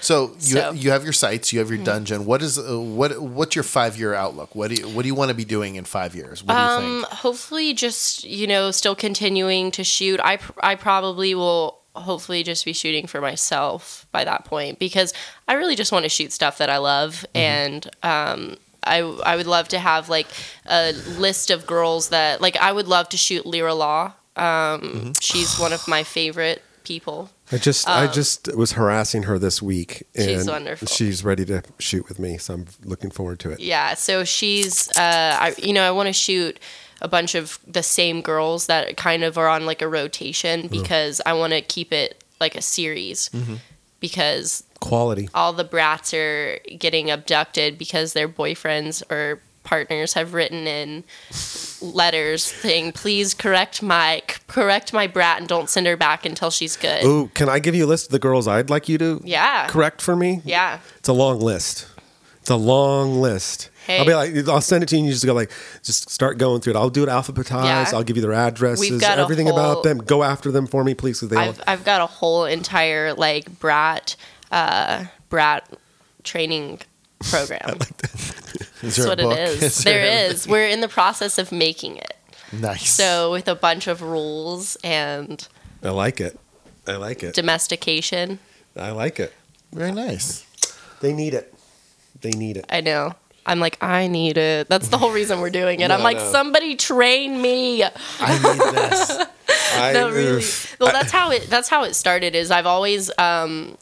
So 0.00 0.32
you 0.40 0.56
So- 0.56 0.60
Mm-hmm. 0.60 0.76
you 0.76 0.90
have 0.90 1.04
your 1.04 1.12
sites, 1.12 1.52
you 1.52 1.58
have 1.60 1.70
your 1.70 1.82
dungeon. 1.84 2.24
What 2.26 2.42
is 2.42 2.58
uh, 2.58 2.78
what 2.80 3.20
what's 3.20 3.54
your 3.56 3.64
five 3.64 3.96
year 3.98 4.14
outlook? 4.14 4.54
What 4.54 4.68
do 4.70 4.76
you 4.76 4.88
what 4.88 5.02
do 5.02 5.08
you 5.08 5.14
want 5.14 5.28
to 5.30 5.34
be 5.34 5.44
doing 5.44 5.76
in 5.76 5.84
five 5.84 6.14
years? 6.14 6.42
What 6.42 6.54
do 6.54 6.60
you 6.60 6.68
Um, 6.68 6.82
think? 7.02 7.12
hopefully, 7.20 7.74
just 7.74 8.24
you 8.24 8.46
know, 8.46 8.70
still 8.70 8.94
continuing 8.94 9.70
to 9.72 9.84
shoot. 9.84 10.20
I 10.22 10.36
pr- 10.38 10.52
I 10.62 10.74
probably 10.74 11.34
will 11.34 11.78
hopefully 11.94 12.42
just 12.44 12.64
be 12.64 12.72
shooting 12.72 13.06
for 13.08 13.20
myself 13.20 14.06
by 14.12 14.22
that 14.24 14.44
point 14.44 14.78
because 14.78 15.12
I 15.48 15.54
really 15.54 15.74
just 15.74 15.90
want 15.90 16.04
to 16.04 16.08
shoot 16.08 16.32
stuff 16.32 16.58
that 16.58 16.70
I 16.70 16.78
love 16.78 17.24
and 17.34 17.88
um. 18.02 18.56
I, 18.84 19.00
I 19.00 19.36
would 19.36 19.48
love 19.48 19.68
to 19.68 19.78
have 19.78 20.08
like 20.08 20.28
a 20.64 20.92
list 21.18 21.50
of 21.50 21.66
girls 21.66 22.08
that 22.10 22.40
like 22.40 22.56
I 22.56 22.72
would 22.72 22.86
love 22.88 23.08
to 23.10 23.16
shoot 23.18 23.44
Lyra 23.44 23.74
Law. 23.74 24.12
Um, 24.36 25.12
She's 25.20 25.58
one 25.58 25.72
of 25.74 25.86
my 25.88 26.04
favorite 26.04 26.62
people. 26.84 27.28
I 27.50 27.56
just 27.58 27.88
I 27.88 28.06
just 28.06 28.54
was 28.54 28.72
harassing 28.72 29.22
her 29.24 29.38
this 29.38 29.62
week, 29.62 30.02
and 30.14 30.28
Um, 30.28 30.36
She's 30.36 30.46
wonderful. 30.48 30.88
she's 30.88 31.24
ready 31.24 31.44
to 31.46 31.62
shoot 31.78 32.08
with 32.08 32.18
me. 32.18 32.38
So 32.38 32.54
I'm 32.54 32.66
looking 32.84 33.10
forward 33.10 33.38
to 33.40 33.50
it. 33.50 33.60
Yeah, 33.60 33.94
so 33.94 34.24
she's, 34.24 34.88
uh, 34.96 35.36
I, 35.40 35.54
you 35.58 35.72
know, 35.72 35.82
I 35.82 35.90
want 35.90 36.08
to 36.08 36.12
shoot 36.12 36.60
a 37.00 37.08
bunch 37.08 37.34
of 37.34 37.58
the 37.66 37.82
same 37.82 38.20
girls 38.22 38.66
that 38.66 38.96
kind 38.96 39.24
of 39.24 39.38
are 39.38 39.48
on 39.48 39.64
like 39.66 39.80
a 39.82 39.88
rotation 39.88 40.66
because 40.68 41.20
I 41.24 41.32
want 41.32 41.52
to 41.52 41.60
keep 41.62 41.92
it 41.92 42.22
like 42.40 42.54
a 42.56 42.62
series 42.62 43.30
because 44.00 44.64
Quality. 44.80 45.28
all 45.34 45.52
the 45.52 45.64
brats 45.64 46.12
are 46.14 46.58
getting 46.78 47.10
abducted 47.10 47.78
because 47.78 48.12
their 48.12 48.28
boyfriends 48.28 49.02
or 49.10 49.40
partners 49.68 50.14
have 50.14 50.32
written 50.32 50.66
in 50.66 51.04
letters 51.82 52.42
saying 52.42 52.90
please 52.92 53.34
correct 53.34 53.82
my 53.82 54.22
correct 54.46 54.92
my 54.94 55.06
brat 55.06 55.38
and 55.40 55.46
don't 55.48 55.68
send 55.68 55.86
her 55.86 55.96
back 55.96 56.24
until 56.24 56.50
she's 56.50 56.74
good 56.76 57.04
Ooh, 57.04 57.28
can 57.34 57.50
I 57.50 57.58
give 57.58 57.74
you 57.74 57.84
a 57.84 57.90
list 57.94 58.06
of 58.06 58.12
the 58.12 58.18
girls 58.18 58.48
I'd 58.48 58.70
like 58.70 58.88
you 58.88 58.96
to 58.98 59.20
yeah 59.24 59.66
correct 59.68 60.00
for 60.00 60.16
me? 60.16 60.40
yeah 60.44 60.78
It's 60.96 61.08
a 61.08 61.12
long 61.12 61.38
list. 61.40 61.86
It's 62.40 62.50
a 62.50 62.56
long 62.56 63.20
list. 63.20 63.68
Hey. 63.86 63.98
I'll 63.98 64.06
be 64.06 64.14
like, 64.14 64.48
I'll 64.48 64.62
send 64.62 64.82
it 64.82 64.88
to 64.88 64.96
you, 64.96 65.00
and 65.00 65.06
you 65.08 65.12
just 65.12 65.26
go 65.26 65.34
like, 65.34 65.50
just 65.82 66.08
start 66.08 66.38
going 66.38 66.62
through 66.62 66.74
it. 66.74 66.76
I'll 66.76 66.88
do 66.88 67.02
it 67.02 67.10
alphabetized. 67.10 67.64
Yeah. 67.64 67.90
I'll 67.92 68.02
give 68.02 68.16
you 68.16 68.22
their 68.22 68.32
addresses, 68.32 68.90
We've 68.90 68.98
got 69.00 69.18
a 69.18 69.22
everything 69.22 69.48
whole- 69.48 69.58
about 69.58 69.82
them. 69.82 69.98
Go 69.98 70.22
after 70.22 70.50
them 70.50 70.66
for 70.66 70.82
me, 70.82 70.94
please, 70.94 71.20
they. 71.20 71.36
I've 71.36 71.60
I've 71.66 71.84
got 71.84 72.00
a 72.00 72.06
whole 72.06 72.46
entire 72.46 73.12
like 73.12 73.58
brat 73.58 74.16
uh 74.50 75.04
brat 75.28 75.68
training 76.22 76.80
program. 77.30 77.76
Is 78.82 78.96
That's 78.96 78.96
there 78.96 79.06
a 79.06 79.08
what 79.10 79.18
book? 79.18 79.32
it 79.38 79.62
is. 79.62 79.84
there 79.84 80.30
is. 80.30 80.46
We're 80.46 80.68
in 80.68 80.80
the 80.80 80.88
process 80.88 81.38
of 81.38 81.50
making 81.52 81.96
it. 81.96 82.14
Nice. 82.52 82.88
So 82.90 83.32
with 83.32 83.48
a 83.48 83.54
bunch 83.54 83.86
of 83.86 84.02
rules 84.02 84.76
and 84.82 85.46
I 85.82 85.90
like 85.90 86.20
it. 86.20 86.38
I 86.86 86.96
like 86.96 87.22
it. 87.22 87.34
domestication. 87.34 88.38
I 88.76 88.90
like 88.90 89.20
it. 89.20 89.32
very 89.72 89.92
nice. 89.92 90.46
They 91.00 91.12
need 91.12 91.34
it. 91.34 91.54
They 92.20 92.30
need 92.30 92.56
it. 92.56 92.64
I 92.70 92.80
know. 92.80 93.14
I'm 93.46 93.60
like, 93.60 93.82
I 93.82 94.08
need 94.08 94.36
it. 94.36 94.68
That's 94.68 94.88
the 94.88 94.98
whole 94.98 95.10
reason 95.12 95.40
we're 95.40 95.50
doing 95.50 95.80
it. 95.80 95.90
I'm 95.90 96.02
like, 96.02 96.18
no. 96.18 96.30
somebody 96.32 96.76
train 96.76 97.40
me. 97.40 97.82
I 97.82 97.88
need 98.32 98.76
this. 98.76 99.10
I, 99.74 99.92
no, 99.92 100.10
really. 100.10 100.44
Well, 100.78 100.92
that's 100.92 101.10
how 101.10 101.30
it. 101.30 101.48
That's 101.48 101.68
how 101.68 101.84
it 101.84 101.94
started. 101.94 102.34
Is 102.34 102.50
I've 102.50 102.66
always 102.66 103.10
um, 103.18 103.70
l- 103.70 103.78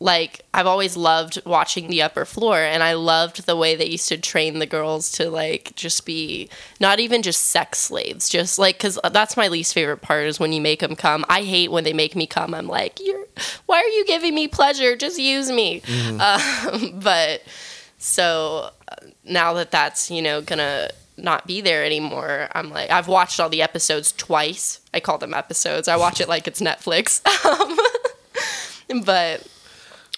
like 0.00 0.42
I've 0.54 0.66
always 0.66 0.96
loved 0.96 1.40
watching 1.44 1.88
the 1.88 2.02
upper 2.02 2.24
floor, 2.24 2.58
and 2.58 2.82
I 2.82 2.94
loved 2.94 3.46
the 3.46 3.56
way 3.56 3.74
they 3.74 3.86
used 3.86 4.08
to 4.08 4.18
train 4.18 4.58
the 4.58 4.66
girls 4.66 5.10
to 5.12 5.30
like 5.30 5.72
just 5.74 6.06
be 6.06 6.48
not 6.80 7.00
even 7.00 7.22
just 7.22 7.46
sex 7.46 7.78
slaves, 7.78 8.28
just 8.28 8.58
like 8.58 8.78
because 8.78 8.98
that's 9.12 9.36
my 9.36 9.48
least 9.48 9.74
favorite 9.74 10.02
part 10.02 10.26
is 10.26 10.40
when 10.40 10.52
you 10.52 10.60
make 10.60 10.80
them 10.80 10.96
come. 10.96 11.24
I 11.28 11.42
hate 11.42 11.70
when 11.70 11.84
they 11.84 11.92
make 11.92 12.16
me 12.16 12.26
come. 12.26 12.54
I'm 12.54 12.68
like, 12.68 12.98
you're 13.04 13.26
why 13.66 13.78
are 13.78 13.88
you 13.88 14.04
giving 14.06 14.34
me 14.34 14.48
pleasure? 14.48 14.96
Just 14.96 15.18
use 15.18 15.50
me. 15.50 15.82
Um, 16.18 17.00
but 17.00 17.42
so 17.98 18.70
uh, 18.90 18.94
now 19.24 19.52
that 19.54 19.70
that's 19.70 20.10
you 20.10 20.22
know 20.22 20.40
gonna 20.40 20.88
not 21.16 21.46
be 21.46 21.60
there 21.60 21.84
anymore 21.84 22.48
i'm 22.52 22.70
like 22.70 22.90
i've 22.90 23.08
watched 23.08 23.40
all 23.40 23.48
the 23.48 23.60
episodes 23.60 24.12
twice 24.12 24.80
i 24.94 25.00
call 25.00 25.18
them 25.18 25.34
episodes 25.34 25.88
i 25.88 25.96
watch 25.96 26.20
it 26.20 26.28
like 26.28 26.46
it's 26.46 26.60
netflix 26.60 27.20
um, 28.94 29.04
but 29.04 29.46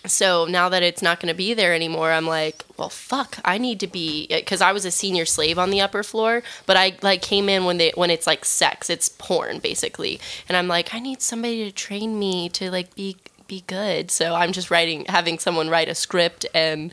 so 0.06 0.46
now 0.46 0.68
that 0.68 0.82
it's 0.82 1.02
not 1.02 1.20
going 1.20 1.32
to 1.32 1.36
be 1.36 1.52
there 1.54 1.74
anymore 1.74 2.12
i'm 2.12 2.26
like 2.26 2.64
well 2.76 2.88
fuck 2.88 3.38
i 3.44 3.58
need 3.58 3.78
to 3.80 3.86
be 3.86 4.26
uh, 4.30 4.36
because 4.36 4.60
i 4.60 4.72
was 4.72 4.84
a 4.84 4.90
senior 4.90 5.24
slave 5.24 5.58
on 5.58 5.70
the 5.70 5.80
upper 5.80 6.02
floor 6.02 6.42
but 6.66 6.76
i 6.76 6.96
like 7.02 7.22
came 7.22 7.48
in 7.48 7.64
when 7.64 7.76
they 7.78 7.92
when 7.94 8.10
it's 8.10 8.26
like 8.26 8.44
sex 8.44 8.88
it's 8.88 9.08
porn 9.08 9.58
basically 9.58 10.18
and 10.48 10.56
i'm 10.56 10.68
like 10.68 10.94
i 10.94 10.98
need 10.98 11.20
somebody 11.20 11.64
to 11.64 11.72
train 11.72 12.18
me 12.18 12.48
to 12.48 12.70
like 12.70 12.94
be 12.94 13.16
be 13.46 13.62
good 13.66 14.10
so 14.10 14.34
i'm 14.34 14.52
just 14.52 14.70
writing 14.70 15.04
having 15.08 15.38
someone 15.38 15.68
write 15.68 15.88
a 15.88 15.94
script 15.94 16.46
and 16.54 16.92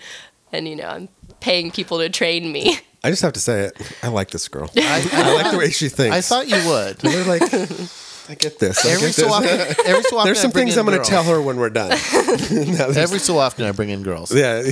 and 0.51 0.68
you 0.68 0.76
know 0.76 0.88
i'm 0.88 1.10
paying 1.39 1.72
people 1.72 1.99
to 1.99 2.10
train 2.10 2.51
me 2.51 2.78
I 3.03 3.10
just 3.10 3.22
have 3.22 3.34
to 3.34 3.39
say 3.39 3.62
it. 3.62 3.91
I 4.03 4.08
like 4.08 4.32
this 4.32 4.47
girl. 4.47 4.70
I, 4.76 5.08
I 5.14 5.34
like 5.36 5.51
the 5.51 5.58
way 5.58 5.70
she 5.70 5.88
thinks. 5.99 6.16
I 6.16 6.22
thought 6.22 6.47
you 6.49 6.58
would. 6.68 6.97
They're 6.97 7.24
like, 7.24 7.41
I 8.30 8.36
get 8.36 8.59
this. 8.59 8.86
I 8.86 8.89
Every 8.91 9.07
get 9.07 9.15
so 9.15 9.21
this. 9.23 9.32
often, 9.32 9.86
every 9.86 10.03
so 10.03 10.17
often 10.17 10.25
There's 10.28 10.39
some 10.41 10.51
things 10.51 10.78
I'm 10.78 10.86
going 10.86 11.01
to 11.01 11.09
tell 11.09 11.23
her 11.23 11.41
when 11.41 11.57
we're 11.57 11.69
done. 11.69 11.91
Every 12.97 13.19
so 13.19 13.38
often 13.38 13.65
I 13.65 13.71
bring 13.71 13.89
in 13.89 14.03
girls. 14.03 14.34
yeah, 14.34 14.63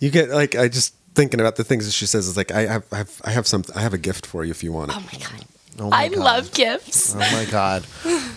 you 0.00 0.10
get 0.10 0.30
like 0.30 0.54
I 0.54 0.68
just 0.68 0.94
thinking 1.14 1.40
about 1.40 1.56
the 1.56 1.64
things 1.64 1.86
that 1.86 1.92
she 1.92 2.06
says. 2.06 2.28
It's 2.28 2.36
like 2.36 2.50
I 2.52 2.62
have, 2.66 2.84
I 2.92 2.96
have, 2.98 3.22
I 3.24 3.30
have 3.30 3.46
some, 3.46 3.64
I 3.74 3.80
have 3.80 3.94
a 3.94 3.98
gift 3.98 4.26
for 4.26 4.44
you 4.44 4.50
if 4.50 4.62
you 4.64 4.72
want 4.72 4.90
it. 4.90 4.96
oh 4.96 5.00
my 5.00 5.18
god 5.18 5.44
Oh 5.78 5.90
my 5.90 5.96
i 6.04 6.08
God. 6.08 6.18
love 6.18 6.52
gifts 6.52 7.14
Oh 7.14 7.18
my 7.18 7.46
God. 7.50 7.84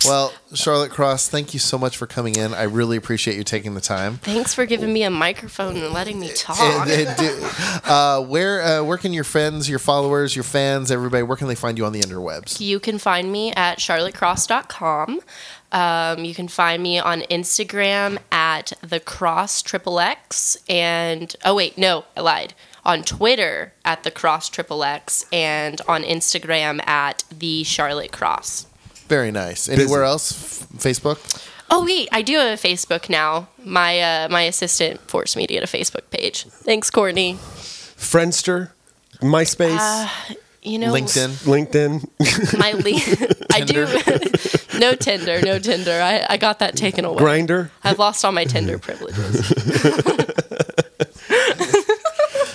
Well, 0.06 0.34
Charlotte 0.54 0.90
Cross, 0.92 1.30
thank 1.30 1.54
you 1.54 1.60
so 1.60 1.78
much 1.78 1.96
for 1.98 2.08
coming 2.08 2.36
in. 2.36 2.54
I 2.54 2.64
really 2.64 2.98
appreciate 2.98 3.38
you 3.38 3.44
taking 3.44 3.76
the 3.76 3.82
time. 3.82 4.18
thanks 4.18 4.54
for 4.54 4.66
giving 4.66 4.92
me 4.92 5.04
a 5.04 5.10
microphone 5.10 5.76
and 5.78 5.94
letting 5.94 6.20
me 6.20 6.30
talk 6.34 6.60
And- 6.60 6.90
and 6.90 7.18
do- 7.18 7.50
uh, 7.86 8.22
where 8.22 8.62
uh, 8.62 8.84
where 8.84 8.98
can 8.98 9.14
your 9.14 9.24
friends, 9.24 9.70
your 9.70 9.80
followers, 9.80 10.36
your 10.36 10.44
fans, 10.44 10.90
everybody, 10.92 11.24
where 11.24 11.38
can 11.38 11.48
they 11.48 11.56
find 11.56 11.78
you 11.78 11.86
on 11.86 11.92
the 11.94 12.00
interwebs? 12.02 12.60
You 12.60 12.80
can 12.80 12.98
find 12.98 13.32
me 13.32 13.52
at 13.54 13.80
charlottecross.com. 13.80 15.20
Um, 15.72 16.24
you 16.24 16.34
can 16.34 16.48
find 16.48 16.82
me 16.82 16.98
on 16.98 17.22
Instagram 17.24 18.20
at 18.32 18.72
the 18.82 19.00
cross 19.02 19.62
triple 19.62 20.00
X 20.00 20.58
and 20.70 21.36
oh 21.44 21.56
wait 21.56 21.78
no 21.78 22.06
I 22.16 22.22
lied 22.22 22.54
on 22.88 23.04
Twitter 23.04 23.74
at 23.86 24.02
the 24.04 24.10
cross 24.10 24.50
triple 24.50 24.84
X 24.84 25.26
and 25.32 25.80
on 25.88 26.02
Instagram 26.02 26.80
at 26.88 27.24
the 27.30 27.64
Charlotte 27.64 28.12
Cross. 28.12 28.66
Very 29.08 29.30
nice. 29.32 29.70
Anywhere 29.70 30.04
else? 30.04 30.32
F- 30.64 30.70
Facebook? 30.80 31.20
Oh 31.70 31.86
wait, 31.86 32.08
I 32.12 32.22
do 32.24 32.38
have 32.38 32.58
a 32.58 32.68
Facebook 32.68 33.10
now. 33.10 33.50
My 33.64 34.00
uh, 34.00 34.30
my 34.30 34.42
assistant 34.44 35.02
forced 35.02 35.36
me 35.38 35.46
to 35.46 35.54
get 35.54 35.64
a 35.64 35.68
Facebook 35.68 36.10
page. 36.10 36.46
Thanks, 36.46 36.90
Courtney. 36.90 37.34
Friendster, 37.36 38.72
MySpace, 39.22 39.78
Uh, 39.80 40.08
You 40.64 40.80
know, 40.80 40.94
LinkedIn? 40.94 41.30
LinkedIn, 41.46 42.58
My 42.60 42.72
le- 42.72 43.48
I 43.54 43.62
do 43.62 44.80
no 44.80 44.96
Tinder, 44.96 45.42
no 45.42 45.60
Tinder. 45.60 46.00
I, 46.02 46.26
I 46.30 46.38
got 46.38 46.60
that 46.60 46.76
taken 46.76 47.06
away. 47.06 47.22
Grindr. 47.22 47.70
I've 47.84 48.00
lost 48.00 48.24
all 48.26 48.32
my 48.34 48.44
Tinder 48.46 48.78
privileges. 48.80 49.52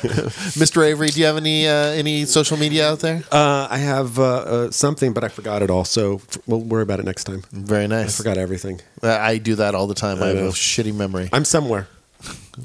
Mr. 0.58 0.84
Avery, 0.84 1.08
do 1.08 1.20
you 1.20 1.26
have 1.26 1.36
any 1.36 1.66
uh, 1.66 1.72
any 1.72 2.24
social 2.24 2.56
media 2.56 2.90
out 2.90 3.00
there? 3.00 3.22
Uh, 3.30 3.68
I 3.70 3.78
have 3.78 4.18
uh, 4.18 4.22
uh, 4.24 4.70
something, 4.70 5.12
but 5.12 5.24
I 5.24 5.28
forgot 5.28 5.62
it 5.62 5.70
all. 5.70 5.84
So 5.84 6.16
f- 6.16 6.38
we'll 6.46 6.60
worry 6.60 6.82
about 6.82 7.00
it 7.00 7.04
next 7.04 7.24
time. 7.24 7.42
Very 7.52 7.86
nice. 7.86 8.18
I 8.18 8.22
forgot 8.22 8.38
everything. 8.38 8.80
Uh, 9.02 9.18
I 9.20 9.38
do 9.38 9.54
that 9.56 9.74
all 9.74 9.86
the 9.86 9.94
time. 9.94 10.22
I, 10.22 10.28
have 10.28 10.36
a 10.36 10.40
know. 10.40 10.48
shitty 10.50 10.94
memory. 10.94 11.28
I'm 11.32 11.44
somewhere. 11.44 11.88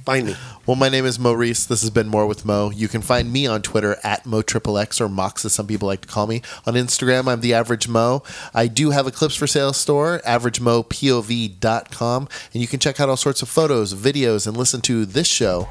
Find 0.05 0.27
me. 0.27 0.35
Well, 0.67 0.75
my 0.75 0.89
name 0.89 1.05
is 1.05 1.17
Maurice. 1.17 1.65
This 1.65 1.79
has 1.79 1.91
been 1.91 2.09
More 2.09 2.27
with 2.27 2.43
Mo. 2.43 2.71
You 2.71 2.89
can 2.89 3.01
find 3.01 3.31
me 3.31 3.47
on 3.47 3.61
Twitter 3.61 3.95
at 4.03 4.25
MoXXX 4.25 4.99
or 4.99 5.07
Mox, 5.07 5.45
as 5.45 5.53
some 5.53 5.65
people 5.65 5.87
like 5.87 6.01
to 6.01 6.09
call 6.09 6.27
me. 6.27 6.41
On 6.65 6.73
Instagram, 6.73 7.29
I'm 7.29 7.39
the 7.39 7.53
Average 7.53 7.87
Mo. 7.87 8.21
I 8.53 8.67
do 8.67 8.91
have 8.91 9.07
a 9.07 9.11
clips 9.11 9.35
for 9.35 9.47
sale 9.47 9.71
store, 9.71 10.19
AverageMoPOV.com, 10.25 12.27
and 12.53 12.61
you 12.61 12.67
can 12.67 12.81
check 12.81 12.99
out 12.99 13.07
all 13.07 13.15
sorts 13.15 13.41
of 13.41 13.47
photos, 13.47 13.93
videos, 13.93 14.45
and 14.45 14.57
listen 14.57 14.81
to 14.81 15.05
this 15.05 15.27
show 15.27 15.69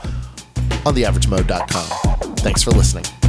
on 0.85 0.95
TheAverageMo.com. 0.95 2.35
Thanks 2.37 2.63
for 2.63 2.71
listening. 2.71 3.26